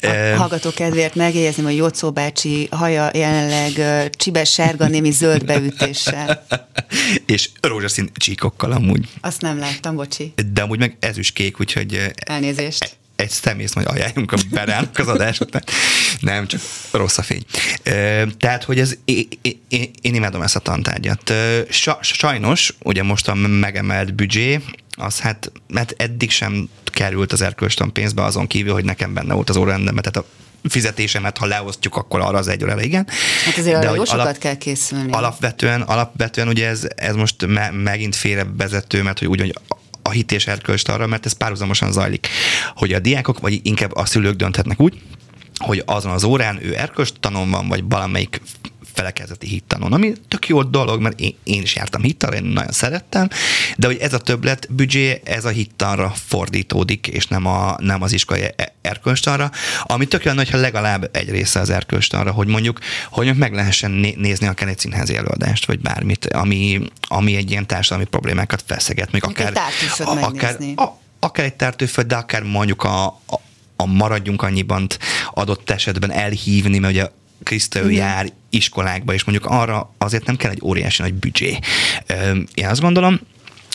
A 0.00 0.36
hallgató 0.36 0.70
kedvéért 0.70 1.14
megjegyezném, 1.14 1.66
hogy 1.66 1.76
Jocó 1.76 2.10
bácsi 2.10 2.68
haja 2.70 3.10
jelenleg 3.14 3.72
csibes 4.10 4.52
sárga 4.52 4.86
némi 4.86 5.10
zöld 5.10 5.44
beütéssel. 5.44 6.46
és 7.26 7.50
rózsaszín 7.60 8.10
csíkokkal 8.14 8.72
amúgy 8.72 8.95
amúgy. 8.96 9.08
Azt 9.20 9.40
nem 9.40 9.58
láttam, 9.58 9.96
bocsi. 9.96 10.32
De 10.52 10.62
amúgy 10.62 10.78
meg 10.78 10.96
ezüst 11.00 11.34
kék, 11.34 11.60
úgyhogy... 11.60 11.94
Eh, 11.94 12.08
Elnézést. 12.16 12.82
Egy, 12.82 12.96
egy 13.16 13.30
szemész 13.30 13.74
majd 13.74 13.86
ajánljunk 13.86 14.32
a 14.32 14.36
berának 14.50 14.98
az 14.98 15.08
adás 15.08 15.40
után. 15.40 15.62
Nem, 16.20 16.46
csak 16.46 16.60
rossz 16.90 17.18
a 17.18 17.22
fény. 17.22 17.44
Tehát, 18.38 18.64
hogy 18.64 18.78
ez, 18.78 18.96
én, 19.04 19.28
én, 19.68 20.14
imádom 20.14 20.42
ezt 20.42 20.56
a 20.56 20.60
tantárgyat. 20.60 21.32
Sajnos, 22.00 22.74
ugye 22.82 23.02
most 23.02 23.28
a 23.28 23.34
megemelt 23.34 24.14
büdzsé, 24.14 24.60
az 24.98 25.20
hát, 25.20 25.52
mert 25.68 25.94
eddig 25.96 26.30
sem 26.30 26.68
került 26.84 27.32
az 27.32 27.40
erkölcstan 27.40 27.92
pénzbe, 27.92 28.24
azon 28.24 28.46
kívül, 28.46 28.72
hogy 28.72 28.84
nekem 28.84 29.14
benne 29.14 29.34
volt 29.34 29.48
az 29.48 29.56
órarendemben, 29.56 30.02
tehát 30.02 30.28
a 30.28 30.32
fizetésemet, 30.68 31.38
ha 31.38 31.46
leosztjuk, 31.46 31.96
akkor 31.96 32.20
arra 32.20 32.38
az 32.38 32.48
egy 32.48 32.62
órára 32.62 32.82
igen. 32.82 33.08
Hát 33.44 33.58
azért 33.58 33.80
De, 33.80 33.86
arra 33.86 33.96
jó 33.96 34.04
sokat 34.04 34.20
alap, 34.20 34.38
kell 34.38 34.56
készülni. 34.56 35.12
Alapvetően, 35.12 35.82
alapvetően 35.82 36.48
ugye 36.48 36.68
ez, 36.68 36.86
ez 36.96 37.14
most 37.14 37.46
me, 37.46 37.70
megint 37.70 38.16
félrevezető, 38.16 39.02
mert 39.02 39.18
hogy 39.18 39.28
úgy, 39.28 39.40
hogy 39.40 39.54
a 40.02 40.10
hit 40.10 40.32
és 40.32 40.46
erkölcst 40.46 40.88
arra, 40.88 41.06
mert 41.06 41.26
ez 41.26 41.32
párhuzamosan 41.32 41.92
zajlik, 41.92 42.28
hogy 42.74 42.92
a 42.92 42.98
diákok, 42.98 43.40
vagy 43.40 43.60
inkább 43.62 43.94
a 43.94 44.04
szülők 44.04 44.36
dönthetnek 44.36 44.80
úgy, 44.80 45.00
hogy 45.58 45.82
azon 45.86 46.12
az 46.12 46.24
órán 46.24 46.58
ő 46.62 46.76
erkölcst 46.76 47.14
tanon 47.20 47.50
van, 47.50 47.68
vagy 47.68 47.84
valamelyik 47.88 48.40
felekezeti 48.96 49.46
hittanon, 49.46 49.92
ami 49.92 50.12
tök 50.28 50.48
jó 50.48 50.62
dolog, 50.62 51.00
mert 51.00 51.20
én, 51.20 51.36
én 51.44 51.62
is 51.62 51.74
jártam 51.74 52.02
hittal, 52.02 52.32
én 52.32 52.42
nagyon 52.42 52.72
szerettem, 52.72 53.28
de 53.76 53.86
hogy 53.86 53.96
ez 53.96 54.12
a 54.12 54.18
többlet 54.18 54.66
büdzsé, 54.70 55.20
ez 55.24 55.44
a 55.44 55.48
hittanra 55.48 56.12
fordítódik, 56.26 57.06
és 57.06 57.26
nem, 57.26 57.46
a, 57.46 57.76
nem 57.78 58.02
az 58.02 58.12
iskolai 58.12 58.42
e- 58.42 58.74
erkölcstanra, 58.82 59.50
ami 59.82 60.06
tök 60.06 60.24
jó, 60.24 60.32
hogyha 60.32 60.58
legalább 60.58 61.08
egy 61.12 61.30
része 61.30 61.60
az 61.60 61.70
erkölcstanra, 61.70 62.30
hogy 62.30 62.46
mondjuk, 62.46 62.78
hogy 63.10 63.36
meg 63.36 63.54
lehessen 63.54 63.90
nézni 64.16 64.46
akár 64.46 64.68
egy 64.68 64.78
színházi 64.78 65.16
előadást, 65.16 65.66
vagy 65.66 65.80
bármit, 65.80 66.26
ami, 66.26 66.80
ami 67.02 67.36
egy 67.36 67.50
ilyen 67.50 67.66
társadalmi 67.66 68.04
problémákat 68.04 68.62
feszeget, 68.66 69.12
még 69.12 69.24
akár, 69.24 69.52
a, 69.98 70.24
akár, 70.24 70.56
a, 70.76 70.84
akár 71.20 71.44
egy 71.44 71.54
tártőföld, 71.54 72.06
de 72.06 72.16
akár 72.16 72.42
mondjuk 72.42 72.82
a, 72.84 73.06
a 73.06 73.40
a 73.76 73.86
maradjunk 73.86 74.42
annyiban 74.42 74.86
adott 75.30 75.70
esetben 75.70 76.10
elhívni, 76.10 76.78
mert 76.78 76.92
ugye 76.92 77.08
Kriszta 77.42 77.80
ő 77.80 77.90
jár 77.90 78.32
iskolákba, 78.56 79.12
és 79.12 79.24
mondjuk 79.24 79.50
arra 79.52 79.94
azért 79.98 80.26
nem 80.26 80.36
kell 80.36 80.50
egy 80.50 80.60
óriási 80.62 81.02
nagy 81.02 81.14
büdzsé. 81.14 81.58
Én 82.54 82.66
azt 82.66 82.80
gondolom, 82.80 83.20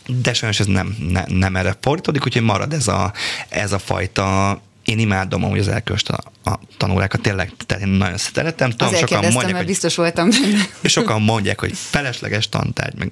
de 0.06 0.34
sajnos 0.34 0.60
ez 0.60 0.66
nem, 0.66 0.96
ne, 1.10 1.24
nem 1.28 1.56
erre 1.56 1.78
fordítódik, 1.82 2.26
úgyhogy 2.26 2.42
marad 2.42 2.74
ez 2.74 2.88
a, 2.88 3.14
ez 3.50 3.72
a 3.72 3.80
fajta 3.80 4.62
én 4.86 5.00
imádom 5.00 5.42
hogy 5.42 5.60
az 5.60 5.68
elköst 5.68 6.10
a, 6.10 6.50
a 6.52 6.60
tanórákat, 6.78 7.22
tényleg, 7.22 7.52
tehát 7.66 7.84
én 7.84 7.90
nagyon 7.90 8.18
szeretem. 8.18 8.70
Tudom, 8.70 8.88
Azért 8.88 9.10
sokan 9.10 9.22
mondják, 9.24 9.46
mert 9.46 9.58
hogy, 9.58 9.66
biztos 9.66 9.96
voltam 9.96 10.30
benne. 10.30 10.68
Sokan 10.84 11.22
mondják, 11.22 11.60
hogy 11.60 11.72
felesleges 11.76 12.50
tantárgy, 12.50 12.98
meg 12.98 13.12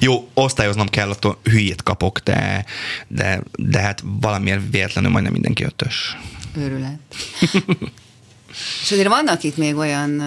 jó, 0.00 0.28
osztályoznom 0.34 0.88
kell, 0.88 1.10
attól 1.10 1.38
hülyét 1.42 1.82
kapok, 1.82 2.18
de, 2.18 2.64
de, 3.08 3.42
de 3.56 3.80
hát 3.80 4.02
valamiért 4.04 4.60
véletlenül 4.70 5.10
majdnem 5.10 5.32
mindenki 5.32 5.64
ötös. 5.64 6.16
Őrület. 6.56 6.98
És 8.82 8.92
azért 8.92 9.08
vannak 9.08 9.42
itt 9.42 9.56
még 9.56 9.76
olyan 9.76 10.22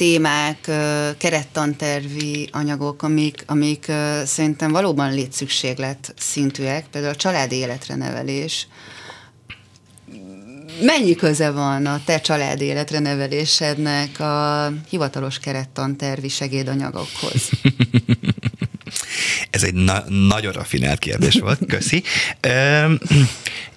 témák, 0.00 0.70
kerettantervi 1.18 2.48
anyagok, 2.52 3.02
amik, 3.02 3.42
amik 3.46 3.92
szerintem 4.24 4.72
valóban 4.72 5.12
létszükséglet 5.12 6.14
szintűek, 6.18 6.86
például 6.90 7.12
a 7.12 7.16
családi 7.16 7.56
életre 7.56 7.94
nevelés. 7.94 8.66
Mennyi 10.82 11.14
köze 11.14 11.50
van 11.50 11.86
a 11.86 12.00
te 12.04 12.20
család 12.20 12.60
életre 12.60 12.98
nevelésednek 12.98 14.20
a 14.20 14.72
hivatalos 14.88 15.38
kerettantervi 15.38 16.28
segédanyagokhoz? 16.28 17.50
Ez 19.50 19.62
egy 19.62 19.74
na- 19.74 20.04
nagyon 20.08 20.52
rafinált 20.52 20.98
kérdés 20.98 21.34
volt, 21.34 21.66
köszi. 21.66 22.02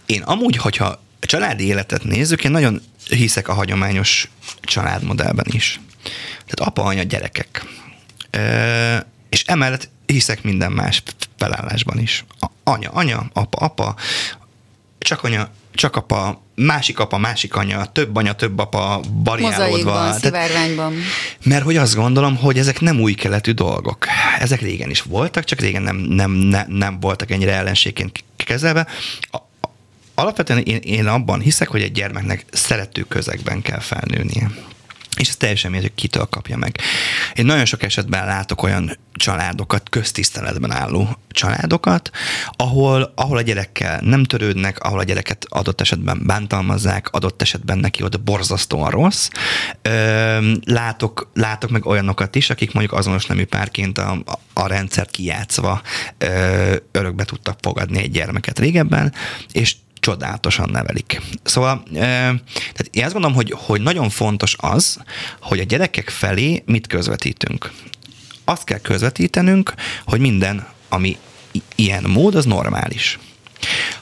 Én 0.06 0.22
amúgy, 0.22 0.58
hogyha 0.58 1.04
családi 1.20 1.66
életet 1.66 2.04
nézzük, 2.04 2.44
én 2.44 2.52
nagyon 2.52 2.82
hiszek 3.10 3.48
a 3.48 3.54
hagyományos 3.54 4.30
családmodellben 4.62 5.48
is. 5.52 5.80
Tehát 6.46 6.60
apa, 6.60 6.84
anya, 6.84 7.04
gyerekek. 7.04 7.66
És 9.30 9.44
emellett 9.44 9.90
hiszek 10.06 10.44
minden 10.44 10.72
más 10.72 11.04
felállásban 11.38 12.00
is. 12.00 12.26
A, 12.40 12.46
anya, 12.64 12.90
anya, 12.90 13.30
apa, 13.34 13.58
apa, 13.58 13.96
csak 14.98 15.24
anya, 15.24 15.50
csak 15.74 15.96
apa, 15.96 16.42
másik 16.56 17.00
apa, 17.00 17.18
másik 17.18 17.56
anya, 17.56 17.86
több 17.86 18.16
anya, 18.16 18.34
több 18.34 18.60
apa, 18.60 19.02
variálódva. 19.12 20.14
Szivárványban. 20.14 20.94
Mert 21.44 21.64
hogy 21.64 21.78
azt 21.78 21.96
gondolom, 21.96 22.38
hogy 22.38 22.58
ezek 22.58 22.80
nem 22.80 23.00
új 23.00 23.14
keletű 23.14 23.52
dolgok. 23.52 24.06
Ezek 24.40 24.62
régen 24.62 24.90
is 24.90 25.02
voltak, 25.02 25.44
csak 25.44 25.60
régen 25.60 25.82
nem, 25.82 25.96
nem, 25.96 26.32
nem, 26.32 26.66
nem 26.70 27.00
voltak 27.00 27.32
ennyire 27.32 27.54
ellenségként 27.54 28.24
kezelve. 28.36 28.88
A, 29.32 29.38
alapvetően 30.16 30.60
én, 30.60 30.78
én 30.78 31.08
abban 31.08 31.40
hiszek, 31.40 31.68
hogy 31.68 31.82
egy 31.82 31.92
gyermeknek 31.92 32.46
szerető 32.52 33.02
közegben 33.02 33.62
kell 33.62 33.80
felnőnie. 33.80 34.52
És 35.16 35.28
ez 35.28 35.36
teljesen 35.36 35.72
mindegy, 35.72 35.90
hogy 35.90 36.02
kitől 36.02 36.26
kapja 36.26 36.58
meg. 36.58 36.78
Én 37.34 37.46
nagyon 37.46 37.66
sok 37.66 37.84
esetben 37.84 38.26
látok 38.26 38.64
olyan 38.64 38.98
családokat, 39.14 39.90
köztiszteletben 39.90 40.72
álló 40.72 41.18
családokat, 41.30 42.10
ahol, 42.52 43.12
ahol 43.16 43.38
a 43.38 43.42
gyerekkel 43.42 44.00
nem 44.02 44.24
törődnek, 44.24 44.80
ahol 44.80 45.00
a 45.00 45.04
gyereket 45.04 45.46
adott 45.50 45.82
esetben 45.82 46.22
bántalmazzák, 46.26 47.10
adott 47.10 47.42
esetben 47.42 47.78
neki 47.78 48.04
ott 48.04 48.22
borzasztóan 48.22 48.90
rossz. 48.90 49.30
Látok, 50.64 51.30
látok 51.34 51.70
meg 51.70 51.86
olyanokat 51.86 52.36
is, 52.36 52.50
akik 52.50 52.74
mondjuk 52.74 52.98
azonos 52.98 53.26
nemű 53.26 53.46
párként 53.46 53.98
a, 53.98 54.24
a 54.54 54.68
rendszert 54.68 55.12
kijátszva 55.12 55.82
örökbe 56.92 57.24
tudtak 57.24 57.58
fogadni 57.62 58.00
egy 58.00 58.12
gyermeket 58.12 58.60
régebben, 58.60 59.14
és 59.52 59.76
csodálatosan 60.04 60.70
nevelik. 60.70 61.22
Szóval 61.44 61.84
tehát 61.94 62.88
én 62.92 63.04
azt 63.04 63.14
gondolom, 63.14 63.36
hogy, 63.36 63.54
hogy 63.58 63.82
nagyon 63.82 64.10
fontos 64.10 64.56
az, 64.60 64.98
hogy 65.42 65.60
a 65.60 65.64
gyerekek 65.64 66.10
felé 66.10 66.64
mit 66.66 66.88
közvetítünk. 66.88 67.72
Azt 68.46 68.64
kell 68.64 68.80
közvetítenünk, 68.80 69.74
hogy 70.06 70.20
minden, 70.20 70.68
ami 70.90 71.18
ilyen 71.76 72.04
mód, 72.04 72.36
az 72.36 72.46
normális. 72.46 73.20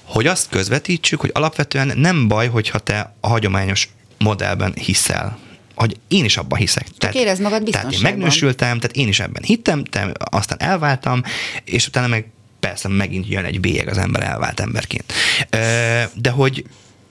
Hogy 0.03 0.27
azt 0.27 0.49
közvetítsük, 0.49 1.19
hogy 1.19 1.31
alapvetően 1.33 1.91
nem 1.95 2.27
baj, 2.27 2.47
hogyha 2.47 2.79
te 2.79 3.15
a 3.19 3.27
hagyományos 3.27 3.89
modellben 4.17 4.73
hiszel 4.75 5.37
hogy 5.75 5.97
én 6.07 6.25
is 6.25 6.37
abban 6.37 6.59
hiszek. 6.59 6.83
Csak 6.83 6.97
tehát, 6.97 7.15
érezd 7.15 7.41
magad 7.41 7.63
biztonságban. 7.63 7.99
Tehát 7.99 8.13
én 8.13 8.17
megnősültem, 8.17 8.79
tehát 8.79 8.95
én 8.95 9.07
is 9.07 9.19
ebben 9.19 9.43
hittem, 9.43 9.83
te, 9.83 10.11
aztán 10.17 10.61
elváltam, 10.61 11.23
és 11.63 11.87
utána 11.87 12.07
meg 12.07 12.25
persze 12.61 12.87
megint 12.87 13.27
jön 13.27 13.45
egy 13.45 13.59
bélyeg 13.59 13.87
az 13.87 13.97
ember 13.97 14.23
elvált 14.23 14.59
emberként. 14.59 15.13
De 16.13 16.29
hogy, 16.29 16.65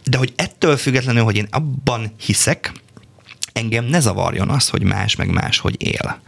de 0.04 0.16
hogy 0.16 0.32
ettől 0.36 0.76
függetlenül, 0.76 1.22
hogy 1.22 1.36
én 1.36 1.48
abban 1.50 2.14
hiszek, 2.20 2.72
engem 3.52 3.84
ne 3.84 4.00
zavarjon 4.00 4.48
az, 4.48 4.68
hogy 4.68 4.82
más 4.82 5.16
meg 5.16 5.30
más, 5.30 5.58
hogy 5.58 5.76
él. 5.78 6.20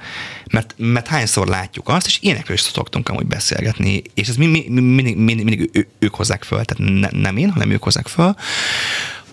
Mert, 0.50 0.74
mert 0.76 1.06
hányszor 1.06 1.46
látjuk 1.46 1.88
azt, 1.88 2.06
és 2.06 2.18
ilyenekről 2.20 2.56
is 2.56 2.62
szoktunk 2.62 3.08
amúgy 3.08 3.26
beszélgetni, 3.26 4.02
és 4.14 4.28
ez 4.28 4.36
mindig, 4.36 4.70
mindig, 4.70 5.16
mindig, 5.16 5.44
mindig 5.44 5.86
ők 5.98 6.14
hozzák 6.14 6.42
föl, 6.42 6.64
tehát 6.64 6.92
ne, 6.92 7.20
nem 7.20 7.36
én, 7.36 7.50
hanem 7.50 7.70
ők 7.70 7.82
hozzák 7.82 8.06
föl, 8.06 8.34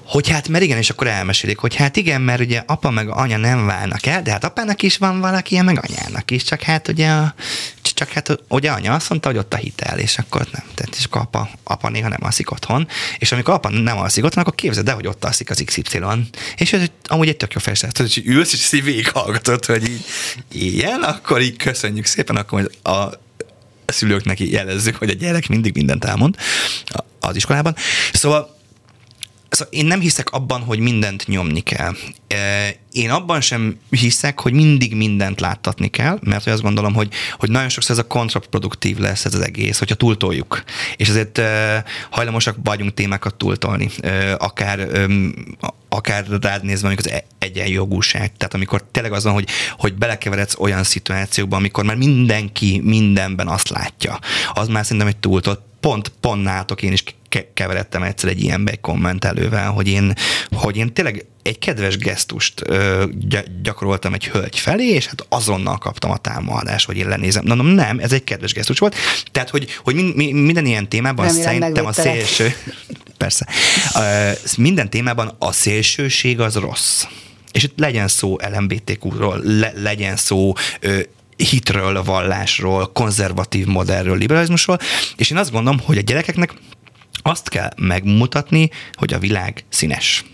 hogy 0.09 0.29
hát, 0.29 0.47
mert 0.47 0.63
igen, 0.63 0.77
és 0.77 0.89
akkor 0.89 1.07
elmesélik, 1.07 1.57
hogy 1.57 1.75
hát 1.75 1.97
igen, 1.97 2.21
mert 2.21 2.41
ugye 2.41 2.63
apa 2.65 2.89
meg 2.89 3.09
anya 3.09 3.37
nem 3.37 3.65
válnak 3.65 4.05
el, 4.05 4.21
de 4.21 4.31
hát 4.31 4.43
apának 4.43 4.81
is 4.81 4.97
van 4.97 5.19
valaki, 5.19 5.61
meg 5.61 5.87
anyának 5.87 6.31
is, 6.31 6.43
csak 6.43 6.61
hát 6.61 6.87
ugye, 6.87 7.17
csak 7.81 8.09
hát 8.09 8.39
ugye 8.47 8.71
anya 8.71 8.93
azt 8.93 9.09
mondta, 9.09 9.27
hogy 9.27 9.37
ott 9.37 9.53
a 9.53 9.57
hitel, 9.57 9.99
és 9.99 10.17
akkor 10.17 10.47
nem, 10.51 10.63
tehát 10.75 10.95
és 10.95 11.03
akkor 11.05 11.21
apa, 11.21 11.49
apa 11.63 11.89
néha 11.89 12.09
nem 12.09 12.23
alszik 12.23 12.51
otthon, 12.51 12.87
és 13.17 13.31
amikor 13.31 13.53
apa 13.53 13.69
nem 13.69 13.97
alszik 13.97 14.23
otthon, 14.23 14.43
akkor 14.43 14.55
képzeld 14.55 14.89
el, 14.89 14.95
hogy 14.95 15.07
ott 15.07 15.25
alszik 15.25 15.49
az 15.49 15.61
XY, 15.65 15.99
és 16.55 16.73
ez 16.73 16.85
amúgy 17.05 17.27
egy 17.27 17.37
tök 17.37 17.53
jó 17.53 17.59
fejszer, 17.59 17.89
hogy 17.93 18.21
ülsz, 18.25 18.53
és 18.53 18.59
szívéig 18.59 19.11
hallgatod, 19.11 19.65
hogy 19.65 19.83
így 19.83 20.05
ilyen, 20.51 21.01
akkor 21.01 21.41
így 21.41 21.57
köszönjük 21.57 22.05
szépen, 22.05 22.35
akkor 22.35 22.69
a 22.83 23.09
szülőknek 23.85 24.39
jelezzük, 24.39 24.95
hogy 24.95 25.09
a 25.09 25.13
gyerek 25.13 25.47
mindig 25.47 25.75
mindent 25.75 26.05
elmond 26.05 26.35
az 27.19 27.35
iskolában. 27.35 27.75
Szóval 28.13 28.57
Szóval 29.59 29.73
én 29.73 29.85
nem 29.85 29.99
hiszek 29.99 30.31
abban, 30.31 30.61
hogy 30.61 30.79
mindent 30.79 31.27
nyomni 31.27 31.59
kell. 31.59 31.95
Én 32.91 33.09
abban 33.09 33.41
sem 33.41 33.79
hiszek, 33.89 34.39
hogy 34.39 34.53
mindig 34.53 34.95
mindent 34.95 35.39
láttatni 35.39 35.87
kell, 35.87 36.19
mert 36.21 36.47
azt 36.47 36.61
gondolom, 36.61 36.93
hogy, 36.93 37.13
hogy 37.37 37.49
nagyon 37.49 37.69
sokszor 37.69 37.91
ez 37.91 38.03
a 38.03 38.07
kontraproduktív 38.07 38.97
lesz 38.97 39.25
ez 39.25 39.33
az 39.33 39.41
egész, 39.41 39.79
hogyha 39.79 39.95
túltoljuk. 39.95 40.63
És 40.95 41.09
ezért 41.09 41.41
hajlamosak 42.09 42.55
vagyunk 42.63 42.93
témákat 42.93 43.35
túltolni. 43.35 43.89
Akár, 44.37 45.07
akár 45.89 46.25
rád 46.41 46.63
nézve 46.63 46.87
mondjuk 46.87 47.07
az 47.07 47.11
e-, 47.11 47.25
egyenjogúság. 47.39 48.31
Tehát 48.37 48.53
amikor 48.53 48.83
tényleg 48.91 49.13
az 49.13 49.23
van, 49.23 49.33
hogy, 49.33 49.47
hogy 49.77 49.93
belekeveredsz 49.93 50.59
olyan 50.59 50.83
szituációkba, 50.83 51.55
amikor 51.55 51.83
már 51.83 51.95
mindenki 51.95 52.81
mindenben 52.83 53.47
azt 53.47 53.69
látja. 53.69 54.19
Az 54.53 54.67
már 54.67 54.83
szerintem 54.83 55.07
egy 55.07 55.17
túltolt 55.17 55.59
pont, 55.79 56.11
pont 56.19 56.43
nátok 56.43 56.81
én 56.81 56.91
is 56.91 57.03
keveredtem 57.53 58.03
egyszer 58.03 58.29
egy 58.29 58.41
ilyenbe 58.43 58.71
egy 58.71 58.81
kommentelővel, 58.81 59.69
hogy 59.69 59.87
én, 59.87 60.13
hogy 60.51 60.77
én 60.77 60.93
tényleg 60.93 61.25
egy 61.43 61.59
kedves 61.59 61.97
gesztust 61.97 62.61
ö, 62.65 63.05
gyakoroltam 63.61 64.13
egy 64.13 64.27
hölgy 64.27 64.59
felé, 64.59 64.87
és 64.87 65.05
hát 65.05 65.25
azonnal 65.29 65.77
kaptam 65.77 66.11
a 66.11 66.17
támadást, 66.17 66.85
hogy 66.85 66.97
én 66.97 67.07
lenézem. 67.07 67.43
Na, 67.45 67.55
nem, 67.55 67.99
ez 67.99 68.11
egy 68.11 68.23
kedves 68.23 68.53
gesztus 68.53 68.79
volt. 68.79 68.95
Tehát, 69.31 69.49
hogy, 69.49 69.67
hogy 69.83 69.95
min, 69.95 70.13
min, 70.15 70.35
minden 70.35 70.65
ilyen 70.65 70.89
témában 70.89 71.25
Remélem 71.25 71.51
szerintem 71.51 71.85
a 71.85 71.93
szélső... 71.93 72.55
Persze. 73.17 73.47
Ö, 73.95 74.31
minden 74.57 74.89
témában 74.89 75.35
a 75.39 75.51
szélsőség 75.51 76.39
az 76.39 76.55
rossz. 76.55 77.03
És 77.51 77.63
itt 77.63 77.79
legyen 77.79 78.07
szó 78.07 78.37
LMBTQ-ról, 78.53 79.41
le, 79.43 79.71
legyen 79.75 80.15
szó 80.15 80.53
ö, 80.79 80.99
hitről, 81.35 82.03
vallásról, 82.03 82.91
konzervatív 82.91 83.65
modellről, 83.65 84.17
liberalizmusról, 84.17 84.79
és 85.15 85.29
én 85.29 85.37
azt 85.37 85.51
gondolom, 85.51 85.79
hogy 85.79 85.97
a 85.97 86.01
gyerekeknek 86.01 86.53
azt 87.21 87.49
kell 87.49 87.69
megmutatni, 87.77 88.69
hogy 88.93 89.13
a 89.13 89.19
világ 89.19 89.63
színes. 89.69 90.25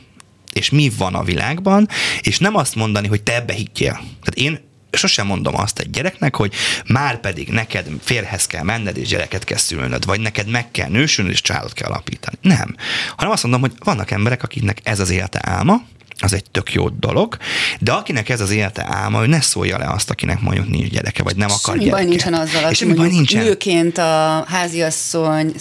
És 0.53 0.69
mi 0.69 0.91
van 0.97 1.15
a 1.15 1.23
világban, 1.23 1.87
és 2.21 2.39
nem 2.39 2.55
azt 2.55 2.75
mondani, 2.75 3.07
hogy 3.07 3.23
te 3.23 3.35
ebbe 3.35 3.53
higgyél. 3.53 3.91
Tehát 3.93 4.35
én 4.35 4.59
sosem 4.91 5.27
mondom 5.27 5.57
azt 5.57 5.79
egy 5.79 5.89
gyereknek, 5.89 6.35
hogy 6.35 6.53
már 6.87 7.19
pedig 7.19 7.47
neked 7.49 7.87
férhez 8.01 8.47
kell 8.47 8.63
menned, 8.63 8.97
és 8.97 9.07
gyereket 9.07 9.43
kell 9.43 9.57
szülnöd, 9.57 10.05
vagy 10.05 10.19
neked 10.19 10.47
meg 10.49 10.71
kell 10.71 10.89
nősülnöd, 10.89 11.33
és 11.33 11.41
családot 11.41 11.73
kell 11.73 11.89
alapítani. 11.89 12.37
Nem. 12.41 12.75
Hanem 13.15 13.33
azt 13.33 13.43
mondom, 13.43 13.61
hogy 13.61 13.71
vannak 13.79 14.11
emberek, 14.11 14.43
akiknek 14.43 14.79
ez 14.83 14.99
az 14.99 15.09
élete 15.09 15.39
álma, 15.41 15.81
az 16.19 16.33
egy 16.33 16.43
tök 16.51 16.73
jó 16.73 16.89
dolog, 16.89 17.37
de 17.79 17.91
akinek 17.91 18.29
ez 18.29 18.41
az 18.41 18.51
élete 18.51 18.85
álma, 18.89 19.23
ő 19.23 19.27
ne 19.27 19.41
szólja 19.41 19.77
le 19.77 19.89
azt, 19.89 20.09
akinek 20.09 20.39
mondjuk 20.39 20.69
nincs 20.69 20.89
gyereke, 20.89 21.23
vagy 21.23 21.35
nem 21.35 21.49
akar 21.49 21.59
semmi 21.73 21.83
gyereket. 21.83 21.99
baj 21.99 22.09
nincsen 22.09 22.33
azzal, 22.33 22.63
hogy 22.63 22.83
mondjuk 22.85 23.11
nincsen. 23.11 23.43
nőként 23.43 23.97
a 23.97 24.45
háziasszony 24.47 25.53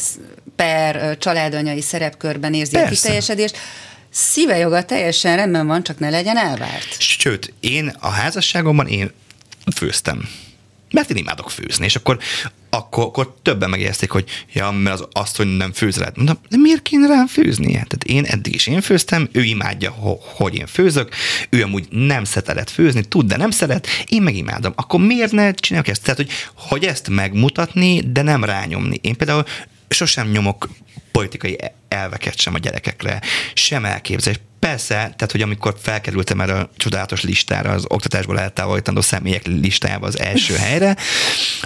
per 0.57 1.19
családanyai 1.19 1.81
szerepkörben 1.81 2.55
érzi 2.55 2.73
Persze. 2.73 2.89
a 2.89 2.95
kiteljesedést, 2.95 3.57
szíve 4.11 4.57
joga 4.57 4.85
teljesen 4.85 5.37
rendben 5.37 5.67
van, 5.67 5.83
csak 5.83 5.99
ne 5.99 6.11
legyen 6.11 6.37
elvárt. 6.37 6.97
Sőt, 6.99 7.53
én 7.61 7.97
a 8.01 8.09
házasságomban 8.09 8.87
én 8.87 9.11
főztem. 9.75 10.29
Mert 10.91 11.11
én 11.11 11.17
imádok 11.17 11.51
főzni, 11.51 11.85
és 11.85 11.97
akkor 11.97 12.19
akkor, 12.75 13.05
akkor 13.05 13.35
többen 13.43 13.71
megérezték, 13.71 14.11
hogy 14.11 14.25
ja, 14.53 14.71
mert 14.71 15.01
az, 15.01 15.09
azt, 15.13 15.37
hogy 15.37 15.57
nem 15.57 15.73
főz. 15.73 16.03
Mondom, 16.15 16.39
de 16.49 16.57
miért 16.57 16.83
kéne 16.83 17.07
rám 17.07 17.27
főznie? 17.27 17.73
Tehát 17.73 18.05
én 18.05 18.25
eddig 18.25 18.55
is 18.55 18.67
én 18.67 18.81
főztem, 18.81 19.29
ő 19.33 19.43
imádja, 19.43 19.91
hogy 20.37 20.55
én 20.55 20.67
főzök, 20.67 21.15
ő 21.51 21.63
amúgy 21.63 21.87
nem 21.91 22.25
szeret 22.25 22.71
főzni, 22.71 23.05
tud, 23.05 23.27
de 23.27 23.37
nem 23.37 23.51
szeret, 23.51 23.87
én 24.07 24.23
meg 24.23 24.37
imádom. 24.37 24.73
Akkor 24.77 25.01
miért 25.01 25.33
ne 25.33 25.53
csináljuk 25.53 25.89
ezt? 25.89 26.03
Tehát, 26.03 26.17
hogy, 26.17 26.31
hogy 26.55 26.85
ezt 26.85 27.09
megmutatni, 27.09 28.01
de 28.01 28.23
nem 28.23 28.45
rányomni. 28.45 28.99
Én 29.01 29.17
például 29.17 29.45
sosem 29.89 30.31
nyomok 30.31 30.69
politikai 31.13 31.59
elveket 31.89 32.39
sem 32.39 32.55
a 32.55 32.59
gyerekekre, 32.59 33.21
sem 33.55 33.85
elképzelés. 33.85 34.39
Persze, 34.59 34.95
tehát, 34.95 35.31
hogy 35.31 35.43
amikor 35.43 35.75
felkerültem 35.83 36.41
erre 36.41 36.55
a 36.55 36.71
csodálatos 36.77 37.23
listára, 37.23 37.71
az 37.71 37.85
oktatásból 37.89 38.41
eltávolítandó 38.41 39.01
személyek 39.01 39.47
listájába 39.47 40.07
az 40.07 40.19
első 40.19 40.55
helyre, 40.67 40.97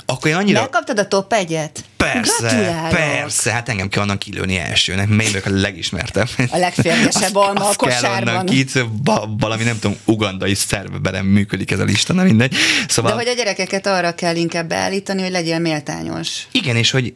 akkor 0.07 0.31
én 0.31 0.37
annyira... 0.37 0.61
Megkaptad 0.61 0.99
a 0.99 1.09
top 1.09 1.33
egyet? 1.33 1.85
Persze, 1.97 2.89
persze, 2.91 3.53
hát 3.53 3.69
engem 3.69 3.89
kell 3.89 4.03
onnan 4.03 4.19
kilőni 4.19 4.57
elsőnek, 4.57 5.09
mert 5.09 5.35
én 5.35 5.55
a 5.55 5.61
legismertebb. 5.61 6.29
A 6.51 6.57
legférgesebb 6.57 7.35
alma 7.35 7.69
a 7.71 7.75
kosárban. 7.77 8.47
Kit, 8.47 8.85
valami 9.39 9.63
nem 9.63 9.79
tudom, 9.79 9.97
ugandai 10.05 10.55
szerveben 10.55 11.25
működik 11.25 11.71
ez 11.71 11.79
a 11.79 11.85
lista, 11.85 12.13
nem 12.13 12.25
mindegy. 12.25 12.55
Szóval... 12.89 13.11
De 13.11 13.17
hogy 13.17 13.29
a 13.29 13.35
gyerekeket 13.35 13.87
arra 13.87 14.15
kell 14.15 14.37
inkább 14.37 14.69
beállítani, 14.69 15.23
hogy 15.23 15.31
legyél 15.31 15.59
méltányos. 15.59 16.47
Igen, 16.53 16.77
és 16.77 16.91
hogy 16.91 17.15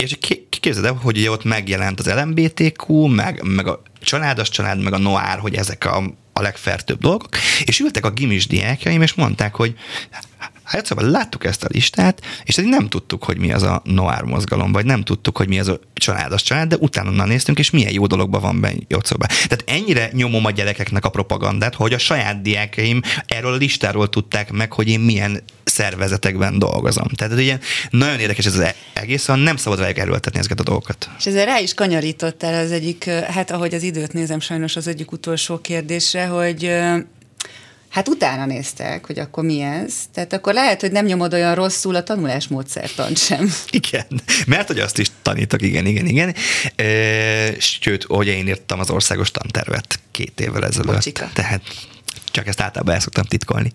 és 0.00 0.18
képzeld 0.60 0.84
el, 0.84 0.92
hogy 0.92 1.18
ugye 1.18 1.30
ott 1.30 1.44
megjelent 1.44 2.00
az 2.00 2.06
LMBTQ, 2.06 3.06
meg, 3.06 3.42
meg 3.42 3.66
a 3.66 3.82
családos 4.00 4.48
család, 4.48 4.82
meg 4.82 4.92
a 4.92 4.98
noár, 4.98 5.38
hogy 5.38 5.54
ezek 5.54 5.84
a, 5.84 6.02
a 6.32 6.42
legfertőbb 6.42 7.00
dolgok, 7.00 7.28
és 7.64 7.80
ültek 7.80 8.04
a 8.04 8.10
gimis 8.10 8.46
diákjaim, 8.46 9.02
és 9.02 9.14
mondták, 9.14 9.54
hogy 9.54 9.74
Hát 10.70 10.86
szóval 10.86 11.10
láttuk 11.10 11.44
ezt 11.44 11.64
a 11.64 11.68
listát, 11.70 12.20
és 12.44 12.58
eddig 12.58 12.70
nem 12.70 12.88
tudtuk, 12.88 13.24
hogy 13.24 13.38
mi 13.38 13.52
az 13.52 13.62
a 13.62 13.82
noir 13.84 14.22
mozgalom, 14.22 14.72
vagy 14.72 14.84
nem 14.84 15.02
tudtuk, 15.02 15.36
hogy 15.36 15.48
mi 15.48 15.58
az 15.58 15.68
a 15.68 15.80
családos 15.94 16.42
család, 16.42 16.68
de 16.68 16.76
utána 16.76 17.24
néztünk, 17.24 17.58
és 17.58 17.70
milyen 17.70 17.92
jó 17.92 18.06
dologban 18.06 18.40
van 18.40 18.60
benne 18.60 18.78
Jocóban. 18.88 19.28
Tehát 19.28 19.64
ennyire 19.66 20.10
nyomom 20.12 20.44
a 20.44 20.50
gyerekeknek 20.50 21.04
a 21.04 21.08
propagandát, 21.08 21.74
hogy 21.74 21.92
a 21.92 21.98
saját 21.98 22.42
diákeim 22.42 23.00
erről 23.26 23.52
a 23.52 23.56
listáról 23.56 24.08
tudták 24.08 24.52
meg, 24.52 24.72
hogy 24.72 24.88
én 24.88 25.00
milyen 25.00 25.42
szervezetekben 25.64 26.58
dolgozom. 26.58 27.08
Tehát 27.08 27.38
ilyen 27.38 27.60
nagyon 27.90 28.18
érdekes 28.18 28.46
ez 28.46 28.54
az 28.54 28.60
e- 28.60 28.74
egész, 28.92 29.22
szóval 29.22 29.42
nem 29.42 29.56
szabad 29.56 29.78
rájuk 29.78 29.98
erőltetni 29.98 30.38
ezeket 30.38 30.60
a 30.60 30.62
dolgokat. 30.62 31.10
És 31.18 31.26
ezzel 31.26 31.44
rá 31.44 31.58
is 31.58 31.74
kanyarítottál 31.74 32.64
az 32.64 32.72
egyik, 32.72 33.04
hát 33.04 33.50
ahogy 33.50 33.74
az 33.74 33.82
időt 33.82 34.12
nézem 34.12 34.40
sajnos 34.40 34.76
az 34.76 34.86
egyik 34.86 35.12
utolsó 35.12 35.58
kérdésre, 35.58 36.26
hogy 36.26 36.72
Hát 37.90 38.08
utána 38.08 38.46
néztek, 38.46 39.06
hogy 39.06 39.18
akkor 39.18 39.44
mi 39.44 39.60
ez. 39.60 39.94
Tehát 40.12 40.32
akkor 40.32 40.52
lehet, 40.52 40.80
hogy 40.80 40.92
nem 40.92 41.04
nyomod 41.04 41.32
olyan 41.32 41.54
rosszul 41.54 41.94
a 41.94 42.02
tanulásmódszertant 42.02 43.18
sem. 43.18 43.54
Igen, 43.70 44.06
mert 44.46 44.66
hogy 44.66 44.78
azt 44.78 44.98
is 44.98 45.10
tanítok, 45.22 45.62
igen, 45.62 45.86
igen, 45.86 46.06
igen. 46.06 46.34
E, 46.76 47.60
sőt, 47.60 48.04
hogy 48.04 48.26
én 48.26 48.48
írtam 48.48 48.80
az 48.80 48.90
országos 48.90 49.30
tantervet 49.30 50.00
két 50.10 50.40
évvel 50.40 50.64
ezelőtt. 50.64 50.94
Bocsika. 50.94 51.30
Tehát 51.32 51.62
csak 52.30 52.46
ezt 52.46 52.60
általában 52.60 52.94
el 52.94 53.00
szoktam 53.00 53.24
titkolni. 53.24 53.72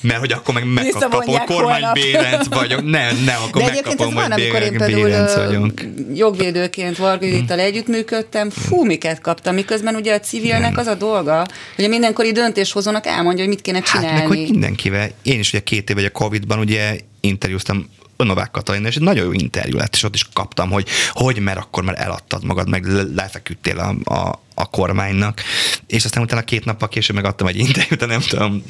Mert 0.00 0.18
hogy 0.18 0.32
akkor 0.32 0.54
meg 0.54 0.64
megkapom, 0.72 1.20
hogy 1.20 1.44
kormánybérenc 1.44 2.46
vagyok. 2.46 2.84
Nem, 2.84 3.16
nem, 3.24 3.42
akkor 3.42 3.62
De 3.62 3.70
megkapom, 3.70 4.14
hogy 4.14 4.32
amikor 4.32 4.62
én 4.62 4.76
például 4.76 5.46
vagyunk. 5.46 5.88
jogvédőként 6.14 6.96
Vargődittal 6.96 7.56
hmm. 7.56 7.66
együttműködtem, 7.66 8.50
fú, 8.50 8.84
miket 8.84 9.20
kaptam, 9.20 9.54
miközben 9.54 9.94
ugye 9.94 10.14
a 10.14 10.20
civilnek 10.20 10.78
az 10.78 10.86
a 10.86 10.94
dolga, 10.94 11.46
hogy 11.76 11.84
a 11.84 11.88
mindenkori 11.88 12.32
döntéshozónak 12.32 13.06
elmondja, 13.06 13.44
hogy 13.44 13.54
mit 13.54 13.62
kéne 13.62 13.80
csinálni. 13.80 14.08
Hát 14.08 14.18
meg, 14.18 14.26
hogy 14.26 14.50
mindenkivel. 14.50 15.10
Én 15.22 15.38
is 15.38 15.48
ugye 15.48 15.62
két 15.62 15.90
éve 15.90 16.04
a 16.04 16.10
Covid-ban 16.10 16.58
ugye 16.58 16.98
interjúztam 17.20 17.88
Novák 18.26 18.50
Katalin, 18.50 18.84
és 18.84 18.96
egy 18.96 19.02
nagyon 19.02 19.24
jó 19.24 19.32
interjú 19.32 19.76
lett, 19.76 19.94
és 19.94 20.02
ott 20.02 20.14
is 20.14 20.28
kaptam, 20.32 20.70
hogy 20.70 20.88
hogy, 21.12 21.38
mert 21.38 21.58
akkor 21.58 21.82
már 21.82 22.00
eladtad 22.00 22.44
magad, 22.44 22.68
meg 22.68 22.86
lefeküdtél 23.14 23.78
a, 23.78 24.14
a, 24.14 24.42
a 24.54 24.70
kormánynak, 24.70 25.42
és 25.86 26.04
aztán 26.04 26.22
utána 26.22 26.42
két 26.42 26.64
nappal 26.64 26.88
később 26.88 27.16
megadtam 27.16 27.46
egy 27.46 27.56
interjút, 27.56 28.06
nem 28.06 28.20
tudom, 28.20 28.62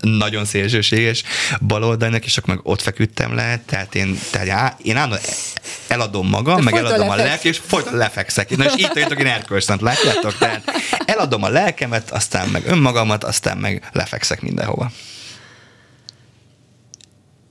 nagyon 0.00 0.44
szélsőséges 0.44 1.22
baloldalnak, 1.60 2.24
és 2.24 2.36
akkor 2.36 2.54
meg 2.54 2.66
ott 2.66 2.82
feküdtem 2.82 3.34
le, 3.34 3.62
tehát 3.66 3.94
én, 3.94 4.18
tehát 4.30 4.48
á, 4.48 4.76
én 4.82 4.96
állandóan 4.96 5.22
eladom 5.88 6.28
magam, 6.28 6.56
De 6.56 6.62
meg 6.62 6.74
eladom 6.74 6.98
lefeksz. 6.98 7.20
a 7.20 7.24
lelket, 7.24 7.44
és 7.44 7.60
folyt 7.66 7.90
lefekszek. 7.90 8.56
Na, 8.56 8.64
és 8.64 8.72
itt 8.76 8.94
jöttök, 8.94 9.18
én 9.18 9.26
erkölcsönt, 9.26 9.80
látjátok? 9.80 10.38
Tehát 10.38 10.62
eladom 11.04 11.42
a 11.42 11.48
lelkemet, 11.48 12.10
aztán 12.10 12.48
meg 12.48 12.66
önmagamat, 12.66 13.24
aztán 13.24 13.58
meg 13.58 13.88
lefekszek 13.92 14.40
mindenhova. 14.40 14.90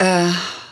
Uh 0.03 0.27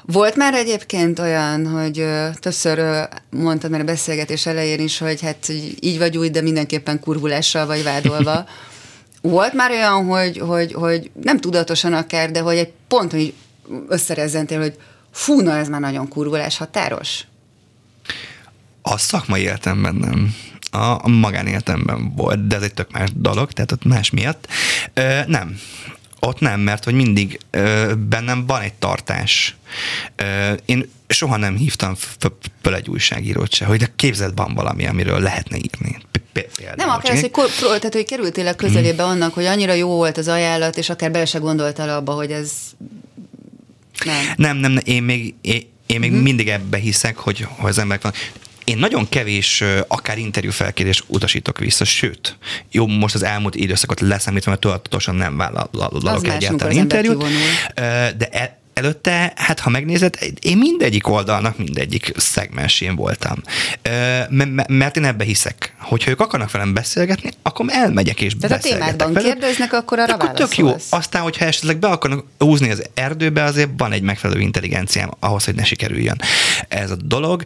volt 0.06 0.36
már 0.36 0.54
egyébként 0.54 1.20
olyan, 1.20 1.68
hogy 1.68 2.00
ö, 2.00 2.28
többször 2.40 2.78
ö, 2.78 3.02
mondtad 3.30 3.72
már 3.72 3.80
a 3.82 3.84
beszélgetés 3.84 4.46
elején 4.46 4.80
is, 4.80 4.98
hogy 4.98 5.22
hát 5.22 5.50
így 5.80 5.98
vagy 5.98 6.18
úgy, 6.18 6.32
de 6.32 6.42
mindenképpen 6.42 7.00
kurvulással 7.00 7.66
vagy 7.66 7.84
vádolva. 7.84 8.46
Volt 9.22 9.54
már 9.54 9.72
olyan, 9.72 10.06
hogy, 10.06 10.38
hogy, 10.38 10.74
hogy 10.74 11.12
nem 11.22 11.40
tudatosan 11.40 11.94
akár, 11.94 12.32
de 12.32 12.40
hogy 12.40 12.58
egy 12.58 12.72
pont, 12.88 13.12
hogy 13.12 13.34
összerezzentél, 13.88 14.60
hogy 14.60 14.78
fú, 15.12 15.42
na 15.42 15.58
ez 15.58 15.68
már 15.68 15.80
nagyon 15.80 16.08
kurvulás 16.08 16.58
határos? 16.58 17.26
A 18.82 18.98
szakmai 18.98 19.42
életemben 19.42 19.96
nem. 19.96 20.36
A, 20.72 21.06
a 21.06 21.08
magánéletemben 21.08 22.16
volt, 22.16 22.48
de 22.48 22.56
ez 22.56 22.62
egy 22.62 22.74
tök 22.74 22.92
más 22.92 23.10
dolog, 23.16 23.52
tehát 23.52 23.72
ott 23.72 23.84
más 23.86 24.10
miatt. 24.10 24.48
Ö, 24.94 25.20
nem. 25.28 25.60
Ott 26.24 26.40
nem, 26.40 26.60
mert 26.60 26.84
hogy 26.84 26.94
mindig 26.94 27.40
ö, 27.50 27.94
bennem 28.10 28.46
van 28.46 28.62
egy 28.62 28.74
tartás. 28.74 29.56
Ö, 30.16 30.54
én 30.66 30.90
soha 31.08 31.38
nem 31.38 31.56
hívtam 31.56 31.96
föl 32.62 32.76
egy 32.76 32.90
újságírót 32.90 33.54
se, 33.54 33.66
hogy 33.66 33.80
de 33.80 33.94
képzeld, 33.96 34.36
van 34.36 34.54
valami, 34.54 34.88
amiről 34.88 35.20
lehetne 35.20 35.58
írni. 35.58 35.98
Például. 36.34 36.76
Nem 36.76 36.90
akár 36.90 37.14
az, 37.14 37.20
hogy, 37.20 37.32
kor, 37.32 37.50
tehát, 37.60 37.94
hogy 37.94 38.06
kerültél 38.06 38.48
a 38.48 38.54
közelébe 38.54 39.04
hmm. 39.04 39.12
annak, 39.12 39.34
hogy 39.34 39.46
annyira 39.46 39.74
jó 39.74 39.88
volt 39.88 40.18
az 40.18 40.28
ajánlat, 40.28 40.78
és 40.78 40.90
akár 40.90 41.12
bele 41.12 41.26
se 41.26 41.40
gondoltál 41.40 41.90
abba, 41.90 42.14
hogy 42.14 42.32
ez 42.32 42.52
nem. 44.06 44.26
Nem, 44.36 44.58
nem, 44.58 44.78
én 44.84 45.04
még, 45.04 45.34
én, 45.42 45.70
én 45.86 46.00
még 46.00 46.12
hmm. 46.12 46.22
mindig 46.22 46.50
ebbe 46.50 46.78
hiszek, 46.78 47.18
hogy, 47.18 47.48
hogy 47.50 47.70
az 47.70 47.78
emberek 47.78 48.04
van 48.04 48.14
én 48.64 48.78
nagyon 48.78 49.10
kevés 49.10 49.64
akár 49.88 50.18
interjú 50.18 50.52
felkérés 50.52 51.04
utasítok 51.08 51.58
vissza, 51.60 51.86
sőt, 51.86 52.38
jó, 52.72 52.88
most 52.88 53.16
az 53.16 53.24
elmúlt 53.24 53.56
időszakot 53.56 54.00
leszámítva, 54.00 54.50
mert 54.50 54.62
tudatosan 54.62 55.16
nem 55.16 55.38
vállalok 55.38 56.28
egyáltalán 56.28 56.76
interjút, 56.76 57.26
de 58.18 58.28
e, 58.32 58.61
előtte, 58.74 59.34
hát 59.36 59.60
ha 59.60 59.70
megnézed, 59.70 60.18
én 60.42 60.58
mindegyik 60.58 61.08
oldalnak 61.08 61.58
mindegyik 61.58 62.12
szegmensén 62.18 62.96
voltam. 62.96 63.42
Mert 64.68 64.98
én 64.98 65.06
ebbe 65.06 65.24
hiszek, 65.24 65.76
hogyha 65.80 66.12
ők 66.12 66.20
akarnak 66.20 66.52
velem 66.52 66.74
beszélgetni, 66.74 67.30
akkor 67.42 67.66
elmegyek 67.70 68.22
és 68.22 68.36
Tehát 68.40 68.58
beszélgetek 68.58 68.90
a 68.90 68.96
témádban 68.96 69.14
velük. 69.14 69.32
kérdeznek, 69.32 69.74
akkor 69.74 70.00
arra 70.00 70.14
akkor 70.14 70.32
tök 70.32 70.58
jó. 70.58 70.76
Aztán, 70.90 71.22
hogyha 71.22 71.46
esetleg 71.46 71.78
be 71.78 71.88
akarnak 71.88 72.26
húzni 72.38 72.72
az 72.72 72.84
erdőbe, 72.94 73.44
azért 73.44 73.70
van 73.78 73.92
egy 73.92 74.02
megfelelő 74.02 74.40
intelligenciám 74.40 75.12
ahhoz, 75.20 75.46
hogy 75.46 75.56
ne 75.56 75.64
sikerüljön 75.64 76.22
ez 76.68 76.92
a 76.92 76.96
dolog. 76.96 77.44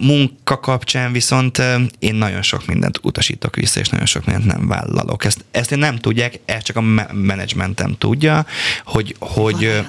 Munka 0.00 0.60
kapcsán 0.60 1.12
viszont 1.12 1.62
én 1.98 2.14
nagyon 2.14 2.42
sok 2.42 2.66
mindent 2.66 3.00
utasítok 3.02 3.56
vissza, 3.56 3.80
és 3.80 3.88
nagyon 3.88 4.06
sok 4.06 4.24
mindent 4.24 4.46
nem 4.46 4.68
vállalok. 4.68 5.24
Ezt, 5.24 5.44
ezt 5.50 5.72
én 5.72 5.78
nem 5.78 5.96
tudják, 5.96 6.38
ezt 6.44 6.64
csak 6.64 6.76
a 6.76 6.80
menedzsmentem 7.12 7.96
tudja, 7.98 8.46
hogy, 8.84 9.16
hogy 9.18 9.82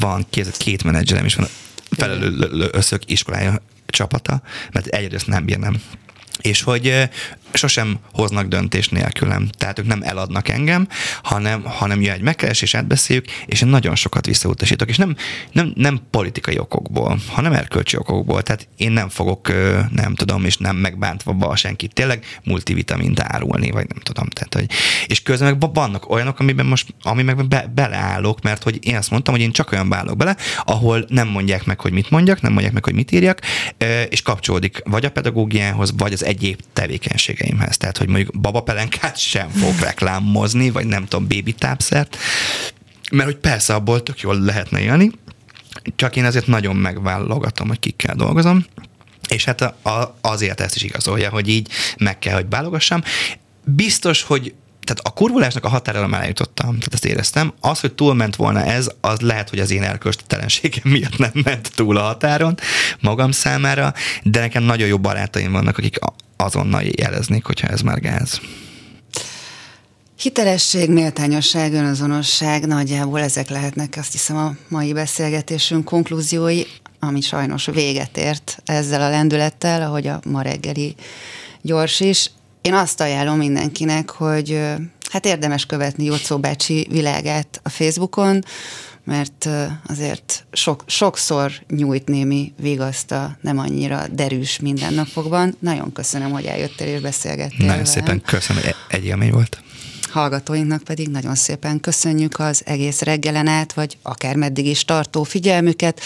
van 0.00 0.26
két, 0.30 0.56
két 0.56 0.84
menedzserem 0.84 1.24
is 1.24 1.34
van, 1.34 1.46
felelő 1.90 2.70
iskolája 3.06 3.62
csapata, 3.86 4.42
mert 4.72 4.86
egyrészt 4.86 5.26
nem 5.26 5.44
bírnám. 5.44 5.82
És 6.40 6.62
hogy 6.62 7.08
sosem 7.56 7.98
hoznak 8.12 8.46
döntést 8.46 8.90
nélkülem. 8.90 9.48
Tehát 9.58 9.78
ők 9.78 9.86
nem 9.86 10.02
eladnak 10.02 10.48
engem, 10.48 10.88
hanem, 11.22 11.64
hanem 11.64 12.00
jön 12.00 12.14
egy 12.14 12.20
megkeresés, 12.20 12.74
átbeszéljük, 12.74 13.26
és 13.46 13.62
én 13.62 13.68
nagyon 13.68 13.94
sokat 13.94 14.26
visszautasítok. 14.26 14.88
És 14.88 14.96
nem, 14.96 15.16
nem, 15.52 15.72
nem 15.76 16.00
politikai 16.10 16.58
okokból, 16.58 17.18
hanem 17.28 17.52
erkölcsi 17.52 17.96
okokból. 17.96 18.42
Tehát 18.42 18.68
én 18.76 18.92
nem 18.92 19.08
fogok, 19.08 19.52
nem 19.90 20.14
tudom, 20.14 20.44
és 20.44 20.56
nem 20.56 20.76
megbántva 20.76 21.56
senkit 21.56 21.92
tényleg 21.92 22.24
multivitamint 22.44 23.20
árulni, 23.20 23.70
vagy 23.70 23.86
nem 23.88 23.98
tudom. 24.02 24.28
Tehát, 24.28 24.54
hogy, 24.54 24.66
és 25.06 25.22
közben 25.22 25.56
meg 25.58 25.74
vannak 25.74 26.10
olyanok, 26.10 26.40
amiben 26.40 26.66
most, 26.66 26.94
ami 27.02 27.22
meg 27.22 27.48
be, 27.48 27.70
beleállok, 27.74 28.42
mert 28.42 28.62
hogy 28.62 28.78
én 28.86 28.96
azt 28.96 29.10
mondtam, 29.10 29.34
hogy 29.34 29.42
én 29.42 29.52
csak 29.52 29.72
olyan 29.72 29.88
válok 29.88 30.16
bele, 30.16 30.36
ahol 30.64 31.04
nem 31.08 31.28
mondják 31.28 31.64
meg, 31.64 31.80
hogy 31.80 31.92
mit 31.92 32.10
mondjak, 32.10 32.40
nem 32.40 32.52
mondják 32.52 32.72
meg, 32.72 32.84
hogy 32.84 32.94
mit 32.94 33.12
írjak, 33.12 33.40
és 34.08 34.22
kapcsolódik 34.22 34.80
vagy 34.84 35.04
a 35.04 35.10
pedagógiához, 35.10 35.92
vagy 35.96 36.12
az 36.12 36.24
egyéb 36.24 36.60
tevékenysége 36.72 37.43
gyerekeimhez. 37.44 37.76
Tehát, 37.76 37.98
hogy 37.98 38.08
mondjuk 38.08 38.40
babapelenkát 38.40 39.16
sem 39.18 39.48
fog 39.48 39.78
reklámozni, 39.80 40.70
vagy 40.70 40.86
nem 40.86 41.06
tudom, 41.06 41.26
bébi 41.26 41.52
tápszert, 41.52 42.16
mert 43.10 43.24
hogy 43.24 43.36
persze 43.36 43.74
abból 43.74 44.02
tök 44.02 44.20
jól 44.20 44.40
lehetne 44.40 44.80
élni, 44.80 45.10
csak 45.96 46.16
én 46.16 46.24
azért 46.24 46.46
nagyon 46.46 46.76
megválogatom, 46.76 47.68
hogy 47.68 47.78
kikkel 47.78 48.14
dolgozom, 48.14 48.64
és 49.28 49.44
hát 49.44 49.60
a, 49.60 49.90
a, 49.90 50.16
azért 50.20 50.60
ezt 50.60 50.74
is 50.74 50.82
igazolja, 50.82 51.30
hogy 51.30 51.48
így 51.48 51.68
meg 51.98 52.18
kell, 52.18 52.34
hogy 52.34 52.48
válogassam. 52.48 53.02
Biztos, 53.64 54.22
hogy 54.22 54.54
tehát 54.84 55.06
a 55.06 55.10
kurvulásnak 55.10 55.64
a 55.64 55.68
határa 55.68 56.06
már 56.06 56.22
eljutottam, 56.22 56.68
tehát 56.68 56.94
ezt 56.94 57.04
éreztem. 57.04 57.52
Az, 57.60 57.80
hogy 57.80 57.92
túlment 57.92 58.36
volna 58.36 58.64
ez, 58.64 58.90
az 59.00 59.20
lehet, 59.20 59.50
hogy 59.50 59.58
az 59.58 59.70
én 59.70 59.82
elköstelenségem 59.82 60.92
miatt 60.92 61.18
nem 61.18 61.30
ment 61.44 61.70
túl 61.74 61.96
a 61.96 62.02
határon 62.02 62.54
magam 63.00 63.30
számára, 63.30 63.92
de 64.22 64.40
nekem 64.40 64.62
nagyon 64.62 64.88
jó 64.88 64.98
barátaim 64.98 65.52
vannak, 65.52 65.78
akik 65.78 65.98
azonnal 66.36 66.82
jeleznék, 66.96 67.44
hogyha 67.44 67.68
ez 67.68 67.80
már 67.80 68.00
gáz. 68.00 68.40
Hitelesség, 70.18 70.90
méltányosság, 70.90 71.72
önazonosság, 71.72 72.66
nagyjából 72.66 73.20
ezek 73.20 73.48
lehetnek 73.48 73.94
azt 73.98 74.12
hiszem 74.12 74.36
a 74.36 74.54
mai 74.68 74.92
beszélgetésünk 74.92 75.84
konklúziói, 75.84 76.62
ami 77.00 77.20
sajnos 77.20 77.66
véget 77.66 78.16
ért 78.16 78.58
ezzel 78.64 79.00
a 79.00 79.08
lendülettel, 79.08 79.82
ahogy 79.82 80.06
a 80.06 80.20
ma 80.26 80.42
reggeli 80.42 80.94
gyors 81.62 82.00
is. 82.00 82.30
Én 82.60 82.74
azt 82.74 83.00
ajánlom 83.00 83.36
mindenkinek, 83.36 84.10
hogy 84.10 84.60
hát 85.10 85.26
érdemes 85.26 85.66
követni 85.66 86.04
Jocó 86.04 86.38
bácsi 86.38 86.86
világát 86.90 87.60
a 87.62 87.68
Facebookon, 87.68 88.44
mert 89.04 89.48
azért 89.86 90.46
sok, 90.52 90.84
sokszor 90.86 91.52
nyújt 91.68 92.08
némi 92.08 92.52
vigaszt 92.60 93.12
a 93.12 93.36
nem 93.40 93.58
annyira 93.58 94.06
derűs 94.12 94.58
mindennapokban. 94.58 95.56
Nagyon 95.58 95.92
köszönöm, 95.92 96.30
hogy 96.30 96.44
eljöttél 96.44 96.86
és 96.86 97.00
beszélgettél 97.00 97.56
Nagyon 97.58 97.68
velem. 97.68 97.84
szépen 97.84 98.20
köszönöm, 98.20 98.62
hogy 98.62 98.74
egy 98.88 99.04
élmény 99.04 99.30
volt. 99.30 99.62
Hallgatóinknak 100.10 100.82
pedig 100.82 101.08
nagyon 101.08 101.34
szépen 101.34 101.80
köszönjük 101.80 102.38
az 102.38 102.62
egész 102.64 103.00
reggelen 103.00 103.46
át, 103.46 103.72
vagy 103.72 103.96
akár 104.02 104.36
meddig 104.36 104.66
is 104.66 104.84
tartó 104.84 105.22
figyelmüket. 105.22 106.00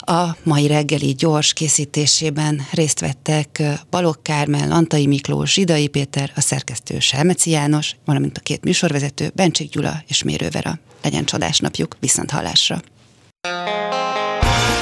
A 0.00 0.36
mai 0.42 0.66
reggeli 0.66 1.14
gyors 1.14 1.52
készítésében 1.52 2.66
részt 2.72 3.00
vettek 3.00 3.62
Balogh 3.90 4.22
Kármel, 4.22 4.68
Lantai 4.68 5.06
Miklós, 5.06 5.52
Zsidai 5.52 5.88
Péter, 5.88 6.32
a 6.36 6.40
szerkesztő 6.40 6.98
Selmeci 6.98 7.50
János, 7.50 7.96
valamint 8.04 8.36
a 8.36 8.40
két 8.40 8.64
műsorvezető 8.64 9.30
Bencsik 9.34 9.70
Gyula 9.70 10.02
és 10.08 10.22
Mérővera. 10.22 10.78
Legyen 11.02 11.24
csodás 11.24 11.58
napjuk, 11.58 11.96
viszont 12.00 12.30
hallásra! 12.30 12.82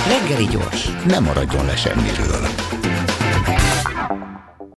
Reggeli 0.09 0.47
gyors, 0.47 0.89
nem 1.07 1.25
maradjon 1.25 1.65
le 1.65 1.77
semmiről. 1.77 2.68